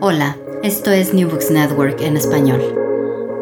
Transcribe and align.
Hola, 0.00 0.36
esto 0.62 0.90
es 0.90 1.14
New 1.14 1.30
Books 1.30 1.50
Network 1.50 2.00
en 2.02 2.16
español. 2.16 2.60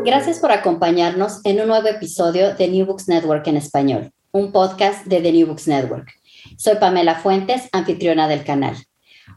Gracias 0.05 0.39
por 0.39 0.53
acompañarnos 0.53 1.41
en 1.45 1.61
un 1.61 1.67
nuevo 1.67 1.89
episodio 1.89 2.55
de 2.55 2.69
New 2.69 2.87
Books 2.87 3.09
Network 3.09 3.47
en 3.49 3.57
español, 3.57 4.13
un 4.31 4.53
podcast 4.53 5.05
de 5.07 5.21
The 5.21 5.33
New 5.33 5.49
Books 5.49 5.67
Network. 5.67 6.13
Soy 6.57 6.77
Pamela 6.77 7.17
Fuentes, 7.17 7.69
anfitriona 7.73 8.29
del 8.29 8.45
canal. 8.45 8.77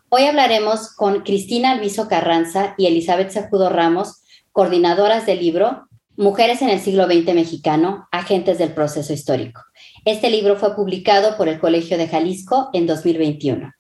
Hoy 0.09 0.23
hablaremos 0.23 0.93
con 0.96 1.23
Cristina 1.23 1.71
Alviso 1.71 2.07
Carranza 2.07 2.75
y 2.78 2.85
Elizabeth 2.85 3.32
Sacudo 3.32 3.70
Ramos, 3.70 4.21
coordinadoras 4.52 5.26
del 5.26 5.39
libro 5.39 5.88
Mujeres 6.20 6.62
en 6.64 6.70
el 6.70 6.80
siglo 6.80 7.05
XX 7.05 7.36
mexicano, 7.36 8.08
agentes 8.12 8.58
del 8.58 8.74
proceso 8.74 9.14
histórico. 9.14 9.62
Este 10.04 10.30
libro 10.30 10.55
fue 10.55 10.76
publicado 10.76 11.38
por 11.38 11.48
el 11.48 11.60
Colegio 11.60 11.98
de 11.98 12.08
Jalisco 12.08 12.70
en 12.74 12.88
2021. 12.88 13.71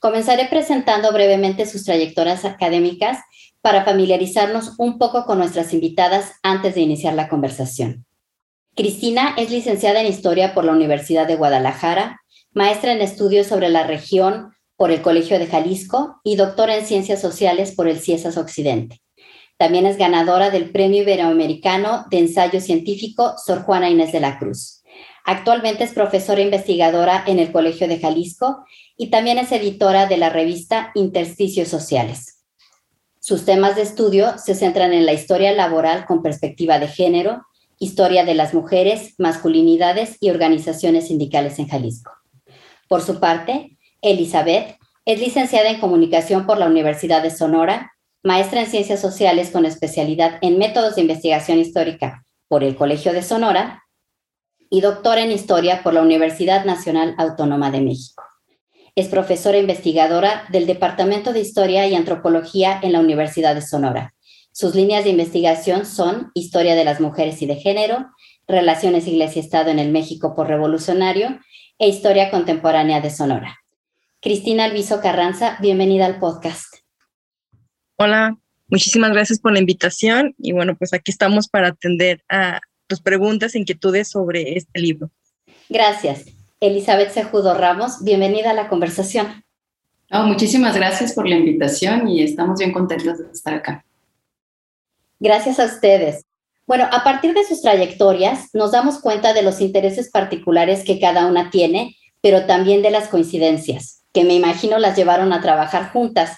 Comenzaré 0.00 0.46
presentando 0.46 1.12
brevemente 1.12 1.66
sus 1.66 1.84
trayectorias 1.84 2.46
académicas 2.46 3.18
para 3.60 3.84
familiarizarnos 3.84 4.72
un 4.78 4.98
poco 4.98 5.26
con 5.26 5.36
nuestras 5.36 5.74
invitadas 5.74 6.32
antes 6.42 6.74
de 6.74 6.80
iniciar 6.80 7.12
la 7.12 7.28
conversación. 7.28 8.06
Cristina 8.74 9.34
es 9.36 9.50
licenciada 9.50 10.00
en 10.00 10.06
Historia 10.06 10.54
por 10.54 10.64
la 10.64 10.72
Universidad 10.72 11.26
de 11.26 11.36
Guadalajara, 11.36 12.18
maestra 12.52 12.92
en 12.92 13.02
estudios 13.02 13.46
sobre 13.46 13.68
la 13.68 13.86
región 13.86 14.54
por 14.76 14.90
el 14.90 15.02
Colegio 15.02 15.38
de 15.38 15.46
Jalisco 15.46 16.18
y 16.24 16.36
doctora 16.36 16.78
en 16.78 16.86
Ciencias 16.86 17.20
Sociales 17.20 17.72
por 17.72 17.86
el 17.86 18.00
CIESAS 18.00 18.38
Occidente. 18.38 19.02
También 19.58 19.84
es 19.84 19.98
ganadora 19.98 20.48
del 20.48 20.70
Premio 20.70 21.02
Iberoamericano 21.02 22.06
de 22.10 22.20
Ensayo 22.20 22.62
Científico 22.62 23.34
Sor 23.36 23.64
Juana 23.64 23.90
Inés 23.90 24.12
de 24.12 24.20
la 24.20 24.38
Cruz. 24.38 24.79
Actualmente 25.24 25.84
es 25.84 25.92
profesora 25.92 26.40
investigadora 26.40 27.22
en 27.26 27.38
el 27.38 27.52
Colegio 27.52 27.88
de 27.88 27.98
Jalisco 27.98 28.64
y 28.96 29.10
también 29.10 29.38
es 29.38 29.52
editora 29.52 30.06
de 30.06 30.16
la 30.16 30.30
revista 30.30 30.90
Intersticios 30.94 31.68
Sociales. 31.68 32.44
Sus 33.20 33.44
temas 33.44 33.76
de 33.76 33.82
estudio 33.82 34.38
se 34.38 34.54
centran 34.54 34.92
en 34.92 35.06
la 35.06 35.12
historia 35.12 35.52
laboral 35.52 36.06
con 36.06 36.22
perspectiva 36.22 36.78
de 36.78 36.88
género, 36.88 37.42
historia 37.78 38.24
de 38.24 38.34
las 38.34 38.54
mujeres, 38.54 39.14
masculinidades 39.18 40.16
y 40.20 40.30
organizaciones 40.30 41.08
sindicales 41.08 41.58
en 41.58 41.68
Jalisco. 41.68 42.12
Por 42.88 43.02
su 43.02 43.20
parte, 43.20 43.78
Elizabeth 44.02 44.76
es 45.04 45.20
licenciada 45.20 45.70
en 45.70 45.80
comunicación 45.80 46.46
por 46.46 46.58
la 46.58 46.66
Universidad 46.66 47.22
de 47.22 47.30
Sonora, 47.30 47.92
maestra 48.22 48.60
en 48.60 48.66
ciencias 48.66 49.00
sociales 49.00 49.50
con 49.50 49.64
especialidad 49.64 50.38
en 50.40 50.58
métodos 50.58 50.94
de 50.94 51.02
investigación 51.02 51.58
histórica 51.58 52.24
por 52.48 52.64
el 52.64 52.74
Colegio 52.74 53.12
de 53.12 53.22
Sonora 53.22 53.84
y 54.70 54.80
doctora 54.80 55.22
en 55.22 55.32
Historia 55.32 55.82
por 55.82 55.92
la 55.92 56.00
Universidad 56.00 56.64
Nacional 56.64 57.14
Autónoma 57.18 57.72
de 57.72 57.80
México. 57.80 58.22
Es 58.94 59.08
profesora 59.08 59.58
investigadora 59.58 60.44
del 60.50 60.66
Departamento 60.66 61.32
de 61.32 61.40
Historia 61.40 61.86
y 61.88 61.96
Antropología 61.96 62.78
en 62.82 62.92
la 62.92 63.00
Universidad 63.00 63.56
de 63.56 63.62
Sonora. 63.62 64.14
Sus 64.52 64.74
líneas 64.74 65.04
de 65.04 65.10
investigación 65.10 65.84
son 65.84 66.30
Historia 66.34 66.76
de 66.76 66.84
las 66.84 67.00
Mujeres 67.00 67.42
y 67.42 67.46
de 67.46 67.56
Género, 67.56 68.06
Relaciones 68.46 69.06
Iglesia-Estado 69.06 69.70
en 69.70 69.78
el 69.78 69.90
México 69.90 70.34
por 70.34 70.48
Revolucionario 70.48 71.40
e 71.78 71.88
Historia 71.88 72.30
Contemporánea 72.30 73.00
de 73.00 73.10
Sonora. 73.10 73.58
Cristina 74.20 74.64
Alviso 74.64 75.00
Carranza, 75.00 75.56
bienvenida 75.60 76.06
al 76.06 76.18
podcast. 76.18 76.76
Hola, 77.96 78.36
muchísimas 78.68 79.12
gracias 79.12 79.40
por 79.40 79.52
la 79.52 79.60
invitación 79.60 80.34
y 80.38 80.52
bueno, 80.52 80.76
pues 80.76 80.92
aquí 80.92 81.10
estamos 81.10 81.48
para 81.48 81.68
atender 81.68 82.22
a, 82.28 82.60
tus 82.90 83.00
preguntas, 83.00 83.54
inquietudes 83.54 84.08
sobre 84.08 84.58
este 84.58 84.80
libro. 84.80 85.10
Gracias. 85.68 86.24
Elizabeth 86.58 87.12
Sejudo 87.12 87.54
Ramos, 87.54 88.02
bienvenida 88.02 88.50
a 88.50 88.54
la 88.54 88.68
conversación. 88.68 89.44
muchísimas 90.10 90.74
gracias 90.74 91.12
por 91.12 91.28
la 91.28 91.36
invitación 91.36 92.08
y 92.08 92.22
estamos 92.22 92.58
bien 92.58 92.72
contentos 92.72 93.18
de 93.18 93.30
estar 93.32 93.54
acá. 93.54 93.84
Gracias 95.20 95.60
a 95.60 95.66
ustedes. 95.66 96.24
Bueno, 96.66 96.88
a 96.90 97.04
partir 97.04 97.32
de 97.32 97.44
sus 97.44 97.62
trayectorias 97.62 98.48
nos 98.54 98.72
damos 98.72 98.98
cuenta 98.98 99.32
de 99.32 99.42
los 99.42 99.60
intereses 99.60 100.10
particulares 100.10 100.82
que 100.84 100.98
cada 100.98 101.26
una 101.26 101.48
tiene, 101.50 101.96
pero 102.20 102.44
también 102.46 102.82
de 102.82 102.90
las 102.90 103.06
coincidencias, 103.06 104.02
que 104.12 104.24
me 104.24 104.34
imagino 104.34 104.78
las 104.78 104.96
llevaron 104.96 105.32
a 105.32 105.40
trabajar 105.40 105.92
juntas. 105.92 106.36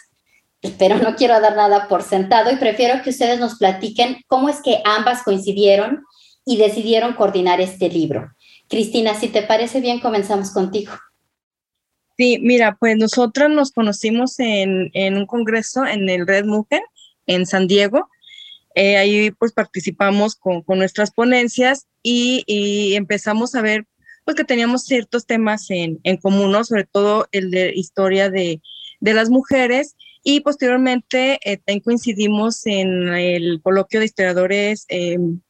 Pero 0.79 0.99
no 0.99 1.17
quiero 1.17 1.41
dar 1.41 1.57
nada 1.57 1.89
por 1.89 2.03
sentado 2.03 2.53
y 2.53 2.57
prefiero 2.57 3.03
que 3.03 3.11
ustedes 3.11 3.41
nos 3.41 3.57
platiquen 3.57 4.19
cómo 4.29 4.51
es 4.51 4.61
que 4.61 4.83
ambas 4.85 5.23
coincidieron 5.23 6.05
y 6.45 6.57
decidieron 6.57 7.15
coordinar 7.15 7.61
este 7.61 7.89
libro. 7.89 8.33
Cristina, 8.69 9.15
si 9.15 9.29
te 9.29 9.43
parece 9.43 9.81
bien, 9.81 10.01
comenzamos 10.01 10.51
contigo. 10.51 10.93
Sí, 12.17 12.39
mira, 12.41 12.77
pues 12.79 12.97
nosotras 12.97 13.51
nos 13.51 13.73
conocimos 13.73 14.39
en, 14.39 14.91
un 14.95 15.27
congreso 15.27 15.87
en 15.87 16.09
el 16.09 16.27
Red 16.27 16.45
Mujer 16.45 16.83
en 17.27 17.47
San 17.47 17.67
Diego. 17.67 18.09
Eh, 18.75 18.97
ahí 18.97 19.31
pues 19.33 19.53
participamos 19.53 20.37
con, 20.37 20.63
nuestras 20.67 21.11
ponencias 21.11 21.87
y, 22.03 22.95
empezamos 22.95 23.55
a 23.55 23.63
ver 23.63 23.87
pues 24.25 24.37
que 24.37 24.45
teníamos 24.45 24.85
ciertos 24.85 25.27
temas 25.27 25.67
en, 25.71 25.99
común, 26.23 26.53
¿no? 26.53 26.65
sobre 26.65 26.85
todo 26.85 27.27
el 27.33 27.51
de 27.51 27.73
historia 27.75 28.31
de, 28.31 28.61
las 29.01 29.31
mujeres 29.31 29.97
y 30.23 30.41
posteriormente 30.41 31.41
eh, 31.45 31.83
coincidimos 31.83 32.65
en 32.67 33.09
el 33.09 33.61
coloquio 33.63 33.99
de 33.99 34.07
historiadores 34.07 34.85
em, 34.89 35.41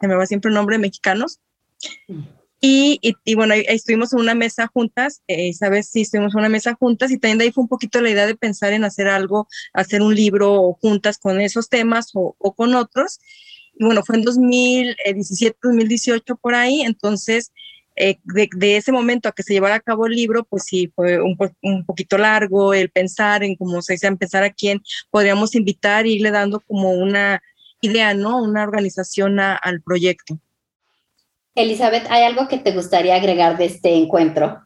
se 0.00 0.08
me 0.08 0.14
va 0.14 0.26
siempre 0.26 0.48
un 0.48 0.54
nombre, 0.54 0.78
mexicanos. 0.78 1.40
Mm. 2.08 2.22
Y, 2.60 3.00
y, 3.02 3.34
bueno, 3.34 3.52
ahí, 3.54 3.64
estuvimos 3.68 4.12
en 4.12 4.20
una 4.20 4.34
mesa 4.34 4.66
juntas, 4.66 5.22
eh, 5.28 5.52
¿sabes? 5.52 5.90
Sí, 5.90 6.02
estuvimos 6.02 6.34
en 6.34 6.40
una 6.40 6.48
mesa 6.48 6.74
juntas 6.74 7.10
y 7.10 7.18
también 7.18 7.38
de 7.38 7.44
ahí 7.44 7.52
fue 7.52 7.62
un 7.62 7.68
poquito 7.68 8.00
la 8.00 8.10
idea 8.10 8.26
de 8.26 8.34
pensar 8.34 8.72
en 8.72 8.84
hacer 8.84 9.08
algo, 9.08 9.46
hacer 9.74 10.00
un 10.00 10.14
libro 10.14 10.76
juntas 10.80 11.18
con 11.18 11.40
esos 11.40 11.68
temas 11.68 12.10
o, 12.14 12.34
o 12.38 12.54
con 12.54 12.74
otros. 12.74 13.20
Y 13.78 13.84
bueno, 13.84 14.02
fue 14.04 14.16
en 14.16 14.22
2017, 14.22 15.58
2018 15.62 16.36
por 16.36 16.54
ahí, 16.54 16.80
entonces 16.80 17.52
eh, 17.94 18.18
de, 18.24 18.48
de, 18.56 18.76
ese 18.76 18.90
momento 18.90 19.28
a 19.28 19.32
que 19.32 19.42
se 19.42 19.52
llevara 19.52 19.76
a 19.76 19.80
cabo 19.80 20.06
el 20.06 20.12
libro, 20.12 20.44
pues 20.44 20.64
sí, 20.64 20.90
fue 20.94 21.20
un, 21.20 21.36
un 21.62 21.84
poquito 21.84 22.18
largo 22.18 22.74
el 22.74 22.90
pensar 22.90 23.44
en 23.44 23.54
cómo 23.56 23.80
se 23.82 23.94
dice, 23.94 24.14
pensar 24.16 24.44
a 24.44 24.52
quién 24.52 24.82
podríamos 25.10 25.54
invitar 25.54 26.06
y 26.06 26.14
irle 26.14 26.30
dando 26.30 26.60
como 26.60 26.90
una 26.90 27.42
idea, 27.86 28.14
¿no? 28.14 28.42
Una 28.42 28.62
organización 28.62 29.40
al 29.40 29.82
proyecto. 29.82 30.38
Elizabeth, 31.54 32.06
¿hay 32.10 32.22
algo 32.22 32.48
que 32.48 32.58
te 32.58 32.72
gustaría 32.72 33.16
agregar 33.16 33.56
de 33.56 33.64
este 33.64 33.94
encuentro? 33.94 34.60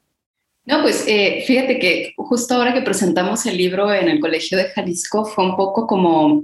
No, 0.66 0.82
pues 0.82 1.04
eh, 1.06 1.42
fíjate 1.46 1.78
que 1.78 2.12
justo 2.16 2.54
ahora 2.54 2.74
que 2.74 2.82
presentamos 2.82 3.46
el 3.46 3.56
libro 3.56 3.92
en 3.92 4.08
el 4.08 4.20
Colegio 4.20 4.58
de 4.58 4.68
Jalisco 4.70 5.24
fue 5.24 5.44
un 5.44 5.56
poco 5.56 5.86
como, 5.86 6.42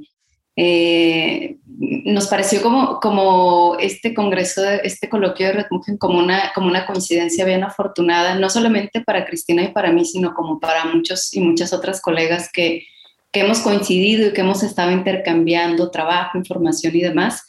eh, 0.56 1.56
nos 1.66 2.28
pareció 2.28 2.62
como, 2.62 2.98
como 3.00 3.76
este 3.78 4.14
congreso, 4.14 4.64
este 4.82 5.08
coloquio 5.08 5.48
de 5.48 5.52
Red 5.52 5.66
como 5.98 6.18
una, 6.18 6.52
como 6.54 6.68
una 6.68 6.86
coincidencia 6.86 7.44
bien 7.44 7.62
afortunada, 7.62 8.36
no 8.36 8.48
solamente 8.48 9.00
para 9.00 9.26
Cristina 9.26 9.64
y 9.64 9.72
para 9.72 9.92
mí, 9.92 10.04
sino 10.04 10.32
como 10.32 10.58
para 10.58 10.86
muchos 10.86 11.34
y 11.34 11.40
muchas 11.40 11.72
otras 11.72 12.00
colegas 12.00 12.48
que, 12.52 12.86
que 13.32 13.40
hemos 13.40 13.60
coincidido 13.60 14.28
y 14.28 14.32
que 14.32 14.40
hemos 14.40 14.62
estado 14.62 14.92
intercambiando 14.92 15.90
trabajo, 15.90 16.38
información 16.38 16.94
y 16.96 17.00
demás. 17.00 17.44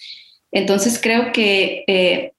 Entonces 0.51 0.99
creo 1.01 1.31
que 1.31 1.83
eh, 1.88 2.33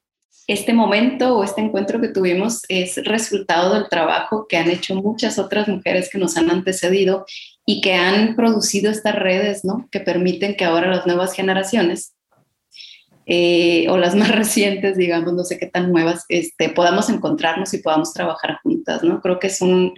este 0.47 0.73
momento 0.73 1.37
o 1.37 1.43
este 1.43 1.61
encuentro 1.61 2.01
que 2.01 2.07
tuvimos 2.07 2.61
es 2.69 3.03
resultado 3.05 3.75
del 3.75 3.87
trabajo 3.87 4.47
que 4.47 4.57
han 4.57 4.69
hecho 4.69 4.95
muchas 4.95 5.37
otras 5.37 5.67
mujeres 5.67 6.09
que 6.11 6.17
nos 6.17 6.37
han 6.37 6.49
antecedido 6.49 7.25
y 7.67 7.81
que 7.81 7.93
han 7.93 8.35
producido 8.35 8.89
estas 8.89 9.15
redes, 9.15 9.63
¿no? 9.63 9.87
Que 9.91 9.99
permiten 9.99 10.55
que 10.55 10.65
ahora 10.65 10.89
las 10.89 11.05
nuevas 11.05 11.33
generaciones 11.33 12.15
eh, 13.27 13.85
o 13.89 13.97
las 13.97 14.15
más 14.21 14.35
recientes, 14.35 14.97
digamos, 14.97 15.33
no 15.33 15.43
sé 15.43 15.59
qué 15.59 15.67
tan 15.67 15.91
nuevas, 15.91 16.25
este, 16.29 16.69
podamos 16.69 17.09
encontrarnos 17.09 17.71
y 17.75 17.77
podamos 17.77 18.11
trabajar 18.11 18.59
juntas, 18.63 19.03
¿no? 19.03 19.21
Creo 19.21 19.37
que 19.37 19.47
es 19.47 19.61
un, 19.61 19.93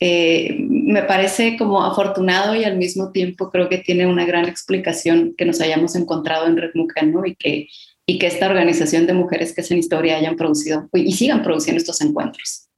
eh, 0.00 0.56
me 0.58 1.02
parece 1.02 1.56
como 1.56 1.82
afortunado 1.82 2.54
y 2.54 2.64
al 2.64 2.76
mismo 2.76 3.12
tiempo 3.12 3.50
creo 3.50 3.68
que 3.68 3.78
tiene 3.78 4.06
una 4.06 4.26
gran 4.26 4.46
explicación 4.46 5.34
que 5.36 5.44
nos 5.44 5.60
hayamos 5.60 5.96
encontrado 5.96 6.46
en 6.46 6.56
Red 6.56 6.72
Mujer, 6.74 7.06
¿no? 7.06 7.24
Y 7.24 7.34
que, 7.34 7.68
y 8.04 8.18
que 8.18 8.26
esta 8.26 8.46
organización 8.46 9.06
de 9.06 9.14
mujeres 9.14 9.54
que 9.54 9.62
hacen 9.62 9.78
historia 9.78 10.16
hayan 10.16 10.36
producido 10.36 10.88
y 10.92 11.12
sigan 11.12 11.42
produciendo 11.42 11.78
estos 11.78 12.00
encuentros. 12.00 12.68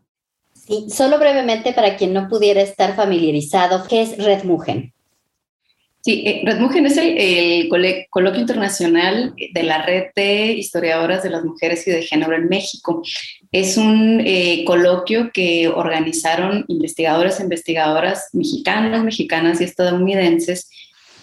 Sí, 0.55 0.87
solo 0.91 1.19
brevemente 1.19 1.73
para 1.73 1.97
quien 1.97 2.12
no 2.12 2.29
pudiera 2.29 2.61
estar 2.61 2.94
familiarizado, 2.94 3.87
¿qué 3.88 4.03
es 4.03 4.19
Red 4.23 4.44
Mujer? 4.44 4.93
Sí, 6.09 6.23
eh, 6.25 6.41
Red 6.43 6.87
es 6.87 6.97
el, 6.97 7.69
coloquio 8.09 8.41
internacional 8.41 9.35
de 9.37 9.63
la 9.63 9.83
red 9.85 10.05
de 10.17 10.53
historiadoras 10.53 11.23
de 11.23 11.29
las 11.29 11.45
mujeres 11.45 11.87
y 11.87 11.91
de 11.91 12.01
género 12.01 12.35
en 12.35 12.49
México. 12.49 13.03
Es 13.53 13.77
un 13.77 14.23
eh, 14.25 14.65
coloquio 14.65 15.31
que 15.35 15.69
organizaron 15.69 16.65
investigadores 16.69 17.39
e 17.39 17.43
investigadoras 17.43 18.31
mexicanas, 18.33 19.05
mexicanas 19.05 19.61
y 19.61 19.65
estadounidenses 19.65 20.71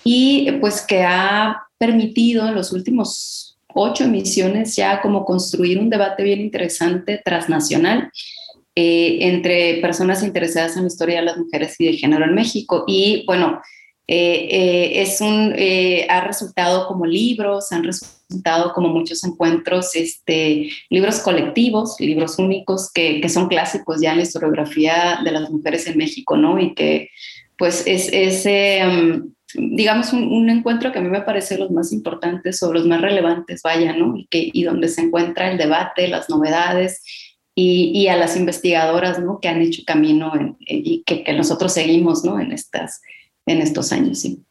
y 0.03 0.51
pues 0.61 0.81
que 0.81 1.01
ha 1.01 1.63
permitido 1.79 2.47
en 2.47 2.53
los 2.53 2.71
últimos 2.71 3.57
ocho 3.73 4.03
emisiones 4.03 4.75
ya 4.75 5.01
como 5.01 5.25
construir 5.25 5.79
un 5.79 5.89
debate 5.89 6.21
bien 6.21 6.41
interesante 6.41 7.19
transnacional 7.25 8.11
eh, 8.75 9.17
entre 9.21 9.77
personas 9.81 10.21
interesadas 10.21 10.75
en 10.75 10.83
la 10.83 10.89
historia 10.89 11.21
de 11.21 11.25
las 11.25 11.37
mujeres 11.37 11.73
y 11.79 11.85
de 11.85 11.93
género 11.93 12.23
en 12.25 12.35
México. 12.35 12.83
Y 12.85 13.23
bueno, 13.25 13.61
es 14.07 15.21
un, 15.21 15.55
ha 16.09 16.21
resultado 16.21 16.87
como 16.87 17.05
libros, 17.05 17.71
han 17.71 17.83
resultado 17.83 18.73
como 18.73 18.89
muchos 18.89 19.23
encuentros, 19.23 19.95
este, 19.95 20.69
libros 20.89 21.19
colectivos, 21.19 21.95
libros 21.99 22.37
únicos 22.39 22.91
que, 22.91 23.21
que 23.21 23.29
son 23.29 23.47
clásicos 23.47 24.01
ya 24.01 24.11
en 24.11 24.17
la 24.17 24.23
historiografía 24.23 25.19
de 25.23 25.31
las 25.31 25.49
mujeres 25.49 25.87
en 25.87 25.97
México, 25.97 26.37
¿no? 26.37 26.59
Y 26.59 26.73
que 26.73 27.09
pues 27.57 27.83
es, 27.87 28.09
ese 28.11 28.81
digamos, 29.57 30.13
un, 30.13 30.49
encuentro 30.49 30.91
que 30.91 30.99
a 30.99 31.01
mí 31.01 31.09
me 31.09 31.21
parece 31.21 31.57
los 31.57 31.71
más 31.71 31.91
importantes 31.91 32.61
o 32.63 32.73
los 32.73 32.85
más 32.85 33.01
relevantes, 33.01 33.61
vaya, 33.63 33.95
¿no? 33.95 34.17
Y, 34.17 34.27
que, 34.27 34.49
y 34.51 34.63
donde 34.63 34.87
se 34.87 35.01
encuentra 35.01 35.51
el 35.51 35.57
debate, 35.57 36.07
las 36.07 36.29
novedades 36.29 37.03
y, 37.53 37.91
y 37.93 38.07
a 38.07 38.17
las 38.17 38.35
investigadoras, 38.35 39.19
¿no? 39.19 39.39
Que 39.39 39.47
han 39.47 39.61
hecho 39.61 39.83
camino 39.85 40.33
y 40.59 41.03
que, 41.03 41.23
que, 41.23 41.33
nosotros 41.33 41.73
seguimos, 41.73 42.23
¿no? 42.23 42.39
En, 42.39 42.51
estas, 42.51 43.01
en 43.45 43.61
estos 43.61 43.91
años, 43.91 44.19
sí. 44.19 44.43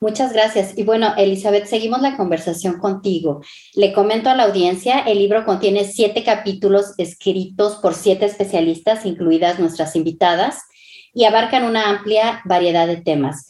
Muchas 0.00 0.32
gracias. 0.32 0.78
Y 0.78 0.84
bueno, 0.84 1.12
Elizabeth, 1.16 1.66
seguimos 1.66 2.00
la 2.02 2.16
conversación 2.16 2.78
contigo. 2.78 3.42
Le 3.74 3.92
comento 3.92 4.30
a 4.30 4.36
la 4.36 4.44
audiencia, 4.44 5.00
el 5.00 5.18
libro 5.18 5.44
contiene 5.44 5.84
siete 5.84 6.22
capítulos 6.22 6.94
escritos 6.98 7.76
por 7.76 7.94
siete 7.94 8.26
especialistas, 8.26 9.04
incluidas 9.04 9.58
nuestras 9.58 9.96
invitadas, 9.96 10.62
y 11.12 11.24
abarcan 11.24 11.64
una 11.64 11.90
amplia 11.90 12.42
variedad 12.44 12.86
de 12.86 12.98
temas 12.98 13.48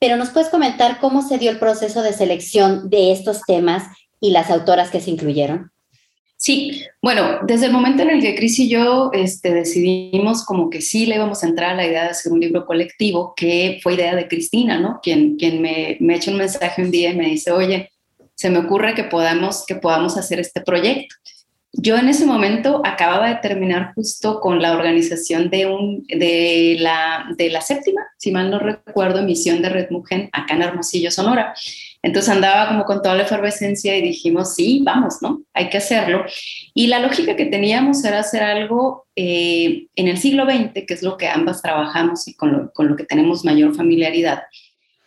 pero 0.00 0.16
nos 0.16 0.30
puedes 0.30 0.48
comentar 0.48 0.98
cómo 0.98 1.22
se 1.22 1.38
dio 1.38 1.50
el 1.50 1.58
proceso 1.58 2.02
de 2.02 2.14
selección 2.14 2.88
de 2.88 3.12
estos 3.12 3.42
temas 3.42 3.84
y 4.18 4.30
las 4.30 4.50
autoras 4.50 4.90
que 4.90 5.00
se 5.00 5.10
incluyeron. 5.10 5.70
Sí, 6.42 6.84
bueno, 7.02 7.40
desde 7.42 7.66
el 7.66 7.72
momento 7.72 8.02
en 8.02 8.08
el 8.08 8.22
que 8.22 8.34
Cris 8.34 8.58
y 8.60 8.70
yo 8.70 9.10
este, 9.12 9.52
decidimos 9.52 10.42
como 10.42 10.70
que 10.70 10.80
sí 10.80 11.04
le 11.04 11.16
íbamos 11.16 11.44
a 11.44 11.46
entrar 11.46 11.72
a 11.72 11.74
la 11.74 11.86
idea 11.86 12.04
de 12.04 12.08
hacer 12.08 12.32
un 12.32 12.40
libro 12.40 12.64
colectivo, 12.64 13.34
que 13.36 13.78
fue 13.82 13.92
idea 13.92 14.16
de 14.16 14.26
Cristina, 14.26 14.78
¿no? 14.78 15.00
Quien, 15.02 15.36
quien 15.36 15.60
me, 15.60 15.98
me 16.00 16.16
echa 16.16 16.30
un 16.30 16.38
mensaje 16.38 16.80
un 16.80 16.90
día 16.90 17.10
y 17.10 17.16
me 17.16 17.26
dice, 17.26 17.50
oye, 17.50 17.92
se 18.34 18.48
me 18.48 18.60
ocurre 18.60 18.94
que 18.94 19.04
podamos, 19.04 19.66
que 19.66 19.74
podamos 19.74 20.16
hacer 20.16 20.40
este 20.40 20.62
proyecto. 20.62 21.14
Yo 21.72 21.96
en 21.96 22.08
ese 22.08 22.26
momento 22.26 22.82
acababa 22.84 23.28
de 23.28 23.36
terminar 23.36 23.92
justo 23.94 24.40
con 24.40 24.60
la 24.60 24.72
organización 24.72 25.50
de, 25.50 25.66
un, 25.66 26.04
de, 26.08 26.76
la, 26.80 27.26
de 27.36 27.48
la 27.48 27.60
séptima, 27.60 28.02
si 28.18 28.32
mal 28.32 28.50
no 28.50 28.58
recuerdo, 28.58 29.20
emisión 29.20 29.62
de 29.62 29.68
Red 29.68 29.90
Mujer 29.90 30.28
acá 30.32 30.54
en 30.54 30.62
Hermosillo, 30.62 31.12
Sonora. 31.12 31.54
Entonces 32.02 32.28
andaba 32.28 32.68
como 32.68 32.84
con 32.84 33.02
toda 33.02 33.14
la 33.14 33.22
efervescencia 33.22 33.96
y 33.96 34.02
dijimos, 34.02 34.54
sí, 34.54 34.80
vamos, 34.84 35.18
¿no? 35.22 35.42
Hay 35.54 35.68
que 35.68 35.78
hacerlo. 35.78 36.24
Y 36.74 36.88
la 36.88 36.98
lógica 36.98 37.36
que 37.36 37.46
teníamos 37.46 38.04
era 38.04 38.18
hacer 38.18 38.42
algo 38.42 39.06
eh, 39.14 39.86
en 39.94 40.08
el 40.08 40.18
siglo 40.18 40.46
XX, 40.46 40.72
que 40.86 40.94
es 40.94 41.02
lo 41.04 41.16
que 41.16 41.28
ambas 41.28 41.62
trabajamos 41.62 42.26
y 42.26 42.34
con 42.34 42.50
lo, 42.50 42.72
con 42.72 42.88
lo 42.88 42.96
que 42.96 43.04
tenemos 43.04 43.44
mayor 43.44 43.76
familiaridad. 43.76 44.42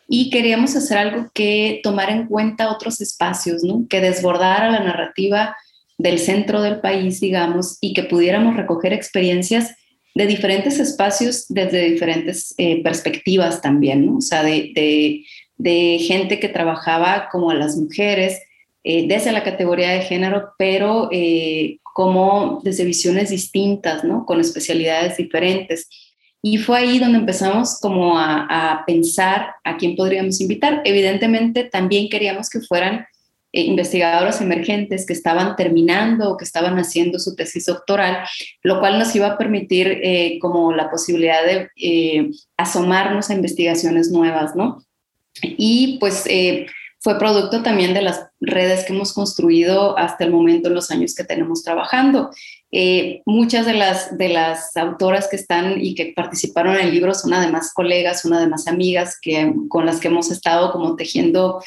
Y 0.08 0.30
queríamos 0.30 0.76
hacer 0.78 0.98
algo 0.98 1.30
que 1.34 1.82
tomara 1.84 2.14
en 2.14 2.28
cuenta 2.28 2.72
otros 2.72 3.02
espacios, 3.02 3.64
¿no? 3.64 3.86
Que 3.90 4.00
desbordara 4.00 4.72
la 4.72 4.80
narrativa 4.80 5.58
del 5.98 6.20
centro 6.20 6.62
del 6.62 6.80
país, 6.80 7.20
digamos, 7.20 7.78
y 7.82 7.94
que 7.94 8.04
pudiéramos 8.04 8.56
recoger 8.56 8.94
experiencias 8.94 9.76
de 10.16 10.28
diferentes 10.28 10.80
espacios 10.80 11.46
desde 11.50 11.90
diferentes 11.90 12.54
eh, 12.58 12.84
perspectivas 12.84 13.62
también, 13.62 14.06
¿no? 14.06 14.18
O 14.18 14.22
sea, 14.22 14.44
de, 14.44 15.24
gente 16.00 16.40
que 16.40 16.50
trabajaba 16.50 17.30
como 17.32 17.54
las 17.54 17.78
mujeres 17.78 18.42
eh, 18.84 19.08
desde 19.08 19.32
la 19.32 19.44
categoría 19.44 19.92
de 19.92 20.02
género, 20.02 20.50
pero 20.58 21.08
eh, 21.12 21.78
como 21.82 22.60
desde 22.64 22.84
visiones 22.84 23.30
distintas, 23.30 24.04
¿no? 24.04 24.26
Con 24.26 24.42
especialidades 24.42 25.18
diferentes. 25.18 25.88
Y 26.42 26.58
fue 26.58 26.80
ahí 26.80 27.00
donde 27.00 27.20
empezamos 27.20 27.80
como 27.80 28.20
a, 28.20 28.84
pensar 28.86 29.56
a 29.64 29.78
quién 29.78 29.96
podríamos 29.96 30.42
invitar. 30.42 30.82
Evidentemente 30.84 31.64
también 31.64 32.10
queríamos 32.10 32.50
que 32.50 32.60
fueran 32.60 33.06
investigadoras 33.62 34.42
emergentes 34.42 35.06
que 35.06 35.14
estaban 35.14 35.56
terminando 35.56 36.32
o 36.32 36.38
que 36.38 36.44
estaban 36.44 36.78
haciendo 36.80 37.20
su 37.20 37.36
tesis 37.36 37.66
doctoral, 37.66 38.26
lo 38.64 38.80
cual 38.80 38.98
nos 38.98 39.16
iba 39.16 39.28
a 39.28 39.38
permitir 39.38 40.00
eh, 40.04 40.40
como 40.42 40.74
la 40.74 40.90
posibilidad 40.90 41.46
de 41.46 41.70
eh, 41.76 42.32
asomarnos 42.58 43.30
a 43.30 43.36
investigaciones 43.36 44.10
nuevas, 44.10 44.56
¿no? 44.56 44.84
Y 45.42 45.98
pues 46.00 46.26
fue 47.00 47.20
producto 47.20 47.64
también 47.64 47.94
de 47.94 48.02
las 48.02 48.28
redes 48.40 48.86
que 48.86 48.94
hemos 48.94 49.14
construido 49.14 49.98
hasta 49.98 50.24
el 50.24 50.32
momento 50.32 50.70
en 50.70 50.76
los 50.76 50.90
años 50.90 51.16
que 51.16 51.24
tenemos 51.24 51.64
trabajando. 51.64 52.30
muchas 53.26 53.66
de 53.66 53.74
las, 53.74 54.18
de 54.18 54.30
las 54.30 54.78
autoras 54.78 55.28
que 55.28 55.36
están 55.36 55.84
y 55.84 55.96
que 55.96 56.14
participaron 56.16 56.76
en 56.76 56.88
el 56.88 56.94
libro 56.94 57.14
son 57.14 57.34
además 57.34 57.72
colegas, 57.74 58.22
son 58.22 58.34
además 58.34 58.68
amigas 58.68 59.18
que, 59.22 59.54
con 59.70 59.86
las 59.86 60.00
que 60.00 60.08
hemos 60.08 60.32
estado 60.32 60.72
como 60.72 60.96
tejiendo 60.96 61.62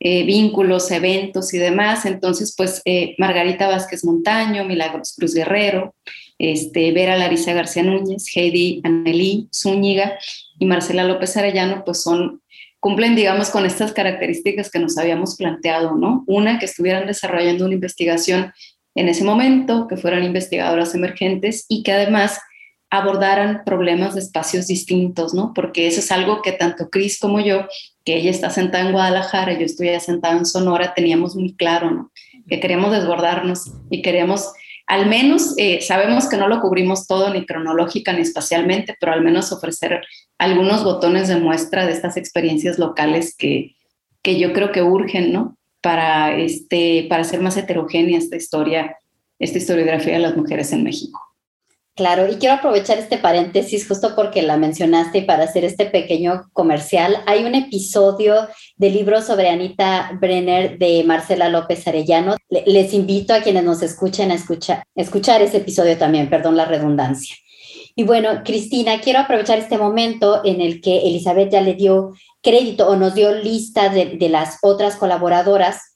eh, 0.00 0.24
vínculos, 0.24 0.90
eventos 0.90 1.52
y 1.52 1.58
demás. 1.58 2.06
Entonces, 2.06 2.54
pues 2.56 2.80
eh, 2.86 3.14
Margarita 3.18 3.68
Vázquez 3.68 4.04
Montaño, 4.04 4.64
Milagros 4.64 5.14
Cruz 5.16 5.34
Guerrero, 5.34 5.94
este, 6.38 6.90
Vera 6.92 7.18
Larisa 7.18 7.52
García 7.52 7.82
Núñez, 7.82 8.24
Heidi 8.34 8.80
Anneli 8.82 9.48
Zúñiga 9.54 10.18
y 10.58 10.64
Marcela 10.64 11.04
López 11.04 11.36
Arellano, 11.36 11.84
pues 11.84 12.02
son, 12.02 12.40
cumplen, 12.80 13.14
digamos, 13.14 13.50
con 13.50 13.66
estas 13.66 13.92
características 13.92 14.70
que 14.70 14.78
nos 14.78 14.96
habíamos 14.96 15.36
planteado, 15.36 15.94
¿no? 15.94 16.24
Una, 16.26 16.58
que 16.58 16.64
estuvieran 16.64 17.06
desarrollando 17.06 17.66
una 17.66 17.74
investigación 17.74 18.52
en 18.94 19.08
ese 19.08 19.22
momento, 19.22 19.86
que 19.86 19.98
fueran 19.98 20.24
investigadoras 20.24 20.94
emergentes 20.94 21.66
y 21.68 21.82
que 21.82 21.92
además 21.92 22.40
abordaran 22.90 23.62
problemas 23.64 24.14
de 24.14 24.20
espacios 24.20 24.66
distintos, 24.66 25.32
¿no? 25.32 25.52
Porque 25.54 25.86
eso 25.86 26.00
es 26.00 26.10
algo 26.10 26.42
que 26.42 26.52
tanto 26.52 26.90
Cris 26.90 27.20
como 27.20 27.40
yo, 27.40 27.66
que 28.04 28.16
ella 28.16 28.30
está 28.30 28.50
sentada 28.50 28.84
en 28.84 28.92
Guadalajara, 28.92 29.52
yo 29.52 29.64
estoy 29.64 29.88
sentada 30.00 30.36
en 30.36 30.44
Sonora, 30.44 30.92
teníamos 30.92 31.36
muy 31.36 31.54
claro, 31.54 31.90
¿no? 31.92 32.12
Que 32.48 32.58
queríamos 32.58 32.90
desbordarnos 32.90 33.70
y 33.90 34.02
queríamos, 34.02 34.52
al 34.88 35.06
menos, 35.06 35.54
eh, 35.56 35.80
sabemos 35.82 36.28
que 36.28 36.36
no 36.36 36.48
lo 36.48 36.60
cubrimos 36.60 37.06
todo, 37.06 37.32
ni 37.32 37.46
cronológica 37.46 38.12
ni 38.12 38.22
espacialmente, 38.22 38.96
pero 38.98 39.12
al 39.12 39.22
menos 39.22 39.52
ofrecer 39.52 40.02
algunos 40.36 40.82
botones 40.82 41.28
de 41.28 41.36
muestra 41.36 41.86
de 41.86 41.92
estas 41.92 42.16
experiencias 42.16 42.76
locales 42.78 43.36
que, 43.36 43.76
que 44.20 44.40
yo 44.40 44.52
creo 44.52 44.72
que 44.72 44.82
urgen, 44.82 45.32
¿no? 45.32 45.56
Para, 45.80 46.36
este, 46.36 47.06
para 47.08 47.22
hacer 47.22 47.40
más 47.40 47.56
heterogénea 47.56 48.18
esta 48.18 48.36
historia, 48.36 48.96
esta 49.38 49.58
historiografía 49.58 50.14
de 50.14 50.18
las 50.18 50.36
mujeres 50.36 50.72
en 50.72 50.82
México. 50.82 51.29
Claro, 52.00 52.32
y 52.32 52.36
quiero 52.36 52.54
aprovechar 52.54 52.98
este 52.98 53.18
paréntesis 53.18 53.86
justo 53.86 54.14
porque 54.16 54.40
la 54.40 54.56
mencionaste 54.56 55.18
y 55.18 55.22
para 55.26 55.44
hacer 55.44 55.66
este 55.66 55.84
pequeño 55.84 56.48
comercial. 56.54 57.18
Hay 57.26 57.44
un 57.44 57.54
episodio 57.54 58.48
del 58.76 58.94
libro 58.94 59.20
sobre 59.20 59.50
Anita 59.50 60.10
Brenner 60.18 60.78
de 60.78 61.04
Marcela 61.04 61.50
López 61.50 61.86
Arellano. 61.86 62.36
Les 62.48 62.94
invito 62.94 63.34
a 63.34 63.42
quienes 63.42 63.64
nos 63.64 63.82
escuchen 63.82 64.30
a 64.30 64.34
escuchar, 64.34 65.42
ese 65.42 65.58
episodio 65.58 65.98
también, 65.98 66.30
perdón 66.30 66.56
la 66.56 66.64
redundancia. 66.64 67.36
Y 67.94 68.04
bueno, 68.04 68.30
Cristina, 68.46 69.02
quiero 69.02 69.18
aprovechar 69.18 69.58
este 69.58 69.76
momento 69.76 70.40
en 70.42 70.62
el 70.62 70.80
que 70.80 71.02
Elizabeth 71.02 71.52
ya 71.52 71.60
le 71.60 71.74
dio 71.74 72.14
crédito 72.40 72.88
o 72.88 72.96
nos 72.96 73.14
dio 73.14 73.34
lista 73.34 73.90
de 73.90 74.28
las 74.30 74.56
otras 74.62 74.96
colaboradoras 74.96 75.89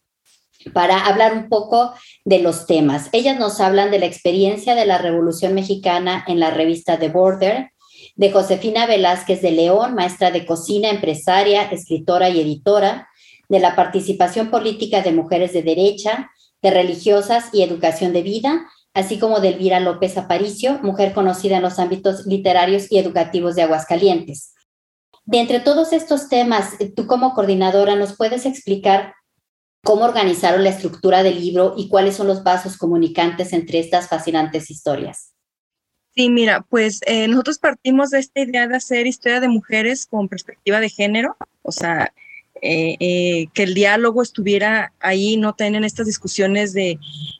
para 0.72 1.06
hablar 1.06 1.34
un 1.34 1.48
poco 1.48 1.92
de 2.24 2.38
los 2.38 2.66
temas. 2.66 3.08
Ellas 3.12 3.38
nos 3.38 3.60
hablan 3.60 3.90
de 3.90 3.98
la 3.98 4.06
experiencia 4.06 4.74
de 4.74 4.86
la 4.86 4.98
Revolución 4.98 5.54
Mexicana 5.54 6.24
en 6.26 6.40
la 6.40 6.50
revista 6.50 6.98
The 6.98 7.08
Border, 7.08 7.70
de 8.16 8.30
Josefina 8.30 8.86
Velázquez 8.86 9.42
de 9.42 9.50
León, 9.50 9.94
maestra 9.94 10.30
de 10.30 10.46
cocina, 10.46 10.90
empresaria, 10.90 11.62
escritora 11.64 12.28
y 12.28 12.40
editora, 12.40 13.08
de 13.48 13.60
la 13.60 13.76
participación 13.76 14.50
política 14.50 15.02
de 15.02 15.12
mujeres 15.12 15.52
de 15.52 15.62
derecha, 15.62 16.30
de 16.62 16.70
religiosas 16.70 17.50
y 17.52 17.62
educación 17.62 18.12
de 18.12 18.22
vida, 18.22 18.66
así 18.94 19.18
como 19.18 19.40
de 19.40 19.48
Elvira 19.48 19.80
López 19.80 20.16
Aparicio, 20.16 20.78
mujer 20.82 21.12
conocida 21.12 21.56
en 21.56 21.62
los 21.62 21.78
ámbitos 21.78 22.26
literarios 22.26 22.90
y 22.90 22.98
educativos 22.98 23.54
de 23.56 23.62
Aguascalientes. 23.62 24.54
De 25.26 25.40
entre 25.40 25.60
todos 25.60 25.92
estos 25.92 26.28
temas, 26.28 26.74
tú 26.94 27.06
como 27.06 27.34
coordinadora 27.34 27.96
nos 27.96 28.16
puedes 28.16 28.46
explicar 28.46 29.14
cómo 29.84 30.04
organizaron 30.04 30.64
la 30.64 30.70
estructura 30.70 31.22
del 31.22 31.40
libro 31.40 31.74
y 31.76 31.88
cuáles 31.88 32.16
son 32.16 32.26
los 32.26 32.42
vasos 32.42 32.76
comunicantes 32.76 33.52
entre 33.52 33.78
estas 33.78 34.08
fascinantes 34.08 34.70
historias. 34.70 35.34
Sí, 36.16 36.30
mira, 36.30 36.64
pues 36.68 37.00
eh, 37.06 37.28
nosotros 37.28 37.58
partimos 37.58 38.10
de 38.10 38.20
esta 38.20 38.40
idea 38.40 38.66
de 38.66 38.76
hacer 38.76 39.06
historia 39.06 39.40
de 39.40 39.48
mujeres 39.48 40.06
con 40.06 40.28
perspectiva 40.28 40.80
de 40.80 40.88
género, 40.88 41.36
o 41.62 41.70
sea, 41.70 42.12
eh, 42.62 42.96
eh, 42.98 43.46
que 43.52 43.64
el 43.64 43.74
diálogo 43.74 44.22
estuviera 44.22 44.92
ahí, 45.00 45.36
no 45.36 45.54
tener 45.54 45.84
estas 45.84 46.06
discusiones 46.06 46.72
de, 46.72 46.98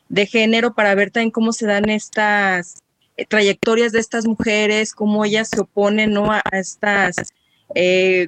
de, 0.09 0.25
género 0.27 0.75
para 0.75 0.93
ver 0.93 1.09
también 1.09 1.31
cómo 1.31 1.51
se 1.51 1.65
dan 1.65 1.89
estas 1.89 2.83
trayectorias 3.29 3.91
de 3.91 3.99
estas 3.99 4.27
mujeres, 4.27 4.93
cómo 4.93 5.25
ellas 5.25 5.49
se 5.49 5.61
oponen 5.61 6.11
¿no? 6.11 6.31
a, 6.31 6.43
estas, 6.51 7.15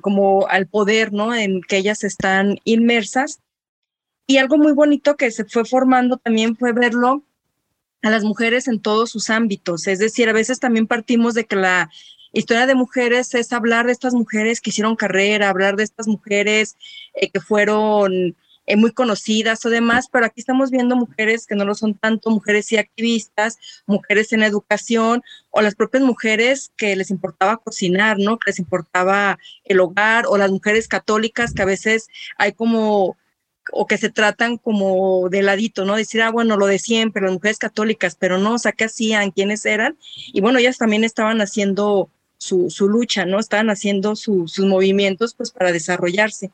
como 0.01 0.47
al 0.47 0.65
poder 0.65 1.11
¿no? 1.11 1.35
en 1.35 1.61
que 1.61 1.77
ellas 1.77 2.05
están 2.05 2.57
inmersas 2.63 3.41
y 4.27 4.37
algo 4.37 4.57
muy 4.57 4.73
bonito 4.73 5.15
que 5.15 5.31
se 5.31 5.45
fue 5.45 5.63
formando 5.63 6.17
también 6.17 6.57
fue 6.57 6.73
verlo 6.73 7.23
a 8.01 8.09
las 8.09 8.23
mujeres 8.23 8.67
en 8.67 8.81
todos 8.81 9.09
sus 9.09 9.29
ámbitos. 9.29 9.87
Es 9.87 9.99
decir, 9.99 10.29
a 10.29 10.33
veces 10.33 10.59
también 10.59 10.85
partimos 10.85 11.33
de 11.33 11.45
que 11.45 11.55
la 11.55 11.89
historia 12.33 12.67
de 12.67 12.75
mujeres 12.75 13.33
es 13.33 13.53
hablar 13.53 13.85
de 13.85 13.93
estas 13.93 14.13
mujeres 14.13 14.59
que 14.59 14.69
hicieron 14.69 14.97
carrera, 14.97 15.49
hablar 15.49 15.77
de 15.77 15.83
estas 15.83 16.07
mujeres 16.07 16.75
eh, 17.13 17.29
que 17.31 17.39
fueron 17.39 18.35
eh, 18.65 18.75
muy 18.75 18.91
conocidas 18.91 19.65
o 19.65 19.69
demás, 19.69 20.09
pero 20.11 20.25
aquí 20.25 20.41
estamos 20.41 20.71
viendo 20.71 20.97
mujeres 20.97 21.47
que 21.47 21.55
no 21.55 21.63
lo 21.63 21.73
son 21.73 21.93
tanto, 21.93 22.29
mujeres 22.29 22.69
y 22.73 22.77
activistas, 22.77 23.57
mujeres 23.85 24.33
en 24.33 24.43
educación 24.43 25.23
o 25.51 25.61
las 25.61 25.75
propias 25.75 26.03
mujeres 26.03 26.73
que 26.75 26.97
les 26.97 27.11
importaba 27.11 27.57
cocinar, 27.57 28.17
¿no? 28.19 28.37
Que 28.37 28.51
les 28.51 28.59
importaba 28.59 29.39
el 29.63 29.79
hogar 29.79 30.25
o 30.27 30.37
las 30.37 30.51
mujeres 30.51 30.89
católicas 30.89 31.53
que 31.53 31.61
a 31.61 31.65
veces 31.65 32.09
hay 32.37 32.51
como 32.51 33.15
o 33.71 33.87
que 33.87 33.97
se 33.97 34.09
tratan 34.09 34.57
como 34.57 35.29
de 35.29 35.41
ladito, 35.41 35.85
¿no? 35.85 35.95
Decir, 35.95 36.21
ah, 36.21 36.31
bueno, 36.31 36.57
lo 36.57 36.67
de 36.67 36.79
siempre, 36.79 37.21
las 37.21 37.33
mujeres 37.33 37.57
católicas, 37.57 38.15
pero 38.19 38.37
no, 38.37 38.55
o 38.55 38.59
sea, 38.59 38.71
¿qué 38.71 38.85
hacían? 38.85 39.31
¿Quiénes 39.31 39.65
eran? 39.65 39.97
Y 40.33 40.41
bueno, 40.41 40.59
ellas 40.59 40.77
también 40.77 41.03
estaban 41.03 41.41
haciendo 41.41 42.09
su, 42.37 42.69
su 42.69 42.87
lucha, 42.87 43.25
¿no? 43.25 43.39
Estaban 43.39 43.69
haciendo 43.69 44.15
sus 44.15 44.59
movimientos, 44.59 45.33
pues, 45.33 45.51
para 45.51 45.71
desarrollarse. 45.71 46.51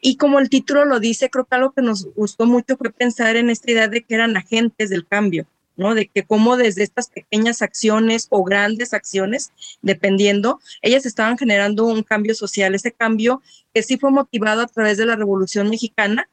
Y 0.00 0.16
como 0.16 0.38
el 0.38 0.48
título 0.48 0.84
lo 0.84 1.00
dice, 1.00 1.28
creo 1.28 1.44
que 1.44 1.56
algo 1.56 1.72
que 1.72 1.82
nos 1.82 2.06
gustó 2.14 2.46
mucho 2.46 2.76
fue 2.76 2.90
pensar 2.90 3.36
en 3.36 3.50
esta 3.50 3.70
idea 3.70 3.88
de 3.88 4.02
que 4.02 4.14
eran 4.14 4.36
agentes 4.36 4.90
del 4.90 5.06
cambio, 5.06 5.46
¿no? 5.76 5.94
De 5.94 6.06
que 6.06 6.24
como 6.24 6.56
desde 6.56 6.84
estas 6.84 7.08
pequeñas 7.08 7.62
acciones 7.62 8.28
o 8.30 8.44
grandes 8.44 8.94
acciones, 8.94 9.52
dependiendo, 9.82 10.60
ellas 10.82 11.04
estaban 11.04 11.36
generando 11.36 11.86
un 11.86 12.02
cambio 12.02 12.34
social, 12.34 12.74
ese 12.74 12.92
cambio 12.92 13.42
que 13.74 13.82
sí 13.82 13.98
fue 13.98 14.10
motivado 14.10 14.62
a 14.62 14.66
través 14.66 14.98
de 14.98 15.06
la 15.06 15.16
Revolución 15.16 15.68
Mexicana, 15.68 16.28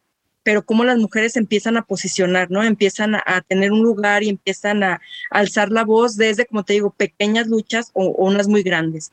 pero 0.45 0.63
cómo 0.63 0.83
las 0.83 0.99
mujeres 0.99 1.37
empiezan 1.37 1.75
a 1.75 1.81
posicionar, 1.81 2.51
¿no? 2.51 2.63
Empiezan 2.63 3.15
a, 3.15 3.41
tener 3.47 3.71
un 3.71 3.81
lugar 3.81 4.21
y 4.21 4.29
empiezan 4.29 4.83
a, 4.83 5.01
alzar 5.31 5.71
la 5.71 5.83
voz 5.83 6.17
desde, 6.17 6.45
como 6.45 6.63
te 6.63 6.73
digo, 6.73 6.91
pequeñas 6.91 7.47
luchas 7.47 7.89
o, 7.93 8.09
unas 8.09 8.47
muy 8.47 8.61
grandes. 8.61 9.11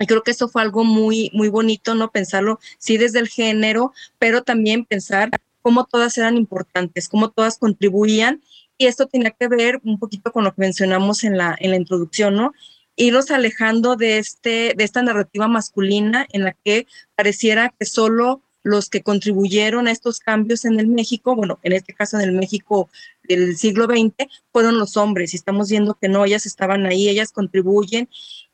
Y 0.00 0.06
creo 0.06 0.22
que 0.22 0.30
eso 0.30 0.48
fue 0.48 0.62
algo 0.62 0.82
muy, 0.82 1.30
muy 1.34 1.50
bonito, 1.50 1.94
¿no? 1.94 2.10
Pensarlo, 2.10 2.58
sí, 2.78 2.96
desde 2.96 3.18
el 3.18 3.28
género, 3.28 3.92
pero 4.18 4.44
también 4.44 4.86
pensar 4.86 5.28
cómo 5.60 5.84
todas 5.84 6.16
eran 6.16 6.38
importantes, 6.38 7.10
cómo 7.10 7.30
todas 7.30 7.58
contribuían. 7.58 8.40
Y 8.78 8.86
esto 8.86 9.06
tenía 9.06 9.32
que 9.32 9.48
ver 9.48 9.78
un 9.84 9.98
poquito 9.98 10.32
con 10.32 10.44
lo 10.44 10.54
que 10.54 10.62
mencionamos 10.62 11.22
en 11.22 11.36
la, 11.36 11.54
en 11.60 11.72
la 11.72 11.76
introducción, 11.76 12.34
¿no? 12.34 12.54
Irnos 12.96 13.30
alejando 13.30 13.96
de, 13.96 14.16
este, 14.16 14.72
de 14.74 14.84
esta 14.84 15.02
narrativa 15.02 15.48
masculina 15.48 16.26
en 16.32 16.44
la 16.44 16.56
que 16.64 16.86
pareciera 17.14 17.74
que 17.78 17.84
solo 17.84 18.40
los 18.66 18.90
que 18.90 19.02
contribuyeron 19.02 19.86
a 19.86 19.92
estos 19.92 20.18
cambios 20.18 20.64
en 20.64 20.80
el 20.80 20.88
México, 20.88 21.36
bueno, 21.36 21.60
en 21.62 21.72
este 21.72 21.94
caso 21.94 22.18
en 22.18 22.28
el 22.28 22.32
México 22.32 22.90
del 23.22 23.56
siglo 23.56 23.84
XX, 23.84 24.28
fueron 24.50 24.76
los 24.76 24.96
hombres 24.96 25.32
y 25.32 25.36
estamos 25.36 25.70
viendo 25.70 25.94
que 25.94 26.08
no, 26.08 26.24
ellas 26.24 26.46
estaban 26.46 26.84
ahí, 26.84 27.08
ellas 27.08 27.30
contribuyen. 27.30 28.08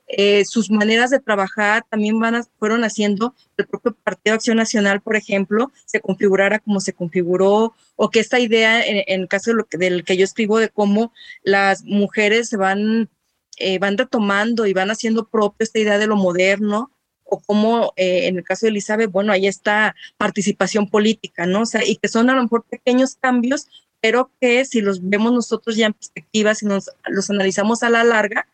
Eh, 0.09 0.45
sus 0.45 0.71
maneras 0.71 1.09
de 1.09 1.19
trabajar 1.19 1.87
también 1.89 2.21
van 2.21 2.45
fueron 2.59 2.85
haciendo 2.85 3.35
el 3.57 3.67
propio 3.67 3.97
Partido 4.05 4.35
Acción 4.35 4.59
Nacional, 4.59 5.01
por 5.01 5.17
ejemplo, 5.17 5.73
se 5.87 6.03
configurara 6.03 6.59
como 6.59 6.81
se 6.81 6.93
configuró, 6.93 7.75
o 7.97 8.11
que 8.11 8.21
esta 8.21 8.39
idea, 8.39 8.85
en, 8.85 9.03
el 9.07 9.29
caso 9.29 9.53
del 9.71 10.05
que 10.05 10.17
yo 10.19 10.25
escribo, 10.25 10.59
de 10.59 10.69
cómo 10.69 11.15
las 11.43 11.85
mujeres 11.85 12.51
se 12.51 12.59
van, 12.59 13.09
eh, 13.57 13.79
van 13.79 13.97
retomando 13.97 14.67
y 14.67 14.75
van 14.75 14.91
haciendo 14.91 15.27
propio 15.27 15.65
esta 15.65 15.79
idea 15.79 15.97
de 15.97 16.07
lo 16.07 16.17
moderno, 16.17 16.91
o 17.33 17.41
como 17.41 17.95
eh, 17.97 18.27
en 18.27 18.37
el 18.37 18.45
caso 18.45 18.67
de 18.67 18.71
Elizabeth, 18.71 19.11
bueno, 19.11 19.33
ahí 19.33 19.47
está 19.47 19.97
participación 20.19 20.87
política, 20.91 21.47
¿no? 21.47 21.63
O 21.63 21.67
sea, 21.67 21.83
y 21.83 21.97
que 21.97 22.09
son 22.09 22.29
a 22.29 22.35
lo 22.35 22.43
mejor 22.43 22.65
pequeños 22.65 23.17
cambios, 23.19 23.69
pero 24.03 24.31
que 24.39 24.67
si 24.67 24.83
los 24.83 25.09
vemos 25.09 25.33
nosotros 25.33 25.75
ya 25.77 25.87
en 25.87 25.95
perspectiva, 25.95 26.55
si 26.55 26.67
nos 26.67 26.91
los 27.07 27.31
analizamos 27.31 27.83
a 27.83 27.89
la 27.89 28.05
larga, 28.05 28.47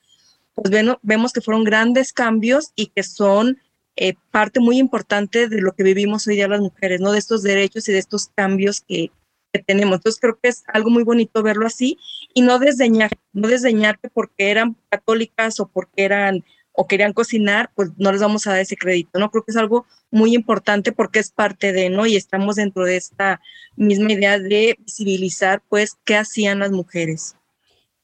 pues 0.54 0.70
vemos 1.02 1.32
que 1.32 1.40
fueron 1.40 1.64
grandes 1.64 2.12
cambios 2.12 2.70
y 2.76 2.86
que 2.86 3.02
son 3.02 3.58
eh, 3.96 4.14
parte 4.30 4.60
muy 4.60 4.78
importante 4.78 5.48
de 5.48 5.60
lo 5.60 5.72
que 5.72 5.82
vivimos 5.82 6.28
hoy 6.28 6.36
día 6.36 6.46
las 6.46 6.60
mujeres, 6.60 7.00
¿no? 7.00 7.10
De 7.10 7.18
estos 7.18 7.42
derechos 7.42 7.88
y 7.88 7.92
de 7.92 7.98
estos 7.98 8.28
cambios 8.28 8.80
que, 8.80 9.10
que 9.52 9.60
tenemos. 9.60 9.96
Entonces 9.96 10.20
creo 10.20 10.38
que 10.40 10.50
es 10.50 10.62
algo 10.68 10.90
muy 10.90 11.02
bonito 11.02 11.42
verlo 11.42 11.66
así 11.66 11.98
y 12.32 12.42
no 12.42 12.60
desdeñar, 12.60 13.10
no 13.32 13.48
desdeñar 13.48 13.98
que 13.98 14.08
porque 14.08 14.52
eran 14.52 14.76
católicas 14.88 15.58
o 15.58 15.66
porque 15.66 16.04
eran 16.04 16.44
o 16.80 16.86
querían 16.86 17.12
cocinar, 17.12 17.72
pues 17.74 17.90
no 17.96 18.12
les 18.12 18.20
vamos 18.20 18.46
a 18.46 18.50
dar 18.50 18.60
ese 18.60 18.76
crédito, 18.76 19.18
¿no? 19.18 19.32
Creo 19.32 19.42
que 19.42 19.50
es 19.50 19.56
algo 19.56 19.84
muy 20.12 20.32
importante 20.32 20.92
porque 20.92 21.18
es 21.18 21.32
parte 21.32 21.72
de, 21.72 21.90
¿no? 21.90 22.06
Y 22.06 22.14
estamos 22.14 22.54
dentro 22.54 22.84
de 22.84 22.96
esta 22.96 23.40
misma 23.74 24.12
idea 24.12 24.38
de 24.38 24.76
visibilizar, 24.78 25.60
pues, 25.68 25.96
qué 26.04 26.14
hacían 26.14 26.60
las 26.60 26.70
mujeres. 26.70 27.34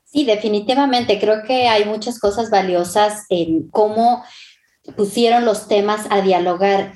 Sí, 0.04 0.24
definitivamente. 0.24 1.20
Creo 1.20 1.44
que 1.46 1.68
hay 1.68 1.84
muchas 1.84 2.18
cosas 2.18 2.50
valiosas 2.50 3.26
en 3.28 3.68
cómo 3.68 4.24
pusieron 4.96 5.44
los 5.44 5.68
temas 5.68 6.08
a 6.10 6.20
dialogar. 6.20 6.94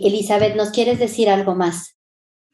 Elizabeth, 0.00 0.56
¿nos 0.56 0.70
quieres 0.70 0.98
decir 0.98 1.30
algo 1.30 1.54
más? 1.54 1.94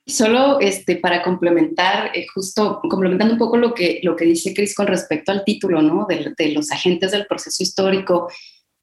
Solo 0.07 0.61
este, 0.61 0.97
para 0.97 1.23
complementar, 1.23 2.11
eh, 2.15 2.27
justo 2.33 2.79
complementando 2.91 3.33
un 3.33 3.39
poco 3.39 3.57
lo 3.57 3.73
que, 3.73 4.01
lo 4.03 4.15
que 4.17 4.27
dice 4.27 4.53
Cris 4.53 4.75
con 4.75 4.87
respecto 4.87 5.33
al 5.33 5.45
título, 5.45 5.81
¿no? 5.81 6.05
De, 6.07 6.35
de, 6.37 6.53
los 6.53 6.71
agentes 6.71 7.11
del 7.11 7.27
proceso 7.27 7.63
histórico 7.63 8.29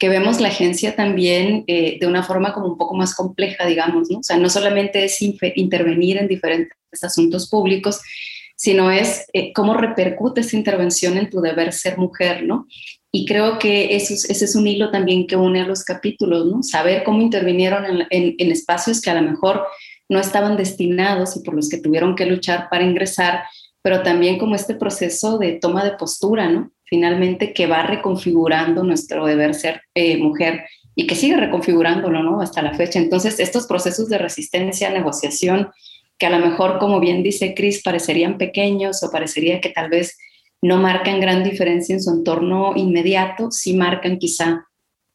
que 0.04 0.10
vemos 0.10 0.42
la 0.42 0.50
agencia 0.50 0.98
también 0.98 1.64
eh, 1.66 1.98
de 1.98 2.08
una 2.08 2.24
forma 2.24 2.54
como 2.54 2.68
un 2.68 2.78
poco 2.78 2.94
más 2.94 3.16
compleja, 3.16 3.66
digamos, 3.66 4.12
¿no? 4.12 4.20
O 4.20 4.24
sea, 4.24 4.36
no 4.36 4.50
solamente 4.50 5.06
es 5.06 5.22
intervenir 5.22 6.18
en 6.18 6.28
diferentes 6.28 6.76
asuntos 7.02 7.50
públicos, 7.50 8.02
sino 8.58 8.92
es 8.92 9.26
eh, 9.32 9.54
cómo 9.54 9.74
repercute 9.76 10.42
esa 10.42 10.58
intervención 10.58 11.18
en 11.18 11.30
tu 11.30 11.40
deber 11.40 11.72
ser 11.72 11.98
mujer, 11.98 12.44
¿no? 12.44 12.68
Y 13.14 13.26
creo 13.26 13.58
que 13.60 13.96
eso 13.96 14.14
ese 14.14 14.44
es 14.44 14.56
un 14.58 14.68
hilo 14.68 14.92
también 14.92 15.26
que 15.26 15.38
une 15.38 15.62
a 15.62 15.66
los 15.66 15.86
capítulos, 15.86 16.48
¿no? 16.48 16.64
Saber 16.64 17.06
cómo 17.06 17.22
intervinieron 17.22 17.86
en, 17.86 18.06
en 18.10 18.52
espacios 18.52 19.00
que 19.00 19.10
a 19.10 19.22
lo 19.22 19.22
mejor 19.22 19.66
no 20.10 20.20
estaban 20.20 20.58
destinados 20.58 21.38
y 21.38 21.44
por 21.44 21.54
los 21.54 21.70
que 21.70 21.78
tuvieron 21.78 22.18
que 22.18 22.26
luchar 22.26 22.68
para 22.70 22.84
ingresar, 22.84 23.46
pero 23.82 24.04
también 24.04 24.38
como 24.38 24.56
este 24.56 24.76
proceso 24.76 25.38
de 25.38 25.54
toma 25.54 25.86
de 25.86 25.92
postura, 25.92 26.50
¿no? 26.50 26.74
Finalmente 26.94 27.54
que 27.54 27.66
va 27.66 27.82
reconfigurando 27.82 28.84
nuestro 28.84 29.26
deber 29.26 29.56
ser 29.56 29.82
eh, 29.96 30.16
mujer 30.18 30.66
y 30.94 31.08
que 31.08 31.16
sigue 31.16 31.36
reconfigurándolo, 31.38 32.22
¿no? 32.22 32.40
Hasta 32.40 32.62
la 32.62 32.76
fecha. 32.76 33.00
Entonces, 33.00 33.40
estos 33.40 33.66
procesos 33.66 34.10
de 34.10 34.20
resistencia, 34.20 34.92
negociación, 34.92 35.70
que 36.20 36.28
a 36.28 36.30
lo 36.30 36.38
mejor, 36.38 36.78
como 36.78 37.00
bien 37.00 37.24
dice 37.24 37.56
Cris, 37.56 37.82
parecerían 37.82 38.38
pequeños 38.38 39.02
o 39.02 39.10
parecería 39.10 39.60
que 39.60 39.70
tal 39.70 39.90
vez 39.90 40.20
no 40.62 40.78
marcan 40.78 41.20
gran 41.20 41.44
diferencia 41.44 41.96
en 41.96 42.04
su 42.04 42.12
entorno 42.12 42.74
inmediato, 42.76 43.50
sí 43.50 43.74
marcan 43.74 44.20
quizá 44.20 44.68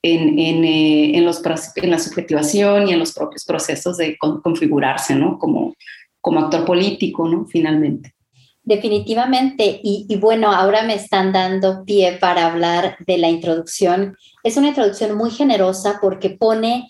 en, 0.03 0.37
en, 0.37 0.65
eh, 0.65 1.17
en, 1.17 1.25
los, 1.25 1.41
en 1.77 1.91
la 1.93 2.01
subjetivación 2.01 2.89
y 2.89 2.93
en 2.93 2.99
los 2.99 3.13
propios 3.13 3.45
procesos 3.45 3.99
de 3.99 4.19
configurarse, 4.19 5.15
¿no? 5.15 5.39
Como, 5.39 5.77
como 6.21 6.41
actor 6.41 6.65
político, 6.65 7.29
¿no? 7.29 7.47
Finalmente. 7.47 8.15
Definitivamente, 8.69 9.81
y, 9.83 10.15
bueno, 10.17 10.53
ahora 10.53 10.83
me 10.83 10.95
están 10.95 11.33
dando 11.33 11.87
pie 11.87 12.19
para 12.21 12.45
hablar 12.45 12.99
de 13.07 13.17
la 13.17 13.31
introducción. 13.31 14.15
Es 14.45 14.59
una 14.59 14.69
introducción 14.69 15.17
muy 15.17 15.31
generosa 15.31 15.99
porque 16.03 16.29
pone 16.29 16.87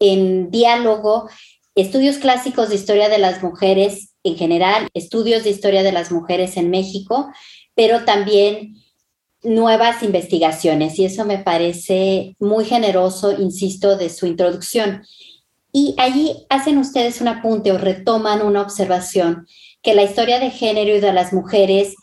en 0.00 0.50
diálogo 0.50 1.30
estudios 1.76 2.18
clásicos 2.18 2.70
de 2.70 2.74
historia 2.74 3.08
de 3.08 3.18
las 3.18 3.40
mujeres 3.40 4.14
en 4.24 4.34
general, 4.34 4.88
estudios 4.94 5.44
de 5.44 5.50
historia 5.50 5.84
de 5.84 5.92
las 5.92 6.10
mujeres 6.10 6.56
en 6.56 6.70
México, 6.70 7.30
pero 7.76 8.04
también 8.04 8.74
nuevas 9.44 10.02
investigaciones 10.02 10.98
y 10.98 11.04
eso 11.04 11.24
me 11.24 11.38
parece 11.38 12.34
muy 12.40 12.64
generoso, 12.64 13.40
insisto, 13.40 13.96
de 13.96 14.10
su 14.10 14.26
introducción. 14.26 15.04
Y 15.72 15.94
allí 15.98 16.34
hacen 16.50 16.78
ustedes 16.78 17.20
un 17.20 17.28
apunte 17.28 17.70
o 17.70 17.78
retoman 17.78 18.42
una 18.42 18.60
observación 18.60 19.46
que 19.82 19.94
la 19.94 20.04
historia 20.04 20.38
de 20.38 20.50
género 20.50 20.96
y 20.96 21.00
de 21.00 21.12
las 21.12 21.32
mujeres 21.32 21.94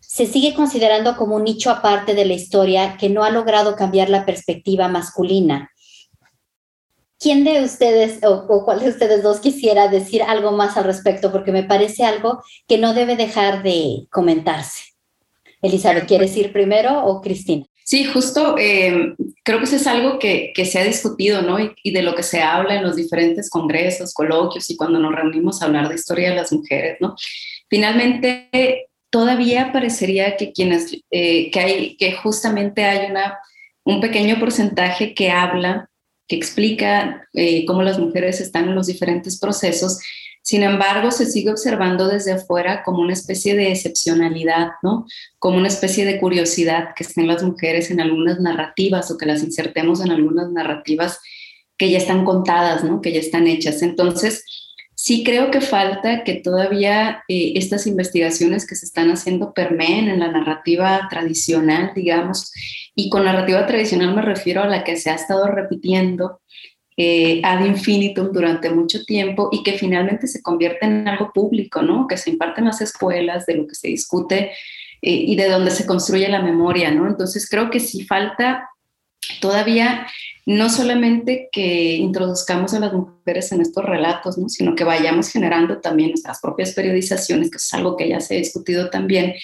se 0.00 0.26
sigue 0.26 0.54
considerando 0.54 1.16
como 1.16 1.36
un 1.36 1.44
nicho 1.44 1.70
aparte 1.70 2.14
de 2.14 2.24
la 2.24 2.34
historia 2.34 2.96
que 2.96 3.10
no 3.10 3.24
ha 3.24 3.30
logrado 3.30 3.76
cambiar 3.76 4.08
la 4.08 4.24
perspectiva 4.24 4.88
masculina. 4.88 5.70
¿Quién 7.18 7.44
de 7.44 7.62
ustedes 7.64 8.20
o, 8.24 8.46
cuál 8.64 8.80
de 8.80 8.88
ustedes 8.88 9.22
dos 9.22 9.40
quisiera 9.40 9.88
decir 9.88 10.22
algo 10.22 10.52
más 10.52 10.76
al 10.76 10.84
respecto? 10.84 11.32
Porque 11.32 11.50
me 11.50 11.64
parece 11.64 12.04
algo 12.04 12.42
que 12.68 12.78
no 12.78 12.94
debe 12.94 13.16
dejar 13.16 13.62
de 13.62 14.06
comentarse. 14.10 14.84
Elizabeth, 15.62 16.06
¿quieres 16.06 16.36
ir 16.36 16.52
primero 16.52 17.04
o 17.04 17.20
Cristina? 17.20 17.66
Sí, 17.86 18.04
justo 18.04 18.56
eh, 18.58 19.14
creo 19.44 19.58
que 19.58 19.64
eso 19.64 19.76
es 19.76 19.86
algo 19.86 20.18
que, 20.18 20.50
que 20.52 20.64
se 20.64 20.80
ha 20.80 20.84
discutido, 20.84 21.42
¿no? 21.42 21.56
Y, 21.60 21.92
de 21.92 22.02
lo 22.02 22.16
que 22.16 22.24
se 22.24 22.42
habla 22.42 22.74
en 22.74 22.82
los 22.82 22.96
diferentes 22.96 23.48
congresos, 23.48 24.12
coloquios 24.12 24.68
y 24.70 24.76
cuando 24.76 24.98
nos 24.98 25.14
reunimos 25.14 25.62
a 25.62 25.66
hablar 25.66 25.88
de 25.88 25.94
historia 25.94 26.30
de 26.30 26.34
las 26.34 26.52
mujeres, 26.52 26.96
¿no? 27.00 27.14
Finalmente, 27.70 28.88
todavía 29.08 29.70
parecería 29.72 30.36
que 30.36 30.50
quienes, 30.50 30.96
eh, 31.12 31.48
que 31.52 31.60
hay, 31.60 31.96
que 31.96 32.10
justamente 32.14 32.82
hay 32.84 33.08
una, 33.08 33.38
un 33.84 34.00
pequeño 34.00 34.40
porcentaje 34.40 35.14
que 35.14 35.30
habla, 35.30 35.88
que 36.26 36.34
explica 36.34 37.28
eh, 37.34 37.64
cómo 37.66 37.84
las 37.84 38.00
mujeres 38.00 38.40
están 38.40 38.68
en 38.68 38.74
los 38.74 38.88
diferentes 38.88 39.38
procesos, 39.38 40.00
Sin 40.46 40.62
embargo, 40.62 41.10
se 41.10 41.26
sigue 41.26 41.50
observando 41.50 42.06
desde 42.06 42.30
afuera 42.30 42.84
como 42.84 43.00
una 43.00 43.14
especie 43.14 43.56
de 43.56 43.72
excepcionalidad, 43.72 44.68
¿no? 44.80 45.04
Como 45.40 45.56
una 45.56 45.66
especie 45.66 46.04
de 46.04 46.20
curiosidad 46.20 46.90
que 46.94 47.02
estén 47.02 47.26
las 47.26 47.42
mujeres 47.42 47.90
en 47.90 48.00
algunas 48.00 48.38
narrativas 48.38 49.10
o 49.10 49.18
que 49.18 49.26
las 49.26 49.42
insertemos 49.42 50.04
en 50.04 50.12
algunas 50.12 50.48
narrativas 50.52 51.18
que 51.76 51.90
ya 51.90 51.98
están 51.98 52.24
contadas, 52.24 52.84
¿no? 52.84 53.00
Que 53.00 53.12
ya 53.12 53.18
están 53.18 53.48
hechas. 53.48 53.82
Entonces, 53.82 54.44
sí 54.94 55.24
creo 55.24 55.50
que 55.50 55.60
falta 55.60 56.22
que 56.22 56.34
todavía 56.34 57.24
eh, 57.26 57.54
estas 57.56 57.88
investigaciones 57.88 58.68
que 58.68 58.76
se 58.76 58.86
están 58.86 59.10
haciendo 59.10 59.52
permeen 59.52 60.06
en 60.06 60.20
la 60.20 60.30
narrativa 60.30 61.08
tradicional, 61.10 61.90
digamos, 61.92 62.52
y 62.94 63.10
con 63.10 63.24
narrativa 63.24 63.66
tradicional 63.66 64.14
me 64.14 64.22
refiero 64.22 64.62
a 64.62 64.68
la 64.68 64.84
que 64.84 64.96
se 64.96 65.10
ha 65.10 65.16
estado 65.16 65.48
repitiendo 65.48 66.40
eh, 66.96 67.40
ad 67.44 67.64
infinitum 67.64 68.32
durante 68.32 68.70
mucho 68.70 69.04
tiempo 69.04 69.50
y 69.52 69.62
que 69.62 69.72
finalmente 69.72 70.26
se 70.26 70.42
convierte 70.42 70.86
en 70.86 71.06
algo 71.06 71.30
público, 71.32 71.82
¿no? 71.82 72.06
Que 72.06 72.16
se 72.16 72.30
imparte 72.30 72.60
en 72.60 72.66
las 72.66 72.80
escuelas, 72.80 73.44
de 73.46 73.56
lo 73.56 73.66
que 73.66 73.74
se 73.74 73.88
discute 73.88 74.52
eh, 75.02 75.10
y 75.10 75.36
de 75.36 75.48
donde 75.48 75.70
se 75.70 75.86
construye 75.86 76.28
la 76.28 76.40
memoria, 76.40 76.90
¿no? 76.90 77.06
Entonces 77.06 77.48
creo 77.48 77.70
que 77.70 77.80
sí 77.80 78.04
falta 78.04 78.70
todavía 79.40 80.06
no 80.46 80.70
solamente 80.70 81.48
que 81.50 81.94
introduzcamos 81.94 82.72
a 82.72 82.80
las 82.80 82.92
mujeres 82.92 83.50
en 83.50 83.60
estos 83.60 83.84
relatos, 83.84 84.38
¿no? 84.38 84.48
sino 84.48 84.76
que 84.76 84.84
vayamos 84.84 85.28
generando 85.28 85.80
también 85.80 86.10
nuestras 86.10 86.40
propias 86.40 86.72
periodizaciones, 86.72 87.50
que 87.50 87.56
es 87.56 87.74
algo 87.74 87.96
que 87.96 88.08
ya 88.08 88.20
se 88.20 88.36
ha 88.36 88.38
discutido 88.38 88.88
también, 88.88 89.34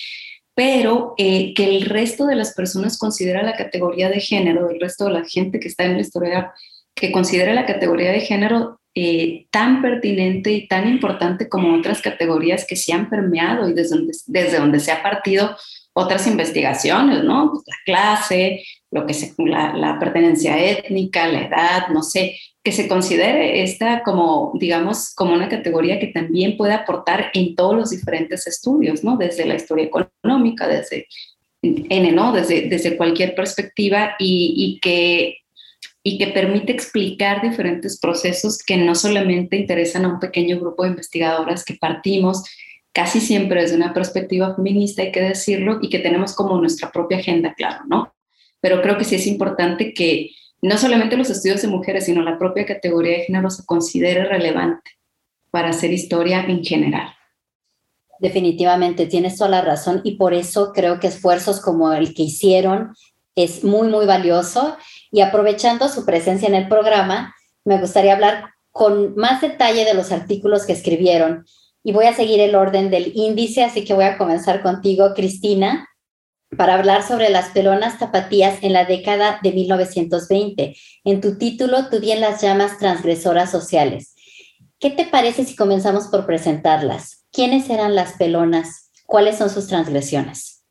pero 0.54 1.14
eh, 1.18 1.54
que 1.54 1.64
el 1.64 1.82
resto 1.82 2.26
de 2.26 2.37
las 2.37 2.54
personas 2.54 2.99
considera 2.99 3.42
la 3.42 3.56
categoría 3.56 4.11
de 4.11 4.21
género, 4.21 4.71
el 4.71 4.80
resto 4.80 5.06
de 5.06 5.12
la 5.12 5.25
gente 5.25 5.59
que 5.59 5.68
está 5.68 5.85
en 5.85 5.94
la 5.94 6.02
historia 6.02 6.52
que 6.94 7.12
considere 7.12 7.54
la 7.54 7.66
categoría 7.66 8.12
de 8.12 8.20
género 8.20 8.80
eh, 8.94 9.46
tan 9.50 9.80
pertinente 9.80 10.52
y 10.52 10.68
tan 10.68 10.87
importante 10.87 11.49
como 11.49 11.75
otras 11.75 12.02
categorías 12.02 12.66
que 12.66 12.76
se 12.76 12.92
han 12.92 13.08
permeado 13.08 13.68
y 13.68 13.72
desde 13.72 13.96
donde, 13.96 14.12
desde 14.26 14.58
donde 14.58 14.80
se 14.80 14.92
ha 14.92 15.02
partido 15.02 15.56
otras 15.94 16.26
investigaciones, 16.26 17.25
¿no? 17.25 17.50
Pues 17.52 17.64
la 17.66 17.76
clase, 17.87 18.62
lo 18.90 19.06
que 19.06 19.14
se, 19.14 19.32
la, 19.38 19.75
la, 19.75 19.99
pertenencia 19.99 20.58
étnica, 20.58 21.26
la 21.26 21.46
edad, 21.46 21.88
no 21.88 22.02
sé, 22.02 22.37
que 22.62 22.72
se 22.72 22.87
considere 22.87 23.62
esta 23.62 24.02
como, 24.02 24.52
digamos, 24.54 25.14
como 25.14 25.34
una 25.34 25.49
categoría 25.49 25.99
que 25.99 26.08
también 26.08 26.56
puede 26.56 26.75
aportar 26.75 27.30
en 27.34 27.56
todos 27.56 27.75
los 27.75 27.90
diferentes 27.90 28.46
estudios, 28.46 29.02
¿no? 29.02 29.16
Desde 29.16 29.46
la 29.46 29.54
historia 29.54 29.87
económica, 29.87 30.68
desde 30.68 31.06
N, 31.62 32.12
¿no? 32.12 32.32
Desde, 32.32 32.68
desde 32.68 32.96
cualquier 32.96 33.34
perspectiva 33.34 34.16
y, 34.18 34.54
y 34.56 34.80
que 34.80 35.41
y 36.02 36.18
que 36.18 36.28
permite 36.28 36.73
explicar 36.73 37.42
diferentes 37.42 37.99
procesos 37.99 38.59
que 38.59 38.76
no 38.76 38.94
solamente 38.94 39.56
interesan 39.56 40.04
a 40.04 40.09
un 40.09 40.18
pequeño 40.18 40.59
grupo 40.59 40.82
de 40.82 40.90
investigadoras 40.90 41.64
que 41.64 41.75
partimos 41.75 42.44
casi 42.92 43.21
siempre 43.21 43.62
desde 43.62 43.76
una 43.76 43.94
perspectiva 43.94 44.54
feminista, 44.54 45.02
hay 45.02 45.12
que 45.12 45.23
decirlo, 45.23 45.78
y 45.80 45.88
que 45.88 45.99
tenemos 45.99 46.35
como 46.35 46.59
nuestra 46.59 46.90
propia 46.90 47.18
agenda, 47.18 47.54
claro, 47.54 47.85
¿no? 47.88 48.14
Pero 48.61 48.82
creo 48.82 48.99
que 48.99 49.04
sí 49.04 49.14
es 49.14 49.26
importante 49.26 49.94
que 49.94 50.30
no 50.61 50.76
solamente 50.76 51.16
los 51.16 51.30
estudios 51.30 51.62
de 51.62 51.68
mujeres, 51.68 52.04
sino 52.04 52.23
la 52.23 52.38
propia 52.38 52.66
categoría 52.66 53.18
de 53.18 53.25
género 53.25 53.50
se 53.50 53.64
considere 53.64 54.25
relevante 54.25 54.90
para 55.50 55.71
hacer 55.71 55.92
historia 55.92 56.44
en 56.44 56.64
general. 56.64 57.14
Definitivamente, 58.21 59.06
tienes 59.06 59.37
toda 59.37 59.50
la 59.50 59.62
razón 59.62 60.00
y 60.04 60.16
por 60.16 60.35
eso 60.35 60.73
creo 60.73 61.00
que 61.00 61.09
esfuerzos 61.09 61.61
como 61.61 61.92
el 61.92 62.14
que 62.14 62.23
hicieron 62.23 62.94
es 63.35 63.64
muy, 63.64 63.88
muy 63.88 64.06
valioso 64.06 64.76
y 65.12 65.21
aprovechando 65.21 65.88
su 65.88 66.04
presencia 66.04 66.49
en 66.49 66.54
el 66.54 66.69
programa, 66.69 67.37
me 67.64 67.78
gustaría 67.78 68.14
hablar 68.14 68.54
con 68.73 69.14
más 69.14 69.42
detalle 69.42 69.85
de 69.85 69.95
los 69.95 70.11
artículos 70.11 70.64
que 70.64 70.73
escribieron. 70.73 71.45
Y 71.85 71.92
voy 71.92 72.07
a 72.07 72.14
seguir 72.14 72.40
el 72.40 72.54
orden 72.54 72.90
del 72.90 73.12
índice, 73.14 73.62
así 73.62 73.85
que 73.85 73.95
voy 73.95 74.04
a 74.04 74.16
comenzar 74.16 74.62
contigo, 74.62 75.12
Cristina, 75.14 75.88
para 76.57 76.75
hablar 76.75 77.07
sobre 77.07 77.28
las 77.28 77.50
pelonas 77.50 77.99
tapatías 77.99 78.62
en 78.62 78.73
la 78.73 78.87
década 78.87 79.38
de 79.42 79.52
1920. 79.52 80.76
En 81.04 81.21
tu 81.21 81.37
título, 81.37 81.88
tú 81.90 82.00
bien 82.00 82.21
las 82.21 82.40
llamas 82.40 82.78
transgresoras 82.78 83.50
sociales. 83.50 84.14
¿Qué 84.78 84.90
te 84.90 85.04
parece 85.04 85.45
si 85.45 85.57
comenzamos 85.57 86.09
por 86.09 86.26
presentarlas? 86.26 87.25
¿Quiénes 87.33 87.69
eran 87.69 87.95
las 87.95 88.14
pelonas? 88.14 88.90
¿Cuáles 89.07 89.37
son 89.37 89.51
sus 89.51 89.66
transgresiones? 89.66 90.64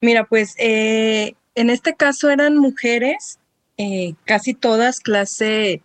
Mira, 0.00 0.26
pues 0.26 0.54
eh, 0.58 1.34
en 1.54 1.70
este 1.70 1.94
caso 1.94 2.30
eran 2.30 2.56
mujeres 2.58 3.38
eh, 3.76 4.14
casi 4.24 4.54
todas 4.54 5.00
clase 5.00 5.82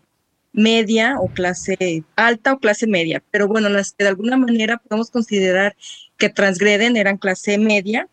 media 0.52 1.18
o 1.20 1.28
clase 1.28 2.04
alta 2.16 2.54
o 2.54 2.60
clase 2.60 2.88
media, 2.88 3.24
pero 3.32 3.48
bueno, 3.48 3.70
las 3.70 3.92
que 3.92 4.04
de 4.04 4.10
alguna 4.10 4.38
manera 4.38 4.78
podemos 4.78 5.12
considerar 5.12 5.76
que 6.18 6.30
transgreden 6.30 6.98
eran 6.98 7.18
clase 7.18 7.58
media 7.58 8.08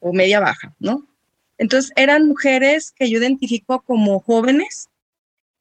o 0.00 0.12
media 0.12 0.40
baja, 0.40 0.74
¿no? 0.80 1.06
Entonces 1.58 1.92
eran 1.96 2.26
mujeres 2.26 2.90
que 2.90 3.08
yo 3.08 3.18
identifico 3.18 3.80
como 3.82 4.20
jóvenes 4.20 4.88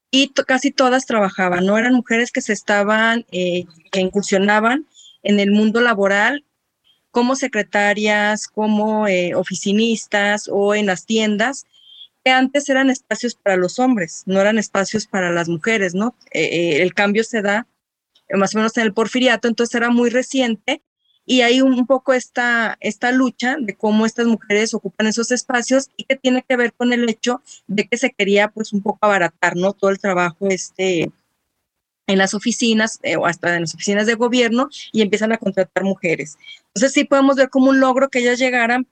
y 0.09 0.29
casi 0.29 0.71
todas 0.71 1.05
trabajaban, 1.05 1.65
no 1.65 1.77
eran 1.77 1.93
mujeres 1.93 2.31
que 2.31 2.41
se 2.41 2.53
estaban, 2.53 3.25
eh, 3.31 3.65
que 3.91 4.01
incursionaban 4.01 4.87
en 5.23 5.39
el 5.39 5.51
mundo 5.51 5.79
laboral 5.79 6.43
como 7.11 7.35
secretarias, 7.35 8.47
como 8.47 9.07
eh, 9.07 9.35
oficinistas 9.35 10.49
o 10.51 10.75
en 10.75 10.87
las 10.87 11.05
tiendas, 11.05 11.65
antes 12.25 12.69
eran 12.69 12.89
espacios 12.89 13.35
para 13.35 13.57
los 13.57 13.79
hombres, 13.79 14.23
no 14.25 14.39
eran 14.39 14.57
espacios 14.59 15.07
para 15.07 15.31
las 15.31 15.49
mujeres, 15.49 15.95
¿no? 15.95 16.15
Eh, 16.31 16.43
eh, 16.43 16.81
el 16.81 16.93
cambio 16.93 17.23
se 17.23 17.41
da 17.41 17.67
más 18.37 18.55
o 18.55 18.59
menos 18.59 18.77
en 18.77 18.83
el 18.83 18.93
porfiriato, 18.93 19.47
entonces 19.47 19.75
era 19.75 19.89
muy 19.89 20.09
reciente 20.09 20.81
y 21.25 21.41
hay 21.41 21.61
un, 21.61 21.85
poco 21.85 22.13
esta, 22.13 22.77
esta 22.79 23.11
lucha 23.11 23.55
de 23.59 23.75
cómo 23.75 24.05
estas 24.05 24.27
mujeres 24.27 24.73
ocupan 24.73 25.07
esos 25.07 25.31
espacios 25.31 25.89
y 25.95 26.05
que 26.05 26.15
tiene 26.15 26.43
que 26.47 26.55
ver 26.55 26.73
con 26.73 26.93
el 26.93 27.07
hecho 27.09 27.41
de 27.67 27.87
que 27.87 27.97
se 27.97 28.11
quería 28.11 28.49
pues 28.49 28.73
un 28.73 28.81
poco 28.81 28.99
abaratar, 29.01 29.55
¿no? 29.55 29.73
Todo 29.73 29.91
el 29.91 29.99
trabajo 29.99 30.47
este 30.49 31.11
en 32.07 32.17
las 32.17 32.33
oficinas 32.33 32.99
eh, 33.03 33.15
o 33.15 33.25
hasta 33.25 33.55
en 33.55 33.61
las 33.61 33.75
oficinas 33.75 34.07
de 34.07 34.15
gobierno 34.15 34.69
y 34.91 35.01
empiezan 35.01 35.31
a 35.31 35.37
contratar 35.37 35.83
mujeres. 35.83 36.37
Entonces 36.67 36.93
sí 36.93 37.05
podemos 37.05 37.35
ver 37.35 37.49
como 37.49 37.69
un 37.69 37.79
logro 37.79 38.09
que 38.09 38.19
ellas 38.19 38.39
llegaran, 38.39 38.87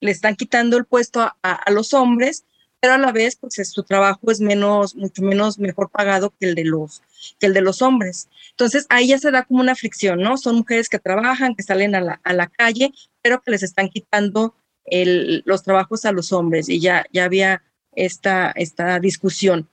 le 0.00 0.10
están 0.10 0.36
quitando 0.36 0.76
el 0.76 0.84
puesto 0.84 1.20
a, 1.22 1.34
a 1.42 1.70
los 1.70 1.94
hombres 1.94 2.44
pero 2.82 2.94
a 2.94 2.98
la 2.98 3.12
vez 3.12 3.36
pues 3.36 3.54
su 3.70 3.84
trabajo 3.84 4.32
es 4.32 4.40
menos, 4.40 4.96
mucho 4.96 5.22
menos 5.22 5.56
mejor 5.56 5.88
pagado 5.88 6.34
que 6.36 6.48
el 6.48 6.56
de 6.56 6.64
los, 6.64 7.00
que 7.38 7.46
el 7.46 7.54
de 7.54 7.60
los 7.60 7.80
hombres. 7.80 8.28
Entonces 8.50 8.86
ahí 8.88 9.06
ya 9.06 9.18
se 9.18 9.30
da 9.30 9.44
como 9.44 9.60
una 9.60 9.76
fricción, 9.76 10.18
¿no? 10.18 10.36
Son 10.36 10.56
mujeres 10.56 10.88
que 10.88 10.98
trabajan, 10.98 11.54
que 11.54 11.62
salen 11.62 11.94
a 11.94 12.00
la, 12.00 12.20
a 12.24 12.32
la 12.32 12.48
calle, 12.48 12.92
pero 13.22 13.40
que 13.40 13.52
les 13.52 13.62
están 13.62 13.88
quitando 13.88 14.56
el, 14.84 15.44
los 15.46 15.62
trabajos 15.62 16.04
a 16.04 16.10
los 16.10 16.32
hombres 16.32 16.68
y 16.68 16.80
ya, 16.80 17.06
ya 17.12 17.22
había 17.24 17.62
esta, 17.94 18.50
esta 18.56 18.98
discusión. 18.98 19.68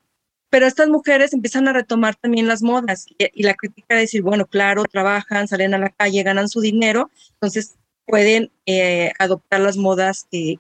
Pero 0.51 0.67
estas 0.67 0.87
mujeres 0.87 1.33
empiezan 1.33 1.67
a 1.67 1.73
retomar 1.73 2.15
también 2.15 2.47
las 2.47 2.61
modas 2.61 3.07
y, 3.07 3.41
la 3.41 3.55
crítica 3.55 3.95
de 3.95 4.01
decir, 4.01 4.21
bueno, 4.21 4.45
claro, 4.45 4.83
trabajan, 4.83 5.47
salen 5.47 5.73
a 5.73 5.79
la 5.79 5.89
calle, 5.89 6.21
ganan 6.21 6.47
su 6.47 6.61
dinero, 6.61 7.09
entonces 7.33 7.75
pueden 8.05 8.51
eh, 8.67 9.13
adoptar 9.17 9.61
las 9.61 9.77
modas 9.77 10.27
que, 10.29 10.59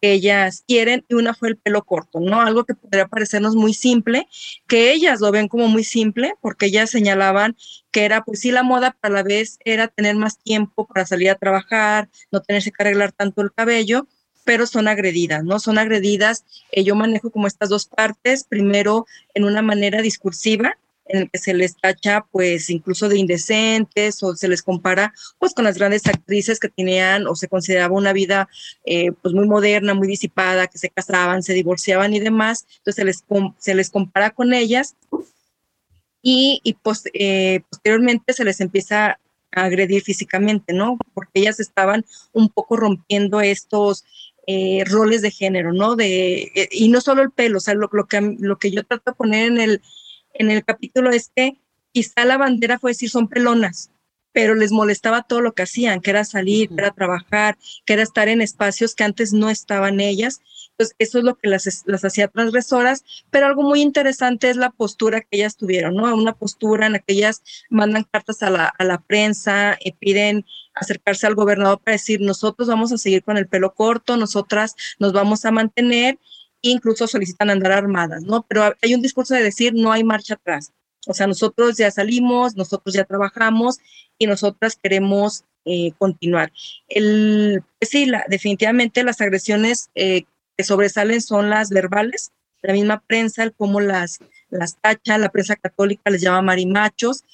que 0.00 0.12
ellas 0.12 0.64
quieren 0.66 1.04
y 1.08 1.14
una 1.14 1.34
fue 1.34 1.50
el 1.50 1.56
pelo 1.56 1.84
corto, 1.84 2.20
¿no? 2.20 2.40
Algo 2.40 2.64
que 2.64 2.74
podría 2.74 3.06
parecernos 3.06 3.54
muy 3.54 3.74
simple, 3.74 4.26
que 4.66 4.92
ellas 4.92 5.20
lo 5.20 5.30
ven 5.30 5.48
como 5.48 5.68
muy 5.68 5.84
simple 5.84 6.34
porque 6.40 6.66
ellas 6.66 6.90
señalaban 6.90 7.56
que 7.90 8.04
era 8.04 8.24
pues 8.24 8.40
sí 8.40 8.50
la 8.50 8.62
moda, 8.62 8.96
pero 9.00 9.14
a 9.14 9.18
la 9.18 9.22
vez 9.22 9.58
era 9.64 9.88
tener 9.88 10.16
más 10.16 10.38
tiempo 10.38 10.86
para 10.86 11.06
salir 11.06 11.30
a 11.30 11.34
trabajar, 11.34 12.08
no 12.30 12.40
tenerse 12.40 12.72
que 12.72 12.82
arreglar 12.82 13.12
tanto 13.12 13.42
el 13.42 13.52
cabello, 13.52 14.06
pero 14.44 14.66
son 14.66 14.88
agredidas, 14.88 15.44
¿no? 15.44 15.60
Son 15.60 15.78
agredidas, 15.78 16.44
eh, 16.72 16.82
yo 16.82 16.94
manejo 16.94 17.30
como 17.30 17.46
estas 17.46 17.68
dos 17.68 17.86
partes, 17.86 18.44
primero 18.44 19.06
en 19.34 19.44
una 19.44 19.62
manera 19.62 20.02
discursiva, 20.02 20.76
en 21.12 21.22
el 21.22 21.30
que 21.30 21.38
se 21.38 21.54
les 21.54 21.76
tacha 21.76 22.26
pues 22.30 22.70
incluso 22.70 23.08
de 23.08 23.18
indecentes 23.18 24.22
o 24.22 24.34
se 24.36 24.48
les 24.48 24.62
compara 24.62 25.12
pues 25.38 25.54
con 25.54 25.64
las 25.64 25.78
grandes 25.78 26.06
actrices 26.06 26.60
que 26.60 26.68
tenían 26.68 27.26
o 27.26 27.34
se 27.34 27.48
consideraba 27.48 27.94
una 27.94 28.12
vida 28.12 28.48
eh, 28.84 29.12
pues 29.22 29.34
muy 29.34 29.46
moderna, 29.46 29.94
muy 29.94 30.08
disipada, 30.08 30.66
que 30.66 30.78
se 30.78 30.90
casaban, 30.90 31.42
se 31.42 31.54
divorciaban 31.54 32.14
y 32.14 32.20
demás, 32.20 32.66
entonces 32.78 32.96
se 32.96 33.04
les, 33.04 33.24
se 33.58 33.74
les 33.74 33.90
compara 33.90 34.30
con 34.30 34.54
ellas 34.54 34.96
y, 36.22 36.60
y 36.64 36.74
pues, 36.74 37.04
eh, 37.14 37.62
posteriormente 37.70 38.32
se 38.32 38.44
les 38.44 38.60
empieza 38.60 39.18
a 39.52 39.64
agredir 39.64 40.02
físicamente, 40.02 40.72
¿no? 40.72 40.98
Porque 41.14 41.40
ellas 41.40 41.60
estaban 41.60 42.04
un 42.32 42.50
poco 42.50 42.76
rompiendo 42.76 43.40
estos 43.40 44.04
eh, 44.46 44.84
roles 44.86 45.22
de 45.22 45.30
género, 45.30 45.72
¿no? 45.72 45.96
De, 45.96 46.68
y 46.70 46.88
no 46.88 47.00
solo 47.00 47.22
el 47.22 47.30
pelo, 47.30 47.58
o 47.58 47.60
sea, 47.60 47.74
lo, 47.74 47.88
lo, 47.92 48.06
que, 48.06 48.36
lo 48.38 48.58
que 48.58 48.70
yo 48.70 48.84
trato 48.84 49.10
de 49.10 49.16
poner 49.16 49.46
en 49.46 49.60
el, 49.60 49.82
en 50.34 50.50
el 50.50 50.64
capítulo 50.64 51.10
es 51.10 51.30
que 51.34 51.60
quizá 51.92 52.24
la 52.24 52.38
bandera 52.38 52.78
fue 52.78 52.92
decir 52.92 53.10
son 53.10 53.28
pelonas, 53.28 53.90
pero 54.32 54.54
les 54.54 54.70
molestaba 54.70 55.22
todo 55.22 55.40
lo 55.40 55.52
que 55.52 55.62
hacían, 55.62 56.00
que 56.00 56.10
era 56.10 56.24
salir, 56.24 56.68
que 56.68 56.74
era 56.74 56.92
trabajar, 56.92 57.58
que 57.84 57.94
era 57.94 58.02
estar 58.02 58.28
en 58.28 58.40
espacios 58.40 58.94
que 58.94 59.04
antes 59.04 59.32
no 59.32 59.50
estaban 59.50 60.00
ellas. 60.00 60.40
Entonces, 60.70 60.96
eso 60.98 61.18
es 61.18 61.24
lo 61.24 61.36
que 61.36 61.48
las, 61.48 61.82
las 61.86 62.04
hacía 62.04 62.28
transgresoras, 62.28 63.04
pero 63.30 63.46
algo 63.46 63.62
muy 63.62 63.82
interesante 63.82 64.48
es 64.48 64.56
la 64.56 64.70
postura 64.70 65.20
que 65.20 65.28
ellas 65.32 65.56
tuvieron, 65.56 65.94
¿no? 65.94 66.14
Una 66.14 66.32
postura 66.32 66.86
en 66.86 66.92
la 66.92 66.98
que 67.00 67.14
ellas 67.14 67.42
mandan 67.68 68.04
cartas 68.04 68.42
a 68.42 68.50
la, 68.50 68.66
a 68.66 68.84
la 68.84 69.00
prensa, 69.00 69.76
y 69.80 69.90
eh, 69.90 69.96
piden 69.98 70.46
acercarse 70.74 71.26
al 71.26 71.34
gobernador 71.34 71.80
para 71.80 71.96
decir, 71.96 72.20
nosotros 72.20 72.68
vamos 72.68 72.92
a 72.92 72.98
seguir 72.98 73.24
con 73.24 73.36
el 73.36 73.48
pelo 73.48 73.74
corto, 73.74 74.16
nosotras 74.16 74.76
nos 74.98 75.12
vamos 75.12 75.44
a 75.44 75.50
mantener, 75.50 76.18
incluso 76.62 77.06
solicitan 77.06 77.50
andar 77.50 77.72
armadas, 77.72 78.22
¿no? 78.22 78.44
Pero 78.48 78.74
hay 78.82 78.94
un 78.94 79.02
discurso 79.02 79.34
de 79.34 79.42
decir, 79.42 79.74
no 79.74 79.92
hay 79.92 80.04
marcha 80.04 80.34
atrás. 80.34 80.72
O 81.06 81.14
sea, 81.14 81.26
nosotros 81.26 81.76
ya 81.78 81.90
salimos, 81.90 82.56
nosotros 82.56 82.94
ya 82.94 83.04
trabajamos 83.04 83.78
y 84.18 84.26
nosotras 84.26 84.76
queremos 84.80 85.44
eh, 85.64 85.92
continuar. 85.98 86.52
El, 86.88 87.62
pues 87.78 87.90
sí, 87.90 88.06
la, 88.06 88.24
definitivamente 88.28 89.02
las 89.02 89.20
agresiones 89.20 89.90
eh, 89.94 90.24
que 90.56 90.64
sobresalen 90.64 91.22
son 91.22 91.48
las 91.48 91.70
verbales, 91.70 92.32
la 92.62 92.74
misma 92.74 93.02
prensa, 93.06 93.42
el 93.42 93.54
cómo 93.54 93.80
las, 93.80 94.18
las 94.50 94.76
tacha, 94.76 95.16
la 95.16 95.30
prensa 95.30 95.56
católica 95.56 96.10
les 96.10 96.20
llama 96.20 96.42
marimachos, 96.42 97.24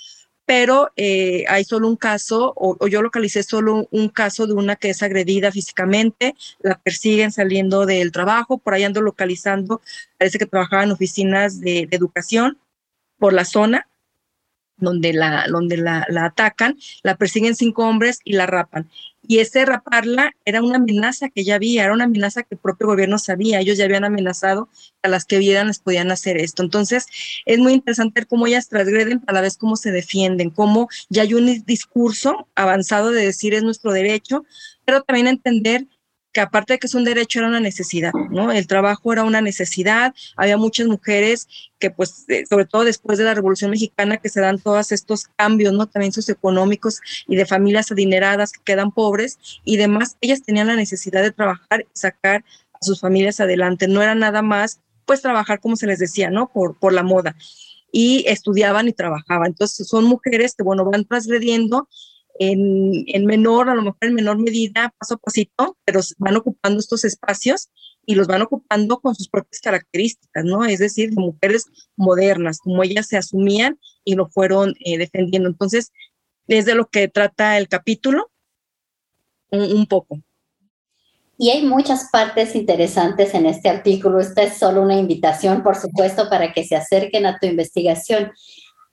pero 0.47 0.93
eh, 0.97 1.45
hay 1.49 1.65
solo 1.65 1.89
un 1.89 1.97
caso, 1.97 2.53
o, 2.57 2.77
o, 2.79 2.87
yo 2.87 3.03
localicé 3.03 3.43
solo 3.43 3.89
un 3.91 4.09
caso 4.09 4.47
de 4.47 4.55
una 4.55 4.77
que 4.77 4.91
es 4.91 5.03
agredida 5.03 5.51
físicamente, 5.51 6.35
la 6.61 6.79
persiguen 6.79 7.33
saliendo 7.33 7.85
del 7.85 8.13
trabajo, 8.13 8.59
por 8.59 8.73
ahí 8.73 8.85
ando 8.85 9.03
localizando, 9.03 9.83
parece 10.19 10.39
que 10.39 10.47
trabajaba 10.47 10.85
en 10.85 10.93
oficinas 10.93 11.61
de, 11.61 11.87
de 11.91 11.97
educación 11.97 12.59
por 13.19 13.33
la 13.33 13.45
zona, 13.45 13.89
donde 14.77 15.13
la, 15.13 15.47
donde 15.49 15.77
la, 15.77 16.07
la, 16.09 16.27
atacan, 16.27 16.77
la 17.03 17.17
persiguen 17.17 17.55
cinco 17.55 17.87
hombres 17.87 18.21
y 18.25 18.33
la 18.33 18.47
rapan. 18.47 18.89
Y 19.29 19.39
ese 19.39 19.65
raparla 19.65 20.33
era 20.45 20.63
una 20.63 20.77
amenaza 20.77 21.29
que 21.31 21.45
ya 21.45 21.57
había, 21.57 21.85
era 21.85 21.93
una 21.93 22.05
amenaza 22.05 22.43
que 22.43 22.55
el 22.55 22.61
propio 22.61 22.87
gobierno 22.87 23.19
sabía, 23.19 23.61
ellos 23.61 23.77
ya 23.77 23.85
habían 23.85 24.05
amenazado 24.05 24.69
a 25.03 25.09
las 25.09 25.25
que 25.25 25.39
vieran 25.39 25.67
les 25.67 25.81
podían 25.81 26.11
hacer 26.13 26.37
esto. 26.37 26.63
Entonces, 26.63 27.07
es 27.45 27.59
muy 27.59 27.73
interesante 27.73 28.21
ver 28.21 28.29
cómo 28.29 28.47
ellas 28.47 28.69
transgreden, 28.69 29.23
a 29.27 29.33
la 29.33 29.41
vez 29.41 29.57
cómo 29.57 29.77
se 29.77 29.91
defienden, 29.91 30.51
cómo 30.51 30.89
ya 31.09 31.23
hay 31.23 31.35
un 31.35 31.65
discurso 31.65 32.49
avanzado 32.55 33.11
de 33.11 33.25
decir 33.25 33.55
es 33.55 33.65
nuestro 33.65 33.93
derecho, 33.93 34.45
pero 34.85 35.03
también 35.03 35.27
entender 35.27 35.87
que 36.37 36.43
aparte 36.43 36.75
de 36.75 36.79
que 36.79 36.87
es 36.87 36.95
un 36.95 37.05
derecho, 37.05 37.39
era 37.39 37.49
una 37.49 37.61
necesidad, 37.61 38.13
¿no? 38.31 38.53
El 38.53 38.67
trabajo 38.67 39.11
era 39.11 39.25
una 39.25 39.41
necesidad, 39.41 40.15
había 40.37 40.59
muchas 40.59 40.87
mujeres 40.87 41.49
que 41.79 41.91
pues, 41.91 42.27
eh, 42.29 42.45
sobre 42.47 42.67
todo 42.67 42.85
después 42.85 43.17
de 43.17 43.25
la 43.25 43.33
Revolución 43.33 43.71
Mexicana, 43.71 44.19
que 44.19 44.29
se 44.29 44.43
dan 44.43 44.59
todos 44.59 44.93
estos 44.93 45.29
cambios, 45.37 45.73
¿no? 45.73 45.87
También 45.87 46.13
socioeconómicos 46.13 47.01
y 47.27 47.37
de 47.37 47.47
familias 47.47 47.91
adineradas 47.91 48.53
que 48.53 48.61
quedan 48.63 48.91
pobres 48.91 49.39
y 49.65 49.79
demás, 49.79 50.19
ellas 50.21 50.43
tenían 50.43 50.67
la 50.67 50.77
necesidad 50.77 51.23
de 51.23 51.31
trabajar 51.31 51.81
y 51.81 51.99
sacar 51.99 52.45
a 52.75 52.85
sus 52.85 53.01
familias 53.01 53.41
adelante, 53.41 53.89
no 53.89 54.03
era 54.03 54.15
nada 54.15 54.43
más, 54.43 54.81
pues, 55.07 55.23
trabajar 55.23 55.59
como 55.61 55.77
se 55.77 55.87
les 55.87 56.01
decía, 56.01 56.29
¿no? 56.29 56.53
Por, 56.53 56.77
por 56.79 56.93
la 56.93 57.03
moda. 57.03 57.35
Y 57.93 58.27
estudiaban 58.29 58.89
y 58.89 58.93
trabajaban. 58.93 59.47
Entonces, 59.47 59.89
son 59.89 60.05
mujeres 60.05 60.55
que, 60.55 60.65
bueno, 60.65 60.85
van 60.85 61.07
transgrediendo 61.07 61.89
en, 62.39 63.27
menor, 63.27 63.69
a 63.69 63.75
lo 63.75 63.83
mejor 63.83 63.99
en 64.03 64.15
menor 64.15 64.39
medida, 64.39 64.95
paso 64.99 65.15
a 65.15 65.19
pasito, 65.19 65.77
pero 65.85 66.01
van 66.19 66.37
ocupando 66.37 66.81
estos 66.81 67.05
espacios 67.05 67.71
y 68.05 68.15
los 68.15 68.27
van 68.27 68.43
ocupando 68.43 69.01
con 69.01 69.15
sus 69.15 69.29
propias 69.29 69.61
características, 69.61 70.45
¿no? 70.45 70.65
Es 70.65 70.79
decir, 70.79 71.11
de 71.11 71.17
mujeres 71.17 71.67
modernas, 71.97 72.59
como 72.59 72.83
ellas 72.83 73.09
se 73.09 73.17
asumían 73.17 73.79
y 74.05 74.15
lo 74.15 74.29
fueron 74.29 74.75
eh, 74.81 74.99
defendiendo. 74.99 75.49
Entonces, 75.49 75.93
es 76.47 76.65
de 76.65 76.75
lo 76.75 76.87
que 76.87 77.09
trata 77.09 77.59
el 77.59 77.69
capítulo, 77.69 78.31
un, 79.51 79.87
poco. 79.87 80.21
Y 81.39 81.51
hay 81.51 81.65
muchas 81.65 82.09
partes 82.11 82.55
interesantes 82.55 83.35
en 83.35 83.47
este 83.47 83.69
artículo. 83.69 84.21
Esta 84.21 84.43
es 84.43 84.59
solo 84.59 84.83
una 84.83 84.99
invitación, 84.99 85.63
por 85.63 85.77
supuesto, 85.77 86.29
para 86.29 86.53
que 86.53 86.65
se 86.65 86.77
acerquen 86.77 87.27
a 87.27 87.39
tu 87.39 87.47
investigación. 87.47 88.33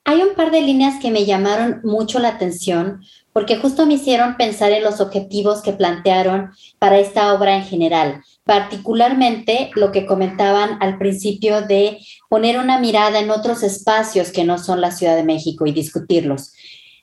Hay 0.05 0.21
un 0.21 0.35
par 0.35 0.51
de 0.51 0.61
líneas 0.61 1.01
que 1.01 1.11
me 1.11 1.25
llamaron 1.25 1.79
mucho 1.83 2.19
la 2.19 2.29
atención 2.29 3.05
porque 3.31 3.55
justo 3.55 3.85
me 3.85 3.93
hicieron 3.93 4.35
pensar 4.35 4.71
en 4.71 4.83
los 4.83 4.99
objetivos 4.99 5.61
que 5.61 5.71
plantearon 5.71 6.51
para 6.77 6.99
esta 6.99 7.33
obra 7.33 7.55
en 7.55 7.63
general, 7.63 8.21
particularmente 8.43 9.71
lo 9.75 9.93
que 9.93 10.05
comentaban 10.05 10.77
al 10.81 10.97
principio 10.97 11.61
de 11.61 11.99
poner 12.29 12.59
una 12.59 12.79
mirada 12.79 13.19
en 13.19 13.31
otros 13.31 13.63
espacios 13.63 14.31
que 14.31 14.43
no 14.43 14.57
son 14.57 14.81
la 14.81 14.91
Ciudad 14.91 15.15
de 15.15 15.23
México 15.23 15.65
y 15.65 15.71
discutirlos. 15.71 16.51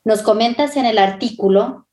Nos 0.04 0.20
comentas 0.20 0.76
en 0.76 0.84
el 0.84 0.98
artículo 0.98 1.86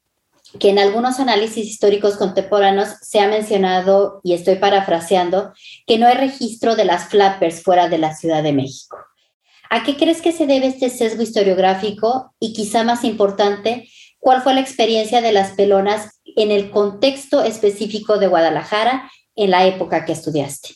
que 0.60 0.70
en 0.70 0.80
algunos 0.80 1.20
análisis 1.20 1.66
históricos 1.68 2.18
contemporáneos 2.18 2.90
se 3.02 3.20
ha 3.20 3.28
mencionado, 3.28 4.22
y 4.24 4.34
estoy 4.34 4.56
parafraseando, 4.56 5.54
que 5.86 5.98
no 5.98 6.08
hay 6.08 6.16
registro 6.16 6.76
de 6.76 6.86
las 6.86 7.10
flappers 7.10 7.64
fuera 7.64 7.90
de 7.90 7.98
la 7.98 8.16
Ciudad 8.16 8.44
de 8.44 8.54
México. 8.54 8.98
¿A 9.70 9.84
qué 9.84 9.98
crees 9.98 10.22
que 10.22 10.32
se 10.32 10.48
debe 10.48 10.68
este 10.68 10.90
sesgo 10.90 11.22
historiográfico? 11.22 12.34
Y 12.40 12.54
quizá 12.54 12.84
más 12.84 13.04
importante, 13.04 13.90
¿Cuál 14.20 14.42
fue 14.42 14.54
la 14.54 14.62
experiencia 14.62 15.22
de 15.22 15.32
las 15.32 15.52
pelonas 15.54 16.20
en 16.26 16.52
el 16.52 16.70
contexto 16.70 17.44
específico 17.44 18.18
de 18.18 18.28
Guadalajara 18.28 19.10
en 19.36 19.52
la 19.52 19.66
época 19.66 20.06
que 20.06 20.12
estudiaste? 20.12 20.76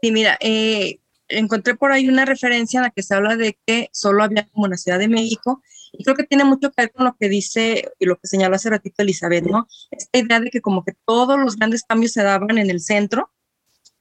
Sí, 0.00 0.12
mira, 0.12 0.38
eh, 0.40 1.00
encontré 1.28 1.74
por 1.74 1.92
ahí 1.92 2.08
una 2.08 2.24
referencia 2.24 2.78
en 2.78 2.84
la 2.84 2.90
que 2.90 3.02
se 3.02 3.14
habla 3.14 3.36
de 3.36 3.58
que 3.66 3.90
solo 3.92 4.22
había 4.22 4.46
como 4.46 4.66
en 4.66 4.70
la 4.70 4.76
Ciudad 4.76 4.98
de 4.98 5.08
México, 5.08 5.62
y 5.92 6.04
creo 6.04 6.16
que 6.16 6.24
tiene 6.24 6.44
mucho 6.44 6.70
que 6.70 6.82
ver 6.82 6.92
con 6.92 7.04
lo 7.04 7.16
que 7.18 7.28
dice 7.28 7.90
y 7.98 8.06
lo 8.06 8.16
que 8.16 8.28
señaló 8.28 8.56
hace 8.56 8.70
ratito 8.70 9.02
Elizabeth, 9.02 9.44
¿no? 9.44 9.66
Esta 9.90 10.18
idea 10.18 10.40
de 10.40 10.50
que 10.50 10.60
como 10.60 10.84
que 10.84 10.94
todos 11.04 11.38
los 11.38 11.56
grandes 11.56 11.82
cambios 11.82 12.12
se 12.12 12.22
daban 12.22 12.56
en 12.58 12.70
el 12.70 12.80
centro 12.80 13.30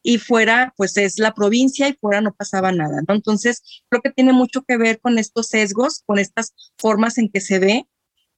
y 0.08 0.20
fuera, 0.20 0.74
pues 0.78 0.96
es 0.96 1.20
la 1.20 1.34
provincia 1.34 1.90
y 1.90 1.94
fuera 1.94 2.22
no 2.22 2.34
pasaba 2.34 2.72
nada. 2.72 3.04
Entonces, 3.10 3.62
creo 3.90 4.02
que 4.02 4.10
tiene 4.10 4.32
mucho 4.32 4.62
que 4.62 4.78
ver 4.78 5.02
con 5.02 5.18
estos 5.18 5.48
sesgos, 5.48 6.02
con 6.06 6.18
estas 6.18 6.56
formas 6.78 7.18
en 7.18 7.28
que 7.28 7.42
se 7.42 7.60
ve 7.60 7.88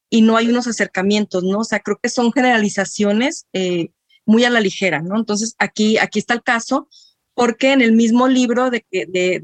y 0.10 0.24
no 0.24 0.36
hay 0.36 0.50
unos 0.50 0.66
acercamientos, 0.66 1.44
¿no? 1.44 1.60
O 1.60 1.64
sea, 1.64 1.82
creo 1.82 2.00
que 2.02 2.10
son 2.10 2.34
generalizaciones 2.34 3.46
eh, 3.54 3.92
muy 4.26 4.46
a 4.46 4.50
la 4.50 4.62
ligera, 4.62 5.04
¿no? 5.04 5.16
Entonces, 5.16 5.54
aquí, 5.60 6.00
aquí 6.00 6.18
está 6.18 6.34
el 6.34 6.42
caso, 6.42 6.90
porque 7.36 7.72
en 7.72 7.82
el 7.82 7.92
mismo 7.92 8.28
libro 8.28 8.72
de, 8.72 8.84
de, 8.90 9.40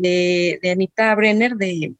de, 0.60 0.72
Anita 0.72 1.14
Brenner, 1.14 1.54
de, 1.58 1.94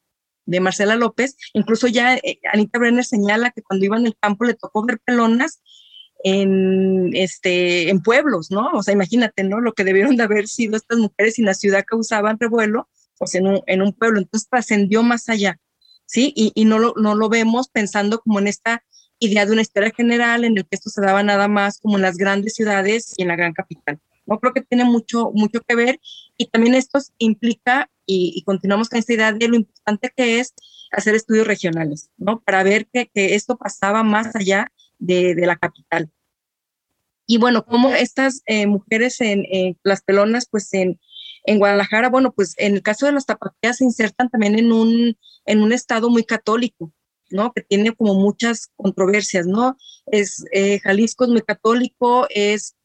de 0.48 0.60
Marcela 0.60 0.96
López, 0.96 1.38
incluso 1.54 1.86
ya 1.86 2.16
eh, 2.16 2.40
Anita 2.52 2.80
Brenner 2.80 3.06
señala 3.06 3.52
que 3.52 3.62
cuando 3.62 3.86
iba 3.86 3.98
en 3.98 4.08
el 4.08 4.18
campo 4.18 4.46
le 4.46 4.56
tocó 4.56 4.84
ver 4.84 4.98
pelonas 5.06 5.62
en, 6.24 7.12
este, 7.14 7.90
en 7.90 8.02
pueblos, 8.02 8.52
¿no? 8.52 8.72
O 8.74 8.84
sea, 8.84 8.94
imagínate, 8.94 9.44
¿no? 9.44 9.62
Lo 9.62 9.74
que 9.74 9.84
debieron 9.84 10.16
de 10.16 10.24
haber 10.24 10.48
sido 10.48 10.76
estas 10.78 10.98
mujeres 10.98 11.38
y 11.38 11.42
en 11.42 11.48
la 11.48 11.54
ciudad 11.54 11.86
causaban 11.86 12.40
revuelo, 12.40 12.90
pues 13.18 13.36
en 13.36 13.48
un, 13.48 13.62
en 13.68 13.82
un 13.82 13.94
pueblo. 13.94 14.20
Entonces 14.20 14.50
trascendió 14.50 15.04
más 15.04 15.30
allá. 15.30 15.60
¿sí? 16.06 16.34
Y, 16.36 16.66
no, 16.66 16.80
lo, 16.80 16.94
no 16.98 17.16
lo 17.16 17.30
vemos 17.30 17.70
pensando 17.70 18.22
como 18.22 18.40
en 18.40 18.48
esta 18.48 18.84
idea 19.20 19.46
de 19.46 19.52
una 19.52 19.62
historia 19.62 19.92
general 19.96 20.44
en 20.44 20.58
el 20.58 20.66
que 20.66 20.76
esto 20.76 20.90
se 20.90 21.02
daba 21.02 21.24
nada 21.24 21.48
más 21.48 21.80
como 21.80 21.96
en 21.96 22.02
las 22.02 22.18
grandes 22.18 22.54
ciudades 22.54 23.14
y 23.18 23.24
en 23.24 23.30
la 23.30 23.36
gran 23.36 23.54
capital. 23.54 24.00
No 24.26 24.40
creo 24.40 24.54
que 24.54 24.62
tiene 24.62 24.86
mucho, 24.86 25.32
mucho 25.34 25.62
que 25.62 25.76
ver 25.76 26.00
y 26.38 26.48
también 26.48 26.76
esto 26.76 27.00
implica, 27.18 27.90
y, 28.08 28.44
continuamos 28.46 28.90
con 28.90 29.00
esta 29.00 29.14
idea 29.14 29.32
de 29.32 29.48
lo 29.48 29.56
importante 29.56 30.12
que 30.16 30.40
es 30.40 30.54
hacer 30.92 31.16
estudios 31.16 31.48
regionales, 31.48 32.10
¿no? 32.18 32.40
Para 32.40 32.64
ver 32.64 32.88
que, 32.88 33.10
esto 33.14 33.58
pasaba 33.58 34.04
más 34.04 34.36
allá 34.36 34.72
de, 35.00 35.36
la 35.36 35.56
capital. 35.56 36.12
Y 37.28 37.38
bueno, 37.38 37.66
como 37.66 37.90
estas 37.90 38.42
eh, 38.46 38.68
mujeres 38.68 39.20
en 39.22 39.46
las 39.84 40.04
pelonas, 40.04 40.48
pues 40.50 40.74
en, 40.74 41.00
en 41.46 41.60
Guadalajara, 41.60 42.10
bueno, 42.10 42.34
pues 42.34 42.56
en 42.58 42.76
el 42.76 42.82
caso 42.82 43.06
de 43.06 43.12
las 43.12 43.26
tapatías 43.26 43.78
se 43.78 43.86
insertan 43.86 44.30
también 44.30 44.58
en 44.58 44.72
un, 44.72 45.18
en 45.46 45.62
un 45.62 45.72
estado 45.72 46.10
muy 46.10 46.24
católico, 46.24 46.92
¿no? 47.30 47.54
Que 47.54 47.62
tiene 47.62 47.96
como 47.96 48.16
muchas 48.16 48.72
controversias, 48.76 49.46
¿no? 49.46 49.78
Es, 50.08 50.44
eh, 50.52 50.80
Jalisco 50.80 51.26
es 51.26 51.30
muy 51.30 51.42
católico, 51.42 52.28
es, 52.30 52.76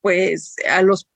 pues, 0.00 0.56
a 0.68 0.82
los 0.82 1.08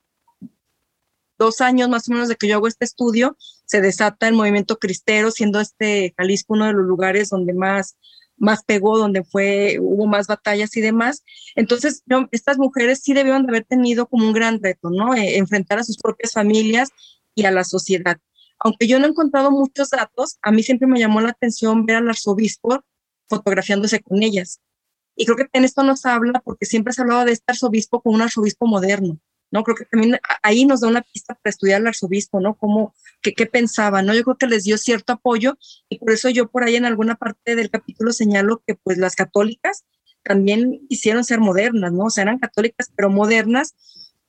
dos 1.38 1.60
años 1.60 1.88
más 1.88 2.08
o 2.08 2.12
menos 2.12 2.28
de 2.28 2.34
que 2.34 2.48
yo 2.48 2.56
hago 2.56 2.66
este 2.66 2.84
estudio, 2.84 3.36
se 3.64 3.80
desata 3.80 4.26
el 4.26 4.34
movimiento 4.34 4.78
cristero, 4.78 5.30
siendo 5.30 5.60
este 5.60 6.14
Jalisco 6.16 6.54
uno 6.54 6.66
de 6.66 6.72
los 6.72 6.84
lugares 6.84 7.28
donde 7.28 7.54
más 7.54 7.96
más 8.38 8.64
pegó, 8.64 8.98
donde 8.98 9.24
fue, 9.24 9.78
hubo 9.80 10.06
más 10.06 10.26
batallas 10.26 10.76
y 10.76 10.80
demás. 10.80 11.24
Entonces, 11.54 12.02
estas 12.30 12.58
mujeres 12.58 13.00
sí 13.02 13.14
debieron 13.14 13.46
de 13.46 13.50
haber 13.50 13.64
tenido 13.64 14.06
como 14.06 14.26
un 14.26 14.32
gran 14.32 14.62
reto, 14.62 14.90
¿no? 14.90 15.14
Eh, 15.14 15.38
enfrentar 15.38 15.78
a 15.78 15.84
sus 15.84 15.98
propias 15.98 16.32
familias 16.32 16.90
y 17.34 17.44
a 17.44 17.50
la 17.50 17.64
sociedad. 17.64 18.18
Aunque 18.58 18.86
yo 18.86 18.98
no 18.98 19.06
he 19.06 19.10
encontrado 19.10 19.50
muchos 19.50 19.90
datos, 19.90 20.38
a 20.42 20.50
mí 20.50 20.62
siempre 20.62 20.88
me 20.88 20.98
llamó 20.98 21.20
la 21.20 21.30
atención 21.30 21.86
ver 21.86 21.96
al 21.96 22.08
arzobispo 22.08 22.84
fotografiándose 23.28 24.00
con 24.00 24.22
ellas. 24.22 24.60
Y 25.14 25.24
creo 25.26 25.36
que 25.36 25.46
en 25.52 25.64
esto 25.64 25.82
nos 25.82 26.06
habla 26.06 26.40
porque 26.40 26.66
siempre 26.66 26.92
se 26.92 27.00
ha 27.00 27.04
hablado 27.04 27.24
de 27.24 27.32
este 27.32 27.44
arzobispo 27.52 28.00
como 28.00 28.16
un 28.16 28.22
arzobispo 28.22 28.66
moderno, 28.66 29.18
¿no? 29.50 29.64
Creo 29.64 29.76
que 29.76 29.84
también 29.86 30.18
ahí 30.42 30.64
nos 30.64 30.80
da 30.80 30.88
una 30.88 31.02
pista 31.02 31.34
para 31.34 31.50
estudiar 31.50 31.80
al 31.80 31.88
arzobispo, 31.88 32.40
¿no? 32.40 32.54
Cómo, 32.54 32.94
qué, 33.22 33.46
pensaba, 33.46 34.02
¿no? 34.02 34.14
Yo 34.14 34.24
creo 34.24 34.36
que 34.36 34.46
les 34.46 34.64
dio 34.64 34.78
cierto 34.78 35.14
apoyo 35.14 35.58
y 35.88 35.98
por 35.98 36.12
eso 36.12 36.28
yo 36.28 36.48
por 36.48 36.64
ahí 36.64 36.76
en 36.76 36.84
alguna 36.84 37.16
parte 37.16 37.56
del 37.56 37.70
capítulo 37.70 38.12
señalo 38.12 38.62
que 38.66 38.74
pues 38.74 38.98
las 38.98 39.16
católicas 39.16 39.84
también 40.22 40.80
quisieron 40.88 41.24
ser 41.24 41.40
modernas, 41.40 41.92
¿no? 41.92 42.04
O 42.04 42.10
sea, 42.10 42.22
eran 42.22 42.38
católicas 42.38 42.92
pero 42.94 43.10
modernas 43.10 43.74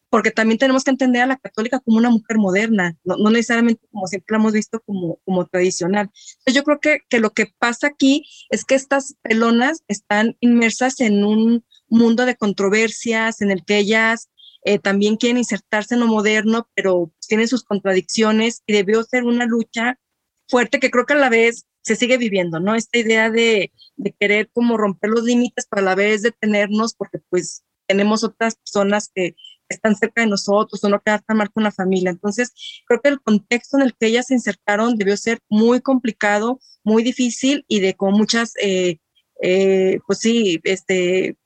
porque 0.09 0.31
también 0.31 0.57
tenemos 0.57 0.83
que 0.83 0.91
entender 0.91 1.21
a 1.21 1.27
la 1.27 1.37
católica 1.37 1.79
como 1.79 1.97
una 1.97 2.09
mujer 2.09 2.37
moderna, 2.37 2.97
no, 3.03 3.17
no 3.17 3.29
necesariamente 3.29 3.85
como 3.91 4.07
siempre 4.07 4.33
la 4.33 4.39
hemos 4.39 4.53
visto 4.53 4.79
como, 4.79 5.19
como 5.23 5.45
tradicional. 5.45 6.09
Entonces 6.39 6.53
yo 6.55 6.63
creo 6.63 6.79
que, 6.79 6.99
que 7.09 7.19
lo 7.19 7.31
que 7.31 7.53
pasa 7.59 7.87
aquí 7.87 8.25
es 8.49 8.65
que 8.65 8.75
estas 8.75 9.15
pelonas 9.21 9.83
están 9.87 10.35
inmersas 10.39 10.99
en 10.99 11.23
un 11.23 11.63
mundo 11.89 12.25
de 12.25 12.35
controversias 12.35 13.41
en 13.41 13.51
el 13.51 13.63
que 13.63 13.77
ellas 13.77 14.29
eh, 14.69 14.77
también 14.77 15.17
quieren 15.17 15.39
insertarse 15.39 15.95
en 15.95 16.01
lo 16.01 16.05
moderno, 16.05 16.69
pero 16.75 17.11
tienen 17.27 17.47
sus 17.47 17.63
contradicciones 17.63 18.61
y 18.67 18.73
debió 18.73 19.01
ser 19.01 19.23
una 19.23 19.47
lucha 19.47 19.99
fuerte 20.47 20.79
que 20.79 20.91
creo 20.91 21.07
que 21.07 21.13
a 21.13 21.17
la 21.17 21.29
vez 21.29 21.65
se 21.81 21.95
sigue 21.95 22.19
viviendo, 22.19 22.59
¿no? 22.59 22.75
Esta 22.75 22.99
idea 22.99 23.31
de, 23.31 23.71
querer 24.19 24.51
como 24.53 24.77
romper 24.77 25.09
los 25.09 25.23
límites, 25.23 25.65
pero 25.67 25.81
a 25.81 25.85
la 25.85 25.95
vez 25.95 26.21
detenernos 26.21 26.93
porque 26.93 27.17
pues 27.29 27.63
tenemos 27.87 28.23
otras 28.23 28.57
personas 28.57 29.09
que 29.11 29.35
están 29.69 29.95
cerca 29.95 30.21
de 30.21 30.27
nosotros 30.27 30.83
o 30.83 30.89
no 30.89 31.01
quedar 31.01 31.23
tan 31.23 31.37
mal 31.37 31.49
con 31.51 31.63
la 31.63 31.71
familia. 31.71 32.11
Entonces, 32.11 32.53
creo 32.87 33.01
que 33.01 33.09
el 33.09 33.21
contexto 33.21 33.77
en 33.77 33.83
el 33.85 33.95
que 33.95 34.05
ellas 34.05 34.27
se 34.27 34.35
insertaron 34.35 34.97
debió 34.97 35.17
ser 35.17 35.39
muy 35.49 35.81
complicado, 35.81 36.59
muy 36.83 37.01
difícil 37.01 37.65
y 37.67 37.79
de 37.79 37.95
como 37.95 38.15
muchas, 38.19 38.53
eh, 38.61 38.99
eh, 39.41 39.99
pues 40.05 40.19
sí, 40.19 40.59
este, 40.63 41.37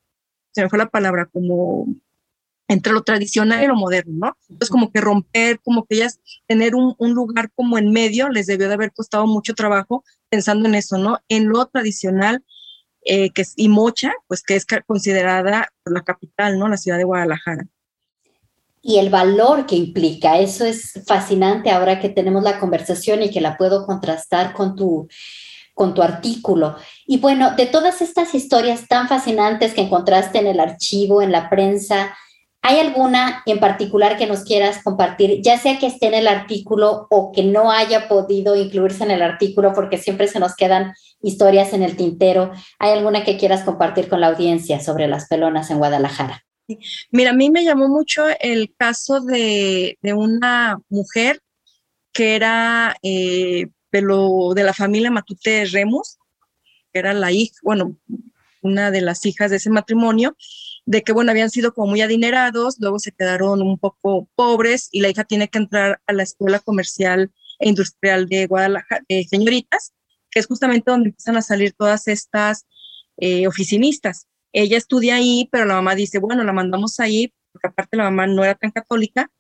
se 0.52 0.62
me 0.62 0.70
fue 0.70 0.78
la 0.78 0.90
palabra, 0.90 1.30
como 1.32 1.88
entre 2.74 2.94
lo 2.94 3.04
tradicional 3.04 3.64
y 3.64 3.68
lo 3.68 3.76
moderno, 3.76 4.28
¿no? 4.28 4.38
Entonces, 4.50 4.70
como 4.70 4.92
que 4.92 5.00
romper, 5.00 5.60
como 5.62 5.86
que 5.86 5.96
ellas 5.96 6.20
tener 6.48 6.76
un, 6.76 6.96
lugar 7.00 7.52
como 7.56 7.78
en 7.78 7.92
medio, 7.92 8.30
les 8.30 8.48
debió 8.48 8.68
de 8.68 8.74
haber 8.74 8.92
costado 8.92 9.28
mucho 9.28 9.54
trabajo 9.54 10.04
pensando 10.30 10.68
en 10.68 10.76
eso, 10.76 10.98
¿no? 10.98 11.20
En 11.30 11.48
lo 11.48 11.66
tradicional, 11.68 12.44
eh, 13.06 13.30
que 13.32 13.44
es 13.44 13.54
y 13.56 13.70
Mocha, 13.70 14.14
pues 14.28 14.44
que 14.44 14.56
es 14.56 14.66
considerada 14.86 15.70
la 15.86 16.02
capital, 16.02 16.60
¿no? 16.60 16.68
La 16.68 16.78
ciudad 16.78 16.98
de 16.98 17.04
Guadalajara 17.04 17.68
y 18.86 18.98
el 18.98 19.10
valor 19.10 19.66
que 19.66 19.78
implica. 19.78 20.38
Eso 20.38 20.66
es 20.66 21.02
fascinante 21.08 21.72
ahora 21.72 22.02
que 22.02 22.10
tenemos 22.10 22.44
la 22.44 22.60
conversación 22.60 23.24
y 23.24 23.32
que 23.32 23.40
la 23.40 23.58
puedo 23.58 23.86
contrastar 23.86 24.54
con 24.54 24.76
tu, 24.76 25.08
con 25.74 25.94
tu 25.94 26.02
artículo. 26.02 26.76
Y 27.08 27.18
bueno, 27.18 27.56
de 27.56 27.66
todas 27.66 28.02
estas 28.02 28.36
historias 28.36 28.88
tan 28.88 29.08
fascinantes 29.08 29.74
que 29.74 29.82
encontraste 29.82 30.40
en 30.40 30.48
el 30.48 30.60
archivo, 30.60 31.22
en 31.22 31.32
la 31.32 31.50
prensa, 31.50 32.16
¿hay 32.64 32.80
alguna 32.80 33.44
en 33.46 33.60
particular 33.60 34.18
que 34.18 34.26
nos 34.26 34.44
quieras 34.44 34.82
compartir, 34.84 35.42
ya 35.42 35.60
sea 35.60 35.78
que 35.78 35.86
esté 35.86 36.08
en 36.08 36.14
el 36.16 36.28
artículo 36.28 37.08
o 37.10 37.32
que 37.32 37.44
no 37.44 37.72
haya 37.72 38.08
podido 38.08 38.56
incluirse 38.56 39.04
en 39.04 39.12
el 39.12 39.22
artículo, 39.22 39.74
porque 39.74 39.98
siempre 39.98 40.28
se 40.28 40.40
nos 40.40 40.56
quedan 40.56 40.94
historias 41.22 41.74
en 41.74 41.84
el 41.84 41.98
tintero? 41.98 42.52
¿Hay 42.80 42.94
alguna 42.94 43.24
que 43.24 43.38
quieras 43.38 43.64
compartir 43.64 44.08
con 44.08 44.22
la 44.22 44.28
audiencia 44.28 44.80
sobre 44.80 45.08
las 45.08 45.28
pelonas 45.28 45.70
en 45.70 45.78
Guadalajara? 45.78 46.46
Mira, 47.12 47.32
a 47.32 47.34
mí 47.34 47.50
me 47.50 47.66
llamó 47.66 47.90
mucho 47.90 48.24
el 48.40 48.74
caso 48.76 49.20
de, 49.20 49.98
de 50.02 50.14
una 50.14 50.80
mujer 50.90 51.42
que 52.14 52.36
era 52.36 52.96
eh, 53.04 53.68
de, 53.92 54.02
lo, 54.02 54.54
de 54.56 54.64
la 54.64 54.74
familia 54.74 55.12
Matute 55.12 55.66
Remus, 55.66 56.18
que 56.94 57.00
era 57.00 57.14
la 57.14 57.32
hija, 57.32 57.56
bueno, 57.62 57.98
una 58.62 58.92
de 58.92 59.02
las 59.02 59.26
hijas 59.26 59.52
de 59.52 59.58
ese 59.58 59.70
matrimonio, 59.70 60.38
de 60.86 61.02
que, 61.02 61.14
bueno, 61.14 61.32
habían 61.32 61.50
sido 61.50 61.74
como 61.74 61.88
muy 61.88 62.02
adinerados, 62.02 62.78
luego 62.80 63.00
se 63.00 63.12
quedaron 63.12 63.62
un 63.62 63.78
poco 63.78 64.28
pobres 64.36 64.90
y 64.92 65.02
la 65.02 65.10
hija 65.10 65.24
tiene 65.24 65.48
que 65.48 65.58
entrar 65.58 66.02
a 66.08 66.14
la 66.14 66.24
Escuela 66.24 66.60
Comercial 66.60 67.32
e 67.60 67.70
Industrial 67.70 68.28
de 68.28 68.48
Guadalajara, 68.48 69.04
de 69.08 69.24
señoritas, 69.24 69.94
que 70.30 70.40
es 70.40 70.48
justamente 70.48 70.92
donde 70.92 71.10
empiezan 71.10 71.38
a 71.38 71.42
salir 71.42 71.74
todas 71.74 72.08
estas 72.08 72.66
eh, 73.18 73.48
oficinistas. 73.48 74.28
Ella 74.52 74.78
estudia 74.78 75.16
ahí, 75.16 75.48
pero 75.52 75.66
la 75.66 75.76
mamá 75.76 75.96
dice, 75.96 76.20
bueno, 76.20 76.44
la 76.44 76.54
mandamos 76.54 77.00
ahí, 77.00 77.34
porque 77.52 77.68
aparte 77.68 77.98
la 77.98 78.04
mamá 78.06 78.28
no 78.28 78.44
era 78.44 78.56
tan 78.56 78.72
católica, 78.72 79.32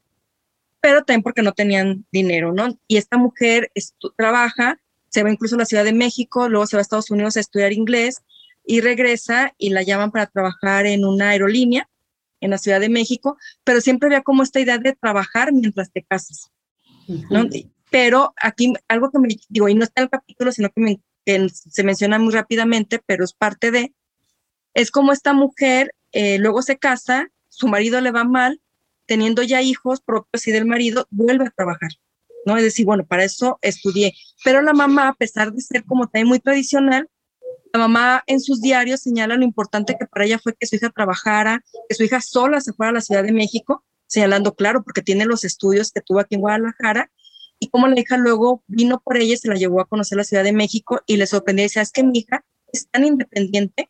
pero 0.79 1.03
también 1.03 1.23
porque 1.23 1.41
no 1.41 1.51
tenían 1.51 2.05
dinero, 2.11 2.53
¿no? 2.53 2.77
Y 2.87 2.97
esta 2.97 3.17
mujer 3.17 3.71
trabaja, 4.17 4.79
se 5.09 5.23
va 5.23 5.31
incluso 5.31 5.55
a 5.55 5.59
la 5.59 5.65
Ciudad 5.65 5.83
de 5.83 5.93
México, 5.93 6.49
luego 6.49 6.67
se 6.67 6.77
va 6.77 6.79
a 6.79 6.83
Estados 6.83 7.11
Unidos 7.11 7.37
a 7.37 7.41
estudiar 7.41 7.73
inglés 7.73 8.21
y 8.65 8.81
regresa 8.81 9.53
y 9.57 9.69
la 9.69 9.83
llaman 9.83 10.11
para 10.11 10.27
trabajar 10.27 10.85
en 10.85 11.05
una 11.05 11.29
aerolínea 11.29 11.89
en 12.39 12.51
la 12.51 12.57
Ciudad 12.57 12.79
de 12.79 12.89
México, 12.89 13.37
pero 13.63 13.81
siempre 13.81 14.07
había 14.07 14.21
como 14.21 14.43
esta 14.43 14.59
idea 14.59 14.77
de 14.77 14.93
trabajar 14.93 15.53
mientras 15.53 15.91
te 15.91 16.03
casas, 16.03 16.51
¿no? 17.29 17.47
Pero 17.89 18.33
aquí 18.41 18.73
algo 18.87 19.11
que 19.11 19.19
me 19.19 19.29
digo, 19.49 19.69
y 19.69 19.75
no 19.75 19.83
está 19.83 20.01
en 20.01 20.05
el 20.05 20.09
capítulo, 20.09 20.51
sino 20.51 20.69
que, 20.69 20.81
me, 20.81 21.01
que 21.25 21.47
se 21.49 21.83
menciona 21.83 22.19
muy 22.19 22.33
rápidamente, 22.33 23.01
pero 23.05 23.23
es 23.23 23.33
parte 23.33 23.71
de, 23.71 23.93
es 24.73 24.91
como 24.91 25.13
esta 25.13 25.33
mujer 25.33 25.93
eh, 26.13 26.37
luego 26.37 26.61
se 26.61 26.77
casa, 26.77 27.29
su 27.49 27.67
marido 27.67 27.99
le 27.99 28.11
va 28.11 28.23
mal, 28.23 28.61
teniendo 29.05 29.43
ya 29.43 29.61
hijos 29.61 30.01
propios 30.01 30.47
y 30.47 30.51
del 30.51 30.65
marido, 30.65 31.07
vuelve 31.09 31.45
a 31.47 31.51
trabajar, 31.51 31.91
¿no? 32.45 32.55
Es 32.55 32.63
decir, 32.63 32.85
bueno, 32.85 33.05
para 33.05 33.23
eso 33.23 33.57
estudié. 33.61 34.13
Pero 34.43 34.61
la 34.61 34.73
mamá, 34.73 35.09
a 35.09 35.13
pesar 35.13 35.51
de 35.51 35.61
ser 35.61 35.83
como 35.83 36.07
también 36.07 36.27
muy 36.27 36.39
tradicional, 36.39 37.09
la 37.73 37.79
mamá 37.79 38.23
en 38.27 38.39
sus 38.39 38.61
diarios 38.61 39.01
señala 39.01 39.35
lo 39.35 39.43
importante 39.43 39.97
que 39.99 40.05
para 40.05 40.25
ella 40.25 40.39
fue 40.39 40.53
que 40.53 40.67
su 40.67 40.75
hija 40.75 40.91
trabajara, 40.91 41.63
que 41.89 41.95
su 41.95 42.03
hija 42.03 42.21
sola 42.21 42.61
se 42.61 42.71
fuera 42.73 42.91
a 42.91 42.93
la 42.93 43.01
Ciudad 43.01 43.23
de 43.23 43.31
México, 43.31 43.83
señalando, 44.05 44.53
claro, 44.53 44.83
porque 44.83 45.01
tiene 45.01 45.25
los 45.25 45.43
estudios 45.43 45.91
que 45.91 46.01
tuvo 46.01 46.19
aquí 46.19 46.35
en 46.35 46.41
Guadalajara, 46.41 47.11
y 47.59 47.69
como 47.69 47.87
la 47.87 47.99
hija 47.99 48.17
luego 48.17 48.63
vino 48.67 49.01
por 49.03 49.17
ella, 49.17 49.35
se 49.37 49.47
la 49.47 49.55
llevó 49.55 49.81
a 49.81 49.85
conocer 49.85 50.17
la 50.17 50.23
Ciudad 50.23 50.43
de 50.43 50.53
México 50.53 51.01
y 51.07 51.17
le 51.17 51.25
sorprendió 51.25 51.63
y 51.63 51.67
decía, 51.67 51.81
es 51.81 51.91
que 51.91 52.03
mi 52.03 52.19
hija 52.19 52.45
es 52.71 52.87
tan 52.89 53.05
independiente 53.05 53.89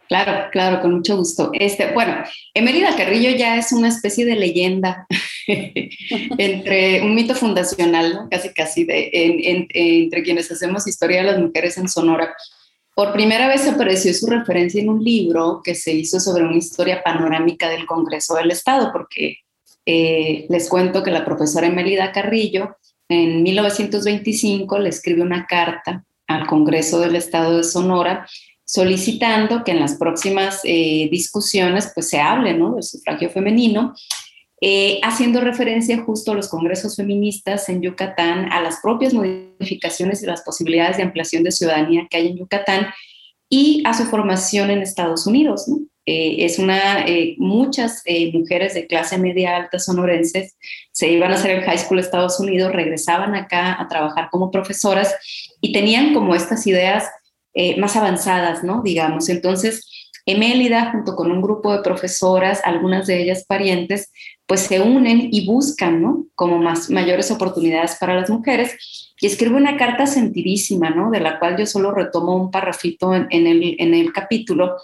Claro, 0.09 0.49
claro, 0.51 0.81
con 0.81 0.95
mucho 0.95 1.17
gusto. 1.17 1.51
Este, 1.53 1.93
bueno, 1.93 2.23
Emelida 2.53 2.95
Carrillo 2.95 3.31
ya 3.31 3.57
es 3.57 3.71
una 3.71 3.87
especie 3.87 4.25
de 4.25 4.35
leyenda 4.35 5.07
entre 5.47 7.01
un 7.01 7.15
mito 7.15 7.35
fundacional, 7.35 8.27
casi 8.29 8.53
casi, 8.53 8.85
de, 8.85 9.09
entre 9.13 10.23
quienes 10.23 10.51
hacemos 10.51 10.87
historia 10.87 11.21
de 11.21 11.31
las 11.31 11.39
mujeres 11.39 11.77
en 11.77 11.87
Sonora. 11.87 12.35
Por 12.95 13.11
primera 13.11 13.47
vez 13.47 13.67
apareció 13.67 14.13
su 14.13 14.27
referencia 14.27 14.81
en 14.81 14.89
un 14.89 15.03
libro 15.03 15.61
que 15.63 15.73
se 15.73 15.93
hizo 15.93 16.19
sobre 16.19 16.43
una 16.43 16.57
historia 16.57 17.01
panorámica 17.03 17.69
del 17.69 17.87
Congreso 17.87 18.35
del 18.35 18.51
Estado, 18.51 18.91
porque 18.91 19.37
eh, 19.85 20.45
les 20.49 20.69
cuento 20.69 21.01
que 21.01 21.11
la 21.11 21.25
profesora 21.25 21.67
Emelida 21.67 22.11
Carrillo 22.11 22.77
en 23.09 23.41
1925 23.43 24.79
le 24.79 24.89
escribe 24.89 25.21
una 25.21 25.45
carta 25.47 26.05
al 26.27 26.45
Congreso 26.45 26.99
del 26.99 27.15
Estado 27.15 27.57
de 27.57 27.63
Sonora 27.63 28.27
solicitando 28.65 29.63
que 29.63 29.71
en 29.71 29.79
las 29.79 29.95
próximas 29.95 30.61
eh, 30.63 31.07
discusiones 31.11 31.91
pues 31.93 32.09
se 32.09 32.19
hable 32.19 32.53
del 32.53 32.83
sufragio 32.83 33.29
femenino, 33.29 33.93
eh, 34.65 35.01
haciendo 35.03 35.41
referencia 35.41 36.01
justo 36.03 36.31
a 36.31 36.35
los 36.35 36.47
congresos 36.47 36.95
feministas 36.95 37.67
en 37.67 37.81
Yucatán, 37.81 38.49
a 38.49 38.61
las 38.61 38.79
propias 38.81 39.13
modificaciones 39.13 40.23
y 40.23 40.25
las 40.25 40.41
posibilidades 40.41 40.95
de 40.95 41.03
ampliación 41.03 41.43
de 41.43 41.51
ciudadanía 41.51 42.07
que 42.09 42.15
hay 42.15 42.27
en 42.27 42.37
Yucatán 42.37 42.87
y 43.49 43.83
a 43.85 43.93
su 43.93 44.05
formación 44.05 44.69
en 44.69 44.81
Estados 44.81 45.27
Unidos. 45.27 45.67
¿no? 45.67 45.79
Eh, 46.05 46.45
es 46.45 46.59
una, 46.59 47.05
eh, 47.05 47.35
muchas 47.39 48.03
eh, 48.05 48.31
mujeres 48.31 48.73
de 48.73 48.87
clase 48.87 49.17
media 49.17 49.57
alta 49.57 49.79
sonorenses 49.79 50.55
se 50.93 51.09
iban 51.09 51.33
a 51.33 51.35
hacer 51.35 51.51
el 51.51 51.63
high 51.65 51.77
school 51.77 51.97
de 51.97 52.03
Estados 52.03 52.39
Unidos, 52.39 52.71
regresaban 52.71 53.35
acá 53.35 53.81
a 53.81 53.89
trabajar 53.89 54.29
como 54.31 54.49
profesoras 54.49 55.13
y 55.59 55.73
tenían 55.73 56.13
como 56.13 56.35
estas 56.35 56.65
ideas 56.67 57.09
más 57.77 57.95
avanzadas, 57.95 58.63
¿no? 58.63 58.81
Digamos, 58.81 59.29
entonces 59.29 59.87
Emélida 60.25 60.91
junto 60.91 61.15
con 61.15 61.31
un 61.31 61.41
grupo 61.41 61.73
de 61.73 61.83
profesoras, 61.83 62.61
algunas 62.63 63.07
de 63.07 63.21
ellas 63.21 63.43
parientes, 63.45 64.09
pues 64.45 64.61
se 64.61 64.81
unen 64.81 65.29
y 65.31 65.45
buscan, 65.45 66.01
¿no? 66.01 66.25
Como 66.35 66.57
más, 66.57 66.89
mayores 66.89 67.31
oportunidades 67.31 67.95
para 67.99 68.15
las 68.15 68.29
mujeres 68.29 69.13
y 69.19 69.27
escribe 69.27 69.55
una 69.55 69.77
carta 69.77 70.05
sentidísima, 70.05 70.89
¿no? 70.89 71.11
De 71.11 71.19
la 71.19 71.39
cual 71.39 71.57
yo 71.57 71.65
solo 71.65 71.91
retomo 71.91 72.35
un 72.35 72.51
parrafito 72.51 73.15
en, 73.15 73.27
el, 73.31 73.75
en 73.79 73.93
el 73.93 74.11
capítulo, 74.11 74.75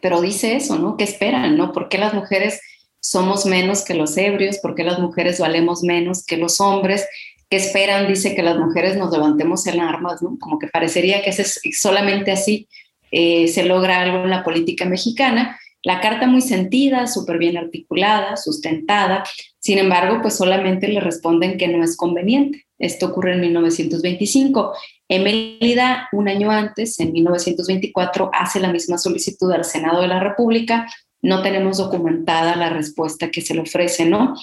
pero 0.00 0.20
dice 0.20 0.56
eso, 0.56 0.78
¿no? 0.78 0.96
¿Qué 0.96 1.04
esperan, 1.04 1.56
no? 1.56 1.72
¿Por 1.72 1.88
qué 1.88 1.98
las 1.98 2.14
mujeres 2.14 2.60
somos 3.00 3.46
menos 3.46 3.84
que 3.84 3.94
los 3.94 4.16
ebrios? 4.16 4.58
¿Por 4.58 4.74
qué 4.74 4.84
las 4.84 4.98
mujeres 4.98 5.40
valemos 5.40 5.82
menos 5.82 6.24
que 6.24 6.36
los 6.36 6.60
hombres? 6.60 7.06
¿Qué 7.50 7.56
esperan? 7.56 8.06
Dice 8.06 8.34
que 8.34 8.42
las 8.42 8.56
mujeres 8.56 8.96
nos 8.96 9.12
levantemos 9.12 9.66
en 9.66 9.80
armas, 9.80 10.22
¿no? 10.22 10.36
Como 10.38 10.58
que 10.58 10.68
parecería 10.68 11.22
que 11.22 11.30
es 11.30 11.60
solamente 11.72 12.30
así 12.30 12.68
eh, 13.10 13.48
se 13.48 13.64
logra 13.64 14.00
algo 14.00 14.24
en 14.24 14.30
la 14.30 14.42
política 14.42 14.84
mexicana. 14.84 15.58
La 15.86 16.00
carta 16.00 16.26
muy 16.26 16.40
sentida, 16.40 17.06
súper 17.06 17.38
bien 17.38 17.56
articulada, 17.56 18.36
sustentada, 18.36 19.22
sin 19.60 19.78
embargo, 19.78 20.18
pues 20.20 20.34
solamente 20.34 20.88
le 20.88 20.98
responden 20.98 21.56
que 21.56 21.68
no 21.68 21.84
es 21.84 21.96
conveniente. 21.96 22.66
Esto 22.76 23.06
ocurre 23.06 23.34
en 23.34 23.40
1925. 23.42 24.72
Emelida, 25.08 26.08
un 26.10 26.26
año 26.26 26.50
antes, 26.50 26.98
en 26.98 27.12
1924, 27.12 28.30
hace 28.32 28.58
la 28.58 28.72
misma 28.72 28.98
solicitud 28.98 29.52
al 29.52 29.64
Senado 29.64 30.00
de 30.00 30.08
la 30.08 30.18
República. 30.18 30.88
No 31.22 31.40
tenemos 31.40 31.78
documentada 31.78 32.56
la 32.56 32.70
respuesta 32.70 33.30
que 33.30 33.40
se 33.40 33.54
le 33.54 33.60
ofrece, 33.60 34.06
¿no? 34.06 34.34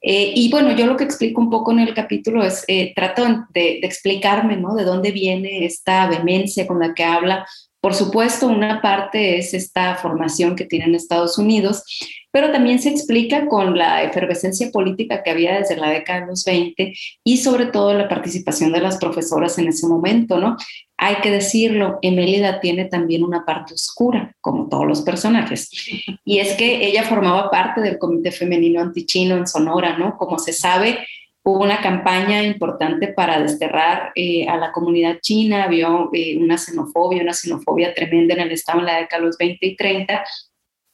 Eh, 0.00 0.32
y 0.36 0.48
bueno, 0.48 0.76
yo 0.76 0.86
lo 0.86 0.96
que 0.96 1.02
explico 1.02 1.40
un 1.40 1.50
poco 1.50 1.72
en 1.72 1.80
el 1.80 1.92
capítulo 1.92 2.44
es, 2.44 2.62
eh, 2.68 2.92
trato 2.94 3.24
de, 3.24 3.80
de, 3.80 3.80
explicarme, 3.82 4.56
¿no? 4.56 4.76
De 4.76 4.84
dónde 4.84 5.10
viene 5.10 5.64
esta 5.64 6.06
vehemencia 6.06 6.68
con 6.68 6.78
la 6.78 6.94
que 6.94 7.02
habla. 7.02 7.44
Por 7.84 7.92
supuesto, 7.92 8.48
una 8.48 8.80
parte 8.80 9.36
es 9.36 9.52
esta 9.52 9.96
formación 9.96 10.56
que 10.56 10.64
tiene 10.64 10.86
en 10.86 10.94
Estados 10.94 11.36
Unidos, 11.36 11.82
pero 12.30 12.50
también 12.50 12.78
se 12.78 12.88
explica 12.88 13.46
con 13.46 13.76
la 13.76 14.02
efervescencia 14.02 14.70
política 14.70 15.22
que 15.22 15.30
había 15.30 15.58
desde 15.58 15.76
la 15.76 15.90
década 15.90 16.22
de 16.22 16.26
los 16.28 16.44
20 16.46 16.94
y 17.22 17.36
sobre 17.36 17.66
todo 17.66 17.92
la 17.92 18.08
participación 18.08 18.72
de 18.72 18.80
las 18.80 18.96
profesoras 18.96 19.58
en 19.58 19.68
ese 19.68 19.86
momento, 19.86 20.38
¿no? 20.38 20.56
Hay 20.96 21.16
que 21.16 21.30
decirlo, 21.30 21.98
Emélida 22.00 22.58
tiene 22.58 22.86
también 22.86 23.22
una 23.22 23.44
parte 23.44 23.74
oscura, 23.74 24.34
como 24.40 24.70
todos 24.70 24.86
los 24.86 25.02
personajes, 25.02 25.68
y 26.24 26.38
es 26.38 26.54
que 26.54 26.86
ella 26.86 27.02
formaba 27.02 27.50
parte 27.50 27.82
del 27.82 27.98
Comité 27.98 28.32
Femenino 28.32 28.80
Antichino 28.80 29.36
en 29.36 29.46
Sonora, 29.46 29.98
¿no? 29.98 30.16
Como 30.16 30.38
se 30.38 30.54
sabe, 30.54 31.00
hubo 31.44 31.62
una 31.62 31.80
campaña 31.82 32.42
importante 32.42 33.08
para 33.08 33.38
desterrar 33.38 34.12
eh, 34.14 34.48
a 34.48 34.56
la 34.56 34.72
comunidad 34.72 35.18
china, 35.20 35.64
había 35.64 35.88
eh, 36.12 36.38
una 36.38 36.56
xenofobia, 36.56 37.22
una 37.22 37.34
xenofobia 37.34 37.94
tremenda 37.94 38.34
en 38.34 38.40
el 38.40 38.52
Estado 38.52 38.80
en 38.80 38.86
la 38.86 38.96
década 38.96 39.20
de 39.20 39.26
los 39.26 39.36
20 39.36 39.66
y 39.66 39.76
30, 39.76 40.24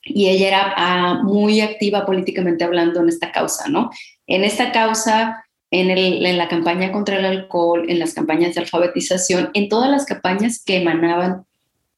y 0.03 0.29
ella 0.29 0.49
era 0.49 0.75
ah, 0.77 1.21
muy 1.23 1.61
activa 1.61 2.05
políticamente 2.05 2.65
hablando 2.65 3.01
en 3.01 3.09
esta 3.09 3.31
causa, 3.31 3.69
¿no? 3.69 3.91
En 4.27 4.43
esta 4.43 4.73
causa, 4.73 5.45
en, 5.71 5.91
el, 5.91 6.27
en 6.27 6.37
la 6.37 6.49
campaña 6.49 6.91
contra 6.91 7.19
el 7.19 7.27
alcohol, 7.27 7.85
en 7.89 8.01
las 8.01 8.13
campañas 8.15 8.55
de 8.55 8.63
alfabetización, 8.63 9.51
en 9.55 9.69
todas 9.69 9.89
las 9.89 10.05
campañas 10.05 10.63
que 10.65 10.79
emanaban 10.79 11.45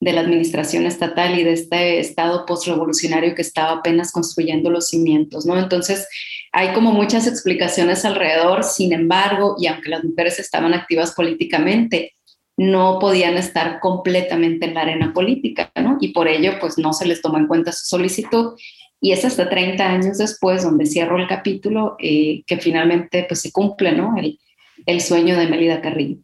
de 0.01 0.13
la 0.13 0.21
administración 0.21 0.85
estatal 0.85 1.39
y 1.39 1.45
de 1.45 1.53
este 1.53 2.01
estado 2.01 2.45
postrevolucionario 2.45 3.35
que 3.35 3.43
estaba 3.43 3.79
apenas 3.79 4.13
construyendo 4.13 4.69
los 4.69 4.89
cimientos, 4.89 5.47
¿no? 5.47 5.57
Entonces, 5.59 6.07
hay 6.53 6.73
como 6.75 6.93
muchas 6.93 7.27
explicaciones 7.27 8.05
alrededor, 8.05 8.63
sin 8.63 8.93
embargo, 8.93 9.57
y 9.59 9.67
aunque 9.67 9.89
las 9.89 10.05
mujeres 10.05 10.39
estaban 10.39 10.75
activas 10.75 11.13
políticamente, 11.13 12.15
no 12.59 12.99
podían 12.99 13.39
estar 13.39 13.81
completamente 13.81 14.67
en 14.67 14.75
la 14.75 14.83
arena 14.83 15.13
política, 15.15 15.73
¿no? 15.83 15.97
Y 16.01 16.09
por 16.09 16.29
ello, 16.29 16.53
pues 16.61 16.77
no 16.77 16.93
se 16.93 17.07
les 17.07 17.23
tomó 17.23 17.39
en 17.39 17.47
cuenta 17.47 17.73
su 17.73 17.87
solicitud. 17.87 18.53
Y 19.01 19.13
es 19.13 19.25
hasta 19.25 19.49
30 19.49 19.85
años 19.85 20.19
después, 20.19 20.63
donde 20.63 20.87
cierro 20.87 21.19
el 21.19 21.27
capítulo, 21.27 21.97
eh, 21.99 22.43
que 22.47 22.59
finalmente 22.59 23.25
pues 23.27 23.41
se 23.41 23.51
cumple, 23.51 23.93
¿no? 23.93 24.15
El, 24.17 24.39
el 24.87 25.01
sueño 25.01 25.37
de 25.37 25.49
Melida 25.49 25.81
Carrillo. 25.81 26.19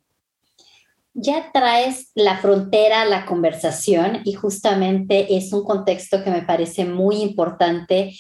Ya 1.15 1.51
traes 1.53 2.13
la 2.15 2.37
frontera 2.37 3.03
a 3.03 3.05
la 3.07 3.25
conversación 3.27 4.21
y 4.25 4.35
justamente 4.35 5.37
es 5.37 5.53
un 5.53 5.65
contexto 5.65 6.23
que 6.23 6.31
me 6.31 6.43
parece 6.43 6.85
muy 6.85 7.17
importante. 7.23 8.13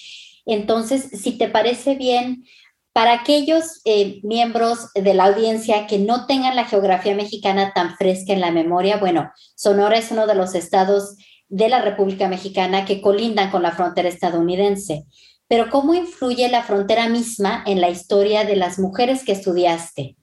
Entonces, 0.48 1.10
si 1.12 1.36
te 1.36 1.48
parece 1.48 1.94
bien, 1.94 2.44
para 2.94 3.12
aquellos 3.12 3.82
eh, 3.84 4.18
miembros 4.22 4.88
de 4.94 5.12
la 5.12 5.26
audiencia 5.26 5.86
que 5.86 5.98
no 5.98 6.26
tengan 6.26 6.56
la 6.56 6.64
geografía 6.64 7.14
mexicana 7.14 7.72
tan 7.74 7.94
fresca 7.96 8.32
en 8.32 8.40
la 8.40 8.50
memoria, 8.50 8.96
bueno, 8.96 9.30
Sonora 9.54 9.98
es 9.98 10.10
uno 10.10 10.26
de 10.26 10.34
los 10.34 10.54
estados 10.54 11.16
de 11.48 11.68
la 11.68 11.82
República 11.82 12.28
Mexicana 12.28 12.86
que 12.86 13.02
colindan 13.02 13.50
con 13.50 13.62
la 13.62 13.72
frontera 13.72 14.08
estadounidense. 14.08 15.04
Pero 15.48 15.68
¿cómo 15.68 15.92
influye 15.92 16.48
la 16.48 16.62
frontera 16.62 17.10
misma 17.10 17.62
en 17.66 17.82
la 17.82 17.90
historia 17.90 18.44
de 18.44 18.56
las 18.56 18.78
mujeres 18.78 19.24
que 19.24 19.32
estudiaste? 19.32 20.16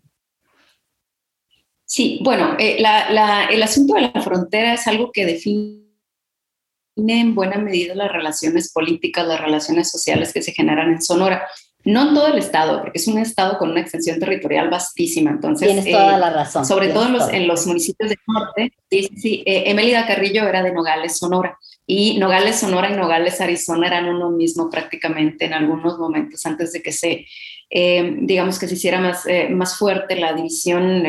Sí, 1.86 2.20
bueno, 2.24 2.56
eh, 2.58 2.78
el 2.80 3.64
asunto 3.64 3.94
de 3.94 4.12
la 4.14 4.22
frontera 4.24 4.74
es 4.74 4.88
algo 4.88 5.12
que 5.12 5.26
define 5.26 5.85
en 6.96 7.36
buena 7.36 7.58
medida 7.58 7.96
las 7.96 8.12
relaciones 8.12 8.72
políticas, 8.72 9.28
las 9.28 9.42
relaciones 9.42 9.92
sociales 9.92 10.34
que 10.34 10.42
se 10.42 10.54
generan 10.54 10.92
en 10.92 11.02
Sonora. 11.02 11.48
No 11.84 12.10
en 12.10 12.16
todo 12.16 12.28
el 12.28 12.40
estado, 12.40 12.82
porque 12.82 12.98
es 12.98 13.08
un 13.08 13.20
estado 13.20 13.60
con 13.60 13.70
una 13.70 13.82
extensión 13.82 14.20
territorial 14.20 14.70
vastísima. 14.70 15.30
Entonces, 15.30 15.68
Tienes 15.68 15.86
toda 15.86 16.18
eh, 16.18 16.20
la 16.20 16.32
razón. 16.32 16.66
Sobre 16.66 16.88
todo 16.88 17.06
en 17.06 17.14
los, 17.14 17.30
en 17.30 17.48
los, 17.48 17.68
municipios 17.68 18.10
del 18.10 18.18
norte. 18.26 18.74
Sí, 18.90 19.10
sí, 19.16 19.44
eh, 19.46 19.64
Emelida 19.68 20.08
Carrillo 20.08 20.48
era 20.48 20.64
de 20.64 20.74
Nogales, 20.74 21.18
Sonora. 21.18 21.60
Y 21.86 22.18
Nogales, 22.18 22.60
Sonora 22.60 22.90
y 22.90 22.96
Nogales, 22.96 23.40
Arizona 23.40 23.86
eran 23.86 24.08
uno 24.08 24.32
mismo 24.32 24.72
prácticamente 24.72 25.46
en 25.46 25.54
algunos 25.54 26.00
momentos 26.00 26.44
antes 26.48 26.72
de 26.74 26.82
que 26.82 26.92
se, 26.92 27.28
eh, 27.70 28.16
digamos, 28.22 28.58
que 28.58 28.68
se 28.68 28.74
hiciera 28.74 29.00
más, 29.00 29.26
más 29.52 29.78
fuerte 29.78 30.16
la 30.16 30.34
división 30.34 31.04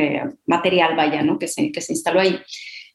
material, 0.44 0.94
vaya, 0.94 1.22
¿no? 1.22 1.38
Que 1.38 1.48
se, 1.48 1.72
que 1.72 1.80
se 1.80 1.94
instaló 1.94 2.20
ahí. 2.20 2.38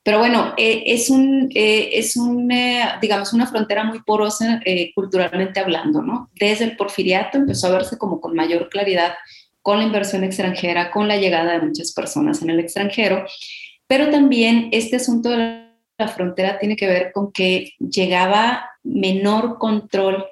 Pero 0.03 0.17
bueno, 0.17 0.53
eh, 0.57 0.83
es, 0.87 1.09
un, 1.11 1.49
eh, 1.53 1.89
es 1.93 2.17
un, 2.17 2.51
eh, 2.51 2.83
digamos, 3.01 3.33
una 3.33 3.45
frontera 3.45 3.83
muy 3.83 4.01
porosa 4.01 4.59
culturalmente 4.95 5.59
hablando, 5.59 6.01
¿no? 6.01 6.29
Desde 6.33 6.65
el 6.65 6.75
porfiriato 6.75 7.37
empezó 7.37 7.67
a 7.67 7.71
verse 7.71 7.97
como 7.97 8.19
con 8.19 8.35
mayor 8.35 8.69
claridad 8.69 9.13
con 9.61 9.77
la 9.77 9.83
inversión 9.83 10.23
extranjera, 10.23 10.89
con 10.89 11.07
la 11.07 11.17
llegada 11.17 11.53
de 11.53 11.67
muchas 11.67 11.93
personas 11.93 12.41
en 12.41 12.49
el 12.49 12.59
extranjero, 12.59 13.25
pero 13.85 14.09
también 14.09 14.69
este 14.71 14.95
asunto 14.95 15.29
de 15.29 15.67
la 15.99 16.07
frontera 16.07 16.57
tiene 16.57 16.75
que 16.75 16.87
ver 16.87 17.11
con 17.11 17.31
que 17.31 17.73
llegaba 17.77 18.71
menor 18.81 19.59
control 19.59 20.25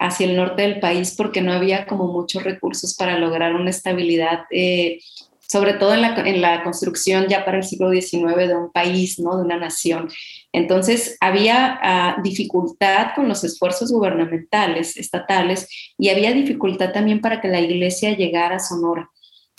hacia 0.00 0.26
el 0.26 0.34
norte 0.34 0.62
del 0.62 0.80
país 0.80 1.14
porque 1.16 1.42
no 1.42 1.52
había 1.52 1.86
como 1.86 2.08
muchos 2.08 2.42
recursos 2.42 2.96
para 2.96 3.16
lograr 3.18 3.54
una 3.54 3.70
estabilidad 3.70 4.40
sobre 5.56 5.72
todo 5.72 5.94
en 5.94 6.02
la, 6.02 6.14
en 6.16 6.42
la, 6.42 6.62
construcción 6.62 7.28
ya 7.28 7.46
para 7.46 7.56
el 7.56 7.64
siglo 7.64 7.90
XIX 7.90 8.36
de 8.36 8.54
un 8.54 8.70
país, 8.70 9.18
¿no? 9.18 9.38
de 9.38 9.42
una 9.42 9.56
nación. 9.56 10.10
Entonces, 10.52 11.16
había 11.18 12.16
uh, 12.18 12.22
dificultad 12.22 13.14
con 13.14 13.26
los 13.26 13.42
esfuerzos 13.42 13.90
gubernamentales, 13.90 14.98
estatales, 14.98 15.66
y 15.96 16.10
había 16.10 16.34
dificultad 16.34 16.92
también 16.92 17.22
para 17.22 17.40
que 17.40 17.48
la 17.48 17.60
iglesia 17.60 18.14
llegara 18.14 18.56
a 18.56 18.60
Sonora. 18.60 19.10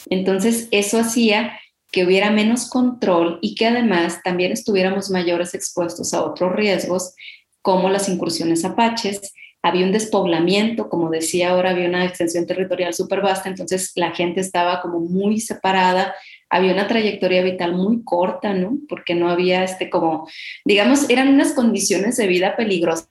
Entonces, 0.07 0.67
eso 0.69 0.99
hacía 0.99 1.57
que 1.91 2.05
hubiera 2.05 2.29
menos 2.29 2.69
control 2.69 3.39
y 3.41 3.55
que 3.55 3.65
además 3.65 4.21
también 4.23 4.51
estuviéramos 4.51 5.09
mayores 5.09 5.55
expuestos 5.55 6.13
a 6.13 6.23
otros 6.23 6.53
riesgos, 6.53 7.15
como 7.63 7.89
las 7.89 8.07
incursiones 8.07 8.63
apaches, 8.65 9.33
había 9.63 9.85
un 9.85 9.91
despoblamiento, 9.91 10.89
como 10.89 11.09
decía 11.09 11.49
ahora, 11.49 11.71
había 11.71 11.89
una 11.89 12.05
extensión 12.05 12.45
territorial 12.45 12.93
súper 12.93 13.21
vasta, 13.21 13.49
entonces 13.49 13.91
la 13.95 14.11
gente 14.11 14.39
estaba 14.39 14.81
como 14.81 14.99
muy 14.99 15.39
separada, 15.39 16.15
había 16.49 16.73
una 16.73 16.87
trayectoria 16.87 17.43
vital 17.43 17.73
muy 17.73 18.03
corta, 18.03 18.53
¿no? 18.53 18.77
Porque 18.87 19.15
no 19.15 19.29
había 19.29 19.63
este 19.63 19.89
como, 19.89 20.27
digamos, 20.63 21.09
eran 21.09 21.27
unas 21.27 21.53
condiciones 21.53 22.17
de 22.17 22.27
vida 22.27 22.55
peligrosas. 22.55 23.09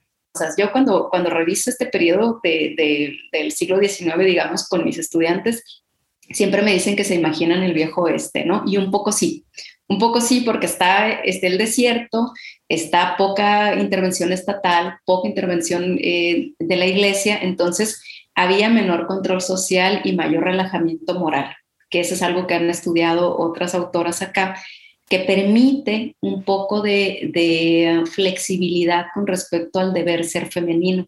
Yo 0.57 0.71
cuando, 0.71 1.09
cuando 1.09 1.29
reviso 1.29 1.69
este 1.69 1.87
periodo 1.87 2.39
de, 2.43 2.75
de, 2.77 3.17
del 3.31 3.51
siglo 3.51 3.79
XIX, 3.79 4.17
digamos, 4.19 4.67
con 4.67 4.83
mis 4.83 4.97
estudiantes, 4.97 5.83
siempre 6.29 6.61
me 6.61 6.73
dicen 6.73 6.95
que 6.95 7.03
se 7.03 7.15
imaginan 7.15 7.63
el 7.63 7.73
viejo 7.73 8.03
oeste, 8.03 8.45
¿no? 8.45 8.63
Y 8.65 8.77
un 8.77 8.91
poco 8.91 9.11
sí, 9.11 9.45
un 9.89 9.99
poco 9.99 10.19
sí, 10.19 10.41
porque 10.41 10.65
está, 10.65 11.21
el 11.21 11.57
desierto, 11.57 12.33
está 12.67 13.15
poca 13.17 13.75
intervención 13.75 14.33
estatal, 14.33 14.99
poca 15.05 15.27
intervención 15.27 15.97
eh, 16.01 16.51
de 16.59 16.75
la 16.75 16.85
iglesia, 16.85 17.39
entonces 17.41 18.03
había 18.35 18.69
menor 18.69 19.07
control 19.07 19.41
social 19.41 20.01
y 20.03 20.13
mayor 20.13 20.43
relajamiento 20.43 21.17
moral, 21.17 21.55
que 21.89 22.01
eso 22.01 22.15
es 22.15 22.21
algo 22.21 22.47
que 22.47 22.55
han 22.55 22.69
estudiado 22.69 23.37
otras 23.37 23.73
autoras 23.75 24.21
acá, 24.21 24.61
que 25.09 25.19
permite 25.19 26.17
un 26.19 26.43
poco 26.43 26.81
de, 26.81 27.29
de 27.33 28.03
flexibilidad 28.11 29.05
con 29.13 29.25
respecto 29.25 29.79
al 29.79 29.93
deber 29.93 30.25
ser 30.25 30.51
femenino 30.51 31.07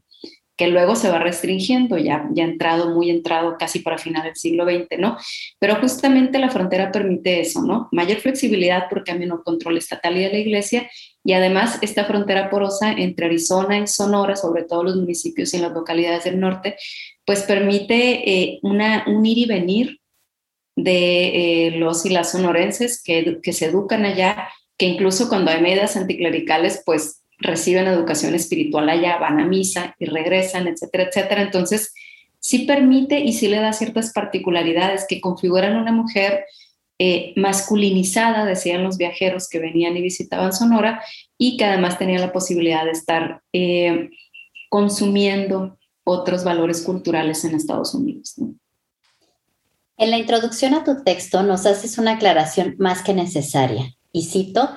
que 0.60 0.68
luego 0.68 0.97
se 0.97 1.10
va 1.10 1.20
restringiendo, 1.20 1.97
ya, 1.97 2.28
ya 2.34 2.43
entrado, 2.43 2.89
muy 2.89 3.10
entrado 3.10 3.55
casi 3.57 3.80
para 3.80 3.97
final 3.97 4.24
del 4.24 4.36
siglo 4.36 4.66
XX, 4.66 4.99
¿no? 4.99 5.18
Pero 5.57 5.78
justamente 5.78 6.38
la 6.38 6.49
frontera 6.49 6.91
permite 6.91 7.39
eso, 7.39 7.62
¿no? 7.62 7.88
Mayor 7.93 8.18
flexibilidad 8.18 8.88
porque 8.89 9.14
hay 9.14 9.20
menor 9.20 9.45
control 9.45 9.78
estatal 9.78 10.18
y 10.18 10.24
de 10.24 10.30
la 10.30 10.38
iglesia 10.38 10.91
y 11.24 11.32
además 11.32 11.80
esta 11.82 12.03
frontera 12.03 12.49
porosa 12.49 12.91
entre 12.91 13.28
Arizona 13.28 13.80
y 13.80 13.88
Sonora, 13.88 14.36
sobre 14.36 14.66
todo 14.66 14.84
los 14.84 14.97
municipios 14.97 15.53
y 15.53 15.60
las 15.60 15.72
localidades 15.72 16.26
del 16.26 16.41
norte, 16.41 16.76
pues 17.24 17.43
permite 17.43 18.30
eh, 18.30 18.60
una, 18.62 19.05
un 19.07 19.26
ir 19.26 19.38
y 19.38 19.45
venir 19.45 20.01
de 20.76 21.68
eh, 21.68 21.72
los 21.78 22.05
y 22.05 22.10
las 22.10 22.34
sonorenses 22.34 23.01
que, 23.01 23.39
que 23.41 23.53
se 23.53 23.68
educan 23.68 24.03
allá, 24.03 24.49
que 24.78 24.88
incluso 24.88 25.30
cuando 25.30 25.51
hay 25.51 25.62
medidas 25.62 25.95
anticlericales, 25.95 26.84
pues 26.86 27.18
reciben 27.39 27.87
educación 27.87 28.35
espiritual 28.35 28.89
allá, 28.89 29.17
van 29.17 29.39
a 29.39 29.45
misa 29.45 29.95
y 29.97 30.05
regresan, 30.05 30.67
etcétera, 30.67 31.05
etcétera. 31.05 31.41
Entonces, 31.41 31.93
sí 32.39 32.59
permite 32.59 33.19
y 33.19 33.33
sí 33.33 33.47
le 33.47 33.57
da 33.57 33.73
ciertas 33.73 34.11
particularidades 34.13 35.05
que 35.07 35.21
configuran 35.21 35.75
una 35.75 35.91
mujer 35.91 36.45
eh, 36.99 37.33
masculinizada, 37.37 38.43
decían 38.43 38.83
los 38.83 38.97
viajeros 38.97 39.47
que 39.47 39.59
venían 39.59 39.95
y 39.95 40.01
visitaban 40.01 40.51
Sonora, 40.51 41.01
y 41.37 41.55
que 41.55 41.63
además 41.63 41.97
tenía 41.97 42.19
la 42.19 42.33
posibilidad 42.33 42.83
de 42.83 42.91
estar 42.91 43.41
eh, 43.53 44.09
consumiendo 44.69 45.77
otros 46.03 46.43
valores 46.43 46.81
culturales 46.81 47.45
en 47.45 47.55
Estados 47.55 47.93
Unidos. 47.93 48.35
En 49.97 50.11
la 50.11 50.17
introducción 50.17 50.73
a 50.73 50.83
tu 50.83 51.03
texto 51.03 51.43
nos 51.43 51.65
haces 51.65 51.97
una 51.97 52.13
aclaración 52.13 52.75
más 52.79 53.01
que 53.01 53.13
necesaria, 53.13 53.95
y 54.11 54.23
cito, 54.23 54.69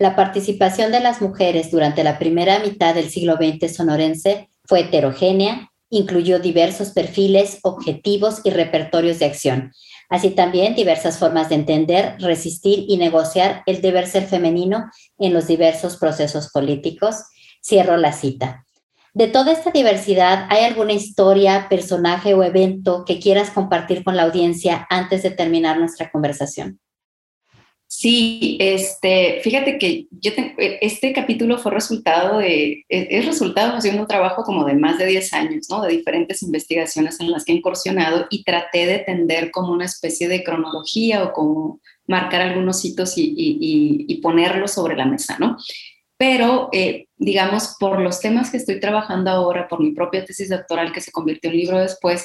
la 0.00 0.16
participación 0.16 0.92
de 0.92 1.00
las 1.00 1.20
mujeres 1.20 1.70
durante 1.70 2.02
la 2.02 2.18
primera 2.18 2.58
mitad 2.60 2.94
del 2.94 3.10
siglo 3.10 3.36
XX 3.36 3.76
sonorense 3.76 4.48
fue 4.64 4.80
heterogénea, 4.80 5.70
incluyó 5.90 6.38
diversos 6.38 6.92
perfiles, 6.92 7.58
objetivos 7.64 8.40
y 8.42 8.50
repertorios 8.50 9.18
de 9.18 9.26
acción, 9.26 9.72
así 10.08 10.30
también 10.30 10.74
diversas 10.74 11.18
formas 11.18 11.50
de 11.50 11.56
entender, 11.56 12.16
resistir 12.18 12.86
y 12.88 12.96
negociar 12.96 13.62
el 13.66 13.82
deber 13.82 14.06
ser 14.06 14.24
femenino 14.24 14.90
en 15.18 15.34
los 15.34 15.46
diversos 15.46 15.98
procesos 15.98 16.50
políticos. 16.50 17.24
Cierro 17.62 17.98
la 17.98 18.12
cita. 18.12 18.64
De 19.12 19.26
toda 19.26 19.52
esta 19.52 19.70
diversidad, 19.70 20.46
¿hay 20.48 20.64
alguna 20.64 20.94
historia, 20.94 21.66
personaje 21.68 22.32
o 22.32 22.42
evento 22.42 23.04
que 23.04 23.20
quieras 23.20 23.50
compartir 23.50 24.02
con 24.02 24.16
la 24.16 24.22
audiencia 24.22 24.86
antes 24.88 25.22
de 25.22 25.30
terminar 25.30 25.78
nuestra 25.78 26.10
conversación? 26.10 26.80
Sí, 27.92 28.56
este, 28.60 29.40
fíjate 29.42 29.76
que 29.76 30.06
yo 30.12 30.30
e, 30.36 30.78
este 30.80 31.12
capítulo 31.12 31.58
fue 31.58 31.72
resultado 31.72 32.38
de, 32.38 32.84
e, 32.88 33.08
es, 33.10 33.26
resultado 33.26 33.80
de 33.80 33.90
un 33.90 34.06
trabajo 34.06 34.44
como 34.44 34.64
de 34.64 34.74
más 34.74 34.96
de 34.96 35.06
10 35.06 35.32
años, 35.32 35.66
¿no? 35.68 35.82
De 35.82 35.90
diferentes 35.90 36.40
investigaciones 36.44 37.18
en 37.18 37.32
las 37.32 37.44
que 37.44 37.50
he 37.50 37.56
incursionado 37.56 38.28
y 38.30 38.44
traté 38.44 38.86
de 38.86 39.00
tender 39.00 39.50
como 39.50 39.72
una 39.72 39.86
especie 39.86 40.28
de 40.28 40.44
cronología 40.44 41.24
o 41.24 41.32
como 41.32 41.80
marcar 42.06 42.42
algunos 42.42 42.84
hitos 42.84 43.18
y, 43.18 43.34
y, 43.36 44.20
ponerlos 44.20 44.70
sobre 44.70 44.94
la 44.96 45.06
mesa, 45.06 45.36
¿no? 45.40 45.56
Pero, 46.16 46.68
eh, 46.72 47.08
digamos, 47.16 47.74
por 47.80 48.00
los 48.00 48.20
temas 48.20 48.52
que 48.52 48.58
estoy 48.58 48.78
trabajando 48.78 49.32
ahora, 49.32 49.66
por 49.66 49.80
mi 49.80 49.90
propia 49.90 50.24
tesis 50.24 50.48
doctoral 50.48 50.92
que 50.92 51.00
se 51.00 51.10
convirtió 51.10 51.50
en 51.50 51.56
libro 51.56 51.78
después, 51.80 52.24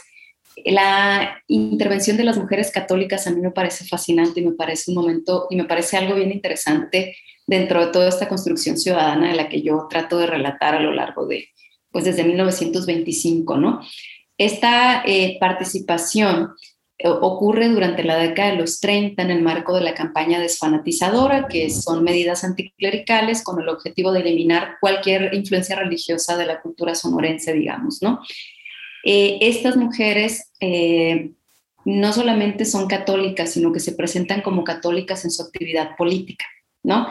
la 0.63 1.41
intervención 1.47 2.17
de 2.17 2.23
las 2.23 2.37
mujeres 2.37 2.71
católicas 2.71 3.27
a 3.27 3.31
mí 3.31 3.41
me 3.41 3.51
parece 3.51 3.85
fascinante 3.85 4.39
y 4.39 4.45
me 4.45 4.53
parece 4.53 4.91
un 4.91 4.95
momento 4.95 5.47
y 5.49 5.55
me 5.55 5.65
parece 5.65 5.97
algo 5.97 6.15
bien 6.15 6.31
interesante 6.31 7.15
dentro 7.45 7.85
de 7.85 7.91
toda 7.91 8.09
esta 8.09 8.27
construcción 8.27 8.77
ciudadana 8.77 9.29
de 9.29 9.35
la 9.35 9.49
que 9.49 9.61
yo 9.61 9.87
trato 9.89 10.17
de 10.17 10.27
relatar 10.27 10.75
a 10.75 10.79
lo 10.79 10.91
largo 10.91 11.27
de, 11.27 11.49
pues 11.91 12.05
desde 12.05 12.23
1925, 12.23 13.57
¿no? 13.57 13.81
Esta 14.37 15.03
eh, 15.05 15.37
participación 15.39 16.51
eh, 16.97 17.09
ocurre 17.09 17.67
durante 17.69 18.03
la 18.03 18.17
década 18.17 18.51
de 18.51 18.57
los 18.57 18.79
30 18.79 19.21
en 19.21 19.31
el 19.31 19.41
marco 19.41 19.75
de 19.75 19.81
la 19.81 19.93
campaña 19.93 20.39
desfanatizadora, 20.39 21.47
que 21.47 21.69
son 21.69 22.03
medidas 22.03 22.43
anticlericales 22.43 23.43
con 23.43 23.61
el 23.61 23.69
objetivo 23.69 24.11
de 24.11 24.21
eliminar 24.21 24.77
cualquier 24.79 25.33
influencia 25.33 25.75
religiosa 25.75 26.37
de 26.37 26.45
la 26.45 26.61
cultura 26.61 26.95
sonorense, 26.95 27.53
digamos, 27.53 28.01
¿no? 28.01 28.21
Eh, 29.07 29.37
estas 29.41 29.77
mujeres 29.77 30.51
eh, 30.59 31.29
no 31.85 32.11
solamente 32.11 32.65
son 32.65 32.87
católicas, 32.87 33.51
sino 33.51 33.71
que 33.71 33.79
se 33.79 33.91
presentan 33.91 34.41
como 34.41 34.63
católicas 34.63 35.23
en 35.23 35.31
su 35.31 35.43
actividad 35.43 35.95
política. 35.95 36.45
¿no? 36.81 37.07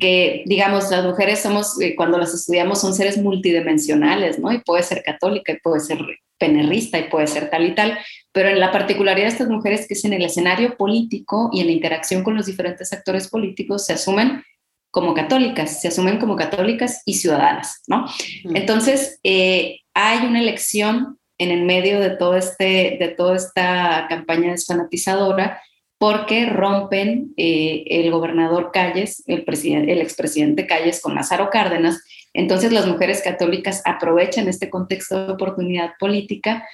Que, 0.00 0.42
digamos, 0.46 0.90
las 0.90 1.04
mujeres 1.04 1.40
somos, 1.40 1.78
eh, 1.82 1.94
cuando 1.96 2.16
las 2.16 2.32
estudiamos, 2.32 2.80
son 2.80 2.94
seres 2.94 3.18
multidimensionales, 3.18 4.38
¿no? 4.38 4.50
Y 4.50 4.60
puede 4.60 4.82
ser 4.82 5.02
católica, 5.02 5.52
y 5.52 5.58
puede 5.58 5.80
ser 5.80 5.98
penerrista, 6.38 6.98
y 6.98 7.10
puede 7.10 7.26
ser 7.26 7.50
tal 7.50 7.66
y 7.66 7.74
tal, 7.74 7.98
pero 8.32 8.48
en 8.48 8.58
la 8.58 8.72
particularidad 8.72 9.26
de 9.26 9.32
estas 9.32 9.50
mujeres 9.50 9.86
que 9.86 9.92
es 9.92 10.04
en 10.06 10.14
el 10.14 10.24
escenario 10.24 10.78
político 10.78 11.50
y 11.52 11.60
en 11.60 11.66
la 11.66 11.72
interacción 11.72 12.24
con 12.24 12.36
los 12.36 12.46
diferentes 12.46 12.90
actores 12.94 13.28
políticos 13.28 13.84
se 13.84 13.92
asumen 13.92 14.42
como 14.90 15.12
católicas, 15.12 15.82
se 15.82 15.88
asumen 15.88 16.16
como 16.16 16.34
católicas 16.34 17.02
y 17.04 17.14
ciudadanas, 17.14 17.82
¿no? 17.86 18.06
Entonces, 18.54 19.20
hay 19.22 20.26
una 20.26 20.40
elección 20.40 21.17
en 21.38 21.50
el 21.50 21.64
medio 21.64 22.00
de, 22.00 22.10
todo 22.10 22.36
este, 22.36 22.96
de 22.98 23.14
toda 23.16 23.36
esta 23.36 24.06
campaña 24.08 24.50
desfanatizadora 24.50 25.62
porque 25.98 26.46
rompen 26.46 27.32
eh, 27.36 27.84
el 27.86 28.10
gobernador 28.10 28.70
Calles, 28.72 29.24
el, 29.26 29.44
el 29.88 30.00
expresidente 30.00 30.66
Calles 30.66 31.00
con 31.00 31.14
Lázaro 31.14 31.50
Cárdenas. 31.50 32.02
Entonces 32.32 32.72
las 32.72 32.86
mujeres 32.86 33.22
católicas 33.22 33.82
aprovechan 33.84 34.48
este 34.48 34.70
contexto 34.70 35.26
de 35.26 35.32
oportunidad 35.32 35.92
política 35.98 36.64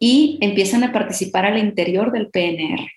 y 0.00 0.38
empiezan 0.40 0.82
a 0.82 0.92
participar 0.92 1.46
al 1.46 1.58
interior 1.58 2.10
del 2.10 2.28
PNR 2.28 2.88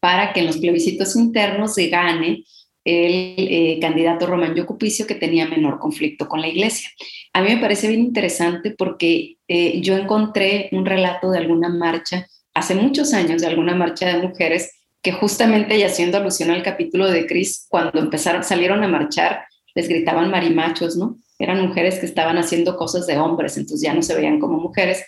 para 0.00 0.32
que 0.32 0.40
en 0.40 0.46
los 0.46 0.58
plebiscitos 0.58 1.16
internos 1.16 1.74
se 1.74 1.88
gane 1.88 2.44
el 2.86 3.34
eh, 3.36 3.78
candidato 3.80 4.26
Román 4.26 4.54
Yocupicio 4.54 5.08
que 5.08 5.16
tenía 5.16 5.48
menor 5.48 5.80
conflicto 5.80 6.28
con 6.28 6.40
la 6.40 6.46
iglesia. 6.46 6.88
A 7.32 7.42
mí 7.42 7.48
me 7.48 7.60
parece 7.60 7.88
bien 7.88 8.00
interesante 8.00 8.70
porque 8.70 9.38
eh, 9.48 9.80
yo 9.80 9.96
encontré 9.96 10.68
un 10.70 10.86
relato 10.86 11.32
de 11.32 11.38
alguna 11.38 11.68
marcha, 11.68 12.28
hace 12.54 12.76
muchos 12.76 13.12
años, 13.12 13.42
de 13.42 13.48
alguna 13.48 13.74
marcha 13.74 14.06
de 14.06 14.22
mujeres 14.22 14.72
que 15.02 15.10
justamente, 15.10 15.76
y 15.76 15.82
haciendo 15.82 16.18
alusión 16.18 16.50
al 16.50 16.62
capítulo 16.62 17.10
de 17.10 17.26
Cris, 17.26 17.66
cuando 17.68 17.98
empezaron, 17.98 18.44
salieron 18.44 18.84
a 18.84 18.88
marchar, 18.88 19.44
les 19.74 19.88
gritaban 19.88 20.30
marimachos, 20.30 20.96
¿no? 20.96 21.18
Eran 21.40 21.66
mujeres 21.66 21.98
que 21.98 22.06
estaban 22.06 22.38
haciendo 22.38 22.76
cosas 22.76 23.06
de 23.06 23.18
hombres, 23.18 23.56
entonces 23.56 23.82
ya 23.82 23.94
no 23.94 24.02
se 24.02 24.14
veían 24.14 24.38
como 24.38 24.58
mujeres. 24.58 25.04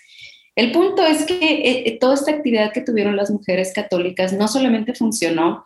El 0.57 0.73
punto 0.73 1.07
es 1.07 1.25
que 1.25 1.39
eh, 1.41 1.99
toda 2.01 2.15
esta 2.15 2.33
actividad 2.33 2.73
que 2.73 2.81
tuvieron 2.81 3.17
las 3.17 3.31
mujeres 3.31 3.73
católicas 3.73 4.33
no 4.33 4.49
solamente 4.49 4.93
funcionó 4.93 5.63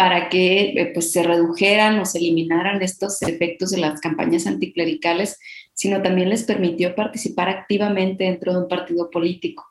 para 0.00 0.30
que 0.30 0.72
eh, 0.76 0.90
pues, 0.94 1.12
se 1.12 1.22
redujeran 1.22 1.98
o 1.98 2.06
se 2.06 2.16
eliminaran 2.16 2.80
estos 2.80 3.20
efectos 3.20 3.70
de 3.70 3.76
las 3.76 4.00
campañas 4.00 4.46
anticlericales, 4.46 5.38
sino 5.74 6.00
también 6.00 6.30
les 6.30 6.44
permitió 6.44 6.94
participar 6.94 7.50
activamente 7.50 8.24
dentro 8.24 8.54
de 8.54 8.60
un 8.60 8.68
partido 8.68 9.10
político. 9.10 9.62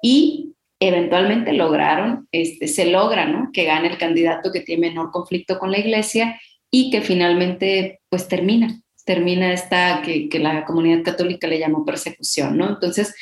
Y 0.00 0.52
eventualmente 0.78 1.52
lograron, 1.54 2.28
este, 2.30 2.68
se 2.68 2.86
logra 2.86 3.26
¿no? 3.26 3.50
que 3.52 3.64
gane 3.64 3.88
el 3.88 3.98
candidato 3.98 4.52
que 4.52 4.60
tiene 4.60 4.90
menor 4.90 5.10
conflicto 5.10 5.58
con 5.58 5.72
la 5.72 5.80
iglesia 5.80 6.40
y 6.70 6.90
que 6.92 7.00
finalmente 7.00 7.98
pues 8.08 8.28
termina, 8.28 8.80
termina 9.04 9.52
esta 9.52 10.02
que, 10.02 10.28
la 10.38 10.64
comunidad 10.66 11.02
católica 11.02 11.48
le 11.48 11.58
llamó 11.58 11.84
persecución. 11.84 12.56
¿no? 12.56 12.68
Entonces, 12.68 13.12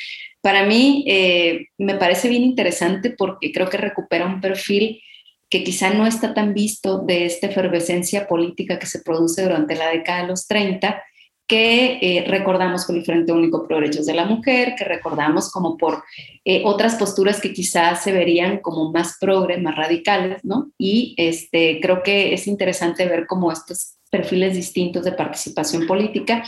para 0.41 0.67
mí 0.67 1.03
eh, 1.07 1.65
me 1.79 1.95
parece 1.95 2.29
bien 2.29 2.43
interesante 2.43 3.09
porque 3.09 3.51
creo 3.51 3.67
que 3.71 3.77
recupera 3.77 4.27
un 4.27 4.39
perfil 4.39 5.01
que 5.49 5.63
quizá 5.63 5.93
no 5.93 6.05
está 6.05 6.33
tan 6.33 6.53
visto 6.53 6.99
de 6.99 7.25
esta 7.25 7.47
efervescencia 7.47 8.27
política 8.27 8.79
que 8.79 8.85
se 8.85 9.01
produce 9.01 9.43
durante 9.43 9.75
la 9.75 9.89
década 9.89 10.21
de 10.21 10.27
los 10.27 10.47
30, 10.47 11.01
que 11.47 11.99
eh, 12.01 12.25
recordamos 12.27 12.85
con 12.85 12.97
el 12.97 13.05
Frente 13.05 13.31
Único 13.31 13.65
Pro 13.65 13.77
Derechos 13.77 14.05
de 14.05 14.13
la 14.13 14.25
Mujer, 14.25 14.75
que 14.77 14.83
recordamos 14.83 15.49
como 15.49 15.77
por 15.77 16.03
eh, 16.43 16.61
otras 16.65 16.95
posturas 16.95 17.39
que 17.39 17.53
quizás 17.53 18.03
se 18.03 18.11
verían 18.11 18.59
como 18.59 18.91
más 18.91 19.15
progres, 19.19 19.61
más 19.61 19.77
radicales, 19.77 20.43
¿no? 20.43 20.71
Y 20.77 21.15
este, 21.17 21.79
creo 21.81 22.03
que 22.03 22.33
es 22.33 22.47
interesante 22.47 23.05
ver 23.07 23.25
cómo 23.27 23.49
estos 23.49 23.95
perfiles 24.11 24.55
distintos 24.55 25.05
de 25.05 25.13
participación 25.13 25.87
política 25.87 26.43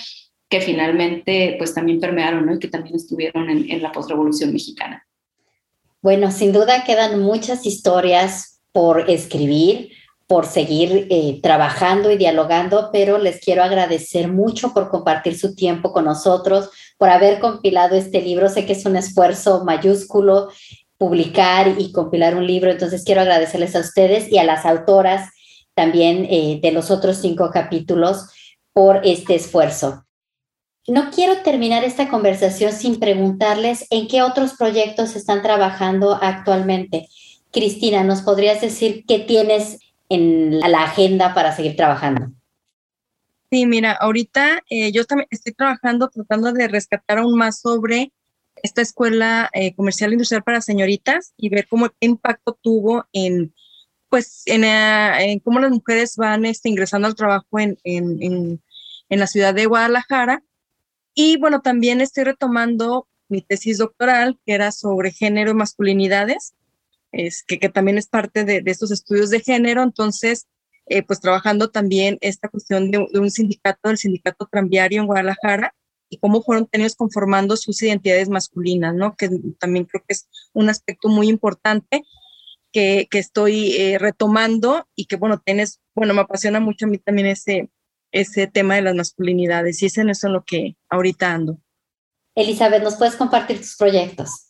que 0.50 0.60
finalmente 0.60 1.56
pues 1.58 1.74
también 1.74 2.02
permearon, 2.02 2.46
¿no? 2.46 2.56
Y 2.56 2.60
que 2.60 2.68
también 2.68 2.96
estuvieron 2.96 3.50
en 3.50 3.82
la 3.82 3.94
postrevolución 3.94 4.52
mexicana. 4.52 5.06
Bueno, 6.02 6.32
sin 6.32 6.52
duda 6.52 6.84
quedan 6.86 7.22
muchas 7.22 7.66
historias 7.66 8.59
por 8.72 9.10
escribir, 9.10 9.92
por 10.28 10.46
seguir 10.46 11.08
eh, 11.10 11.40
trabajando 11.42 12.12
y 12.12 12.18
dialogando, 12.18 12.90
pero 12.94 13.18
les 13.18 13.40
quiero 13.40 13.64
agradecer 13.64 14.28
mucho 14.28 14.74
por 14.74 14.90
compartir 14.90 15.38
su 15.38 15.56
tiempo 15.56 15.92
con 15.92 16.06
nosotros, 16.06 16.70
por 16.98 17.10
haber 17.10 17.40
compilado 17.40 17.96
este 17.96 18.22
libro. 18.22 18.48
Sé 18.48 18.66
que 18.66 18.74
es 18.74 18.86
un 18.86 18.96
esfuerzo 18.96 19.64
mayúsculo 19.66 20.50
publicar 21.00 21.76
y 21.80 21.92
compilar 21.94 22.36
un 22.36 22.46
libro, 22.46 22.70
entonces 22.70 23.04
quiero 23.06 23.22
agradecerles 23.22 23.76
a 23.76 23.80
ustedes 23.80 24.32
y 24.32 24.38
a 24.38 24.44
las 24.44 24.66
autoras 24.66 25.30
también 25.74 26.28
eh, 26.30 26.60
de 26.62 26.72
los 26.74 26.92
otros 26.92 27.18
cinco 27.18 27.50
capítulos 27.52 28.28
por 28.74 29.00
este 29.06 29.36
esfuerzo. 29.36 30.06
No 30.88 31.10
quiero 31.10 31.42
terminar 31.42 31.84
esta 31.84 32.10
conversación 32.10 32.74
sin 32.74 33.00
preguntarles 33.00 33.88
en 33.90 34.08
qué 34.08 34.22
otros 34.22 34.54
proyectos 34.58 35.16
están 35.16 35.42
trabajando 35.42 36.20
actualmente. 36.22 37.08
Cristina, 37.52 38.04
¿nos 38.04 38.22
podrías 38.22 38.62
decir 38.62 39.06
qué 39.08 39.20
tienes 39.20 39.80
en 40.10 40.60
la 40.60 40.84
agenda 40.84 41.34
para 41.34 41.56
seguir 41.56 41.76
trabajando? 41.76 42.32
Sí, 43.52 43.66
mira, 43.66 43.94
ahorita 43.94 44.64
eh, 44.70 44.92
yo 44.92 45.06
también 45.06 45.28
estoy 45.32 45.54
trabajando 45.54 46.10
tratando 46.10 46.54
de 46.54 46.68
rescatar 46.68 47.18
aún 47.18 47.36
más 47.36 47.60
sobre 47.60 48.12
esta 48.62 48.82
escuela 48.82 49.50
eh, 49.54 49.74
comercial 49.74 50.12
industrial 50.12 50.44
para 50.44 50.62
señoritas 50.62 51.34
y 51.38 51.50
ver 51.50 51.68
cómo 51.68 51.90
qué 51.90 52.06
impacto 52.08 52.58
tuvo 52.62 53.08
en, 53.14 53.54
pues, 54.10 54.44
en, 54.46 54.64
eh, 54.64 55.42
cómo 55.44 55.60
las 55.60 55.72
mujeres 55.72 56.16
van 56.16 56.46
este, 56.46 56.70
ingresando 56.70 57.08
al 57.08 57.16
trabajo 57.16 57.60
en, 57.60 57.78
en, 57.84 58.62
en 59.10 59.20
la 59.20 59.28
ciudad 59.28 59.54
de 59.54 59.66
Guadalajara. 59.66 60.44
Y 61.16 61.38
bueno, 61.38 61.62
también 61.62 62.02
estoy 62.02 62.26
retomando 62.26 63.08
mi 63.28 63.42
tesis 63.42 63.78
doctoral, 63.78 64.40
que 64.46 64.54
era 64.54 64.72
sobre 64.72 65.12
género 65.12 65.52
y 65.52 65.56
masculinidades, 65.56 66.54
es 67.12 67.44
que, 67.44 67.60
que 67.60 67.70
también 67.70 67.98
es 67.98 68.08
parte 68.08 68.44
de, 68.44 68.62
de, 68.62 68.72
estos 68.72 68.92
estudios 68.92 69.30
de 69.30 69.40
género. 69.40 69.84
Entonces, 69.84 70.48
eh, 70.90 71.04
pues 71.04 71.22
trabajando 71.22 71.70
también 71.70 72.18
esta 72.22 72.50
cuestión 72.50 72.90
de, 72.90 72.98
un 73.14 73.30
sindicato, 73.30 73.92
el 73.92 73.98
sindicato 73.98 74.48
tranviario 74.52 75.02
en 75.02 75.08
Guadalajara, 75.08 75.76
y 76.10 76.18
cómo 76.18 76.42
fueron 76.42 76.66
tenidos 76.66 76.96
conformando 76.96 77.56
sus 77.56 77.80
identidades 77.84 78.30
masculinas, 78.30 78.96
¿no? 78.96 79.16
Que 79.16 79.30
también 79.60 79.86
creo 79.86 80.04
que 80.08 80.14
es 80.14 80.28
un 80.54 80.68
aspecto 80.68 81.08
muy 81.08 81.30
importante 81.30 82.02
que, 82.72 83.08
que 83.12 83.20
estoy 83.20 83.76
eh, 83.76 84.00
retomando 84.00 84.88
y 84.96 85.06
que, 85.06 85.18
bueno, 85.18 85.40
tienes, 85.40 85.80
bueno, 85.94 86.16
me 86.16 86.22
apasiona 86.22 86.60
mucho 86.60 86.88
a 86.88 86.90
mí 86.90 86.98
también 86.98 87.28
ese, 87.28 87.70
ese 88.12 88.48
tema 88.48 88.74
de 88.74 88.82
las 88.82 88.96
masculinidades 88.96 89.84
y 89.84 89.86
es 89.86 89.98
en 90.00 90.10
eso 90.10 90.26
en 90.26 90.34
lo 90.34 90.44
que 90.44 90.76
ahorita 90.90 91.32
ando. 91.32 91.60
Elizabeth, 92.34 92.82
¿nos 92.82 92.96
puedes 92.96 93.16
compartir 93.16 93.60
tus 93.60 93.76
proyectos? 93.76 94.49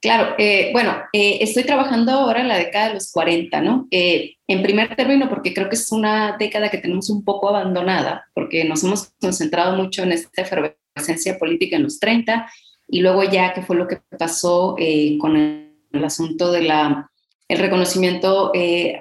Claro, 0.00 0.34
eh, 0.38 0.70
bueno, 0.72 0.94
eh, 1.12 1.38
estoy 1.40 1.64
trabajando 1.64 2.12
ahora 2.12 2.40
en 2.40 2.48
la 2.48 2.58
década 2.58 2.88
de 2.88 2.94
los 2.94 3.10
40, 3.12 3.60
¿no? 3.62 3.88
Eh, 3.90 4.34
en 4.46 4.62
primer 4.62 4.94
término, 4.94 5.28
porque 5.28 5.54
creo 5.54 5.68
que 5.68 5.76
es 5.76 5.90
una 5.90 6.36
década 6.38 6.70
que 6.70 6.78
tenemos 6.78 7.08
un 7.08 7.24
poco 7.24 7.48
abandonada, 7.48 8.26
porque 8.34 8.64
nos 8.64 8.84
hemos 8.84 9.12
concentrado 9.20 9.76
mucho 9.76 10.02
en 10.02 10.12
esta 10.12 10.42
efervescencia 10.42 11.38
política 11.38 11.76
en 11.76 11.84
los 11.84 11.98
30 11.98 12.48
y 12.88 13.00
luego 13.00 13.24
ya 13.24 13.54
que 13.54 13.62
fue 13.62 13.76
lo 13.76 13.88
que 13.88 14.00
pasó 14.18 14.76
con 15.18 15.36
el, 15.36 15.72
el, 15.92 16.04
asunto 16.04 16.52
de 16.52 16.62
la 16.62 17.10
el 17.48 17.58
reconocimiento 17.58 18.52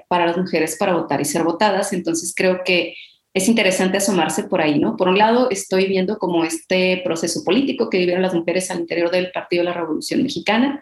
para 0.08 0.28
las 0.28 0.38
mujeres 0.38 0.78
para 0.80 0.94
votar 0.94 1.22
y 1.22 1.26
ser 1.26 1.44
votadas, 1.44 1.94
entonces 1.94 2.34
creo 2.36 2.64
que 2.64 2.96
es 3.36 3.50
interesante 3.50 3.98
asomarse 3.98 4.44
por 4.44 4.62
ahí, 4.62 4.80
¿no? 4.80 4.96
Por 4.96 5.10
un 5.10 5.18
lado, 5.18 5.50
estoy 5.52 5.88
viendo 5.88 6.18
como 6.18 6.46
este 6.46 7.02
proceso 7.04 7.44
político 7.44 7.90
que 7.90 7.98
vivieron 7.98 8.22
las 8.22 8.34
mujeres 8.34 8.72
al 8.72 8.80
interior 8.80 9.12
del 9.12 9.30
Partido 9.32 9.62
de 9.62 9.70
la 9.70 9.76
Revolución 9.76 10.24
Mexicana. 10.24 10.82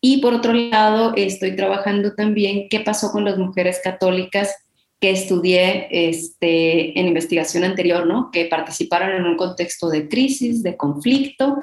Y 0.00 0.20
por 0.20 0.32
otro 0.32 0.52
lado, 0.52 1.12
estoy 1.16 1.56
trabajando 1.56 2.14
también 2.14 2.68
qué 2.68 2.78
pasó 2.78 3.10
con 3.10 3.24
las 3.24 3.36
mujeres 3.36 3.80
católicas 3.82 4.54
que 5.00 5.10
estudié 5.10 5.88
este, 5.90 6.98
en 6.98 7.08
investigación 7.08 7.64
anterior, 7.64 8.06
¿no? 8.06 8.30
Que 8.30 8.44
participaron 8.44 9.16
en 9.16 9.24
un 9.24 9.36
contexto 9.36 9.88
de 9.90 10.08
crisis, 10.08 10.62
de 10.62 10.76
conflicto, 10.76 11.56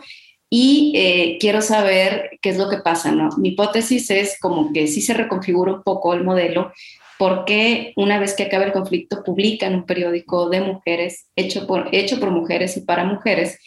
y 0.50 0.92
eh, 0.98 1.38
quiero 1.40 1.62
saber 1.62 2.32
qué 2.42 2.50
es 2.50 2.58
lo 2.58 2.70
que 2.70 2.78
pasa, 2.80 3.14
¿no? 3.14 3.30
Mi 3.38 3.50
hipótesis 3.50 4.10
es 4.10 4.38
como 4.38 4.74
que 4.74 4.88
sí 4.88 5.02
se 5.02 5.14
reconfigura 5.14 5.76
un 5.76 5.84
poco 5.84 6.14
el 6.14 6.26
modelo, 6.26 6.74
porque 7.18 7.94
una 7.96 8.20
vez 8.20 8.36
que 8.36 8.44
acabe 8.44 8.66
el 8.66 8.74
conflicto 8.74 9.24
publican 9.24 9.76
un 9.76 9.86
periódico 9.86 10.50
de 10.50 10.62
mujeres 10.62 11.28
hecho 11.36 11.68
por, 11.68 11.90
hecho 11.94 12.20
por 12.20 12.32
mujeres 12.32 12.78
y 12.78 12.82
para 12.82 13.04
mujeres. 13.04 13.60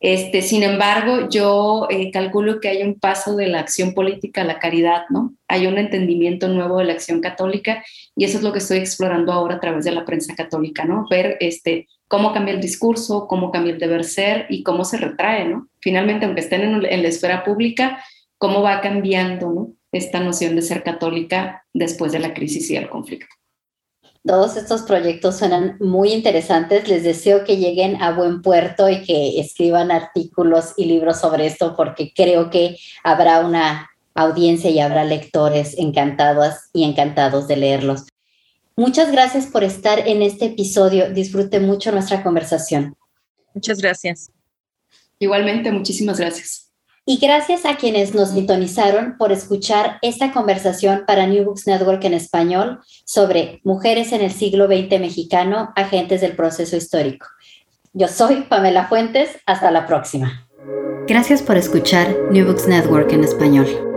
Este, 0.00 0.42
sin 0.42 0.62
embargo, 0.62 1.30
yo 1.30 1.86
eh, 1.88 2.10
calculo 2.10 2.60
que 2.60 2.68
hay 2.68 2.82
un 2.82 2.98
paso 2.98 3.36
de 3.36 3.46
la 3.46 3.60
acción 3.60 3.94
política 3.94 4.42
a 4.42 4.44
la 4.44 4.58
caridad, 4.58 5.04
¿no? 5.08 5.34
Hay 5.48 5.66
un 5.66 5.78
entendimiento 5.78 6.46
nuevo 6.48 6.78
de 6.78 6.84
la 6.84 6.92
acción 6.92 7.22
católica 7.22 7.82
y 8.14 8.24
eso 8.24 8.36
es 8.36 8.44
lo 8.44 8.52
que 8.52 8.58
estoy 8.58 8.78
explorando 8.78 9.32
ahora 9.32 9.54
a 9.54 9.60
través 9.60 9.84
de 9.86 9.92
la 9.92 10.04
prensa 10.04 10.34
católica, 10.34 10.84
¿no? 10.84 11.06
Ver 11.08 11.38
este, 11.40 11.88
cómo 12.06 12.34
cambia 12.34 12.52
el 12.52 12.60
discurso, 12.60 13.26
cómo 13.26 13.50
cambia 13.50 13.72
el 13.72 13.78
deber 13.78 14.04
ser 14.04 14.46
y 14.50 14.62
cómo 14.62 14.84
se 14.84 14.98
retrae, 14.98 15.46
¿no? 15.46 15.68
Finalmente, 15.80 16.26
aunque 16.26 16.42
estén 16.42 16.62
en, 16.62 16.84
en 16.84 17.02
la 17.02 17.08
esfera 17.08 17.42
pública, 17.42 18.04
cómo 18.36 18.60
va 18.60 18.82
cambiando, 18.82 19.52
¿no? 19.52 19.70
Esta 19.94 20.20
noción 20.20 20.56
de 20.56 20.62
ser 20.62 20.82
católica 20.82 21.64
después 21.72 22.12
de 22.12 22.18
la 22.18 22.34
crisis 22.34 22.68
y 22.70 22.76
el 22.76 22.88
conflicto. 22.88 23.34
Todos 24.26 24.56
estos 24.56 24.82
proyectos 24.82 25.36
suenan 25.36 25.76
muy 25.80 26.12
interesantes. 26.12 26.88
Les 26.88 27.04
deseo 27.04 27.44
que 27.44 27.58
lleguen 27.58 28.02
a 28.02 28.12
buen 28.12 28.42
puerto 28.42 28.88
y 28.88 29.02
que 29.02 29.38
escriban 29.38 29.90
artículos 29.90 30.72
y 30.76 30.86
libros 30.86 31.20
sobre 31.20 31.46
esto 31.46 31.74
porque 31.76 32.12
creo 32.14 32.48
que 32.50 32.76
habrá 33.02 33.40
una 33.40 33.90
audiencia 34.14 34.70
y 34.70 34.80
habrá 34.80 35.04
lectores 35.04 35.76
encantados 35.76 36.54
y 36.72 36.84
encantados 36.84 37.46
de 37.48 37.56
leerlos. 37.56 38.04
Muchas 38.76 39.12
gracias 39.12 39.46
por 39.46 39.62
estar 39.62 40.08
en 40.08 40.22
este 40.22 40.46
episodio. 40.46 41.10
Disfrute 41.10 41.60
mucho 41.60 41.92
nuestra 41.92 42.22
conversación. 42.22 42.96
Muchas 43.52 43.78
gracias. 43.78 44.30
Igualmente, 45.18 45.70
muchísimas 45.70 46.18
gracias. 46.18 46.63
Y 47.06 47.18
gracias 47.18 47.66
a 47.66 47.76
quienes 47.76 48.14
nos 48.14 48.30
sintonizaron 48.30 49.16
por 49.18 49.30
escuchar 49.30 49.98
esta 50.00 50.32
conversación 50.32 51.04
para 51.06 51.26
New 51.26 51.44
Books 51.44 51.66
Network 51.66 52.02
en 52.04 52.14
español 52.14 52.80
sobre 53.04 53.60
mujeres 53.62 54.12
en 54.12 54.22
el 54.22 54.32
siglo 54.32 54.66
XX 54.66 55.00
mexicano, 55.00 55.70
agentes 55.76 56.22
del 56.22 56.34
proceso 56.34 56.76
histórico. 56.76 57.26
Yo 57.92 58.08
soy 58.08 58.44
Pamela 58.48 58.88
Fuentes, 58.88 59.36
hasta 59.44 59.70
la 59.70 59.86
próxima. 59.86 60.48
Gracias 61.06 61.42
por 61.42 61.58
escuchar 61.58 62.16
New 62.30 62.46
Books 62.46 62.66
Network 62.66 63.12
en 63.12 63.24
español. 63.24 63.93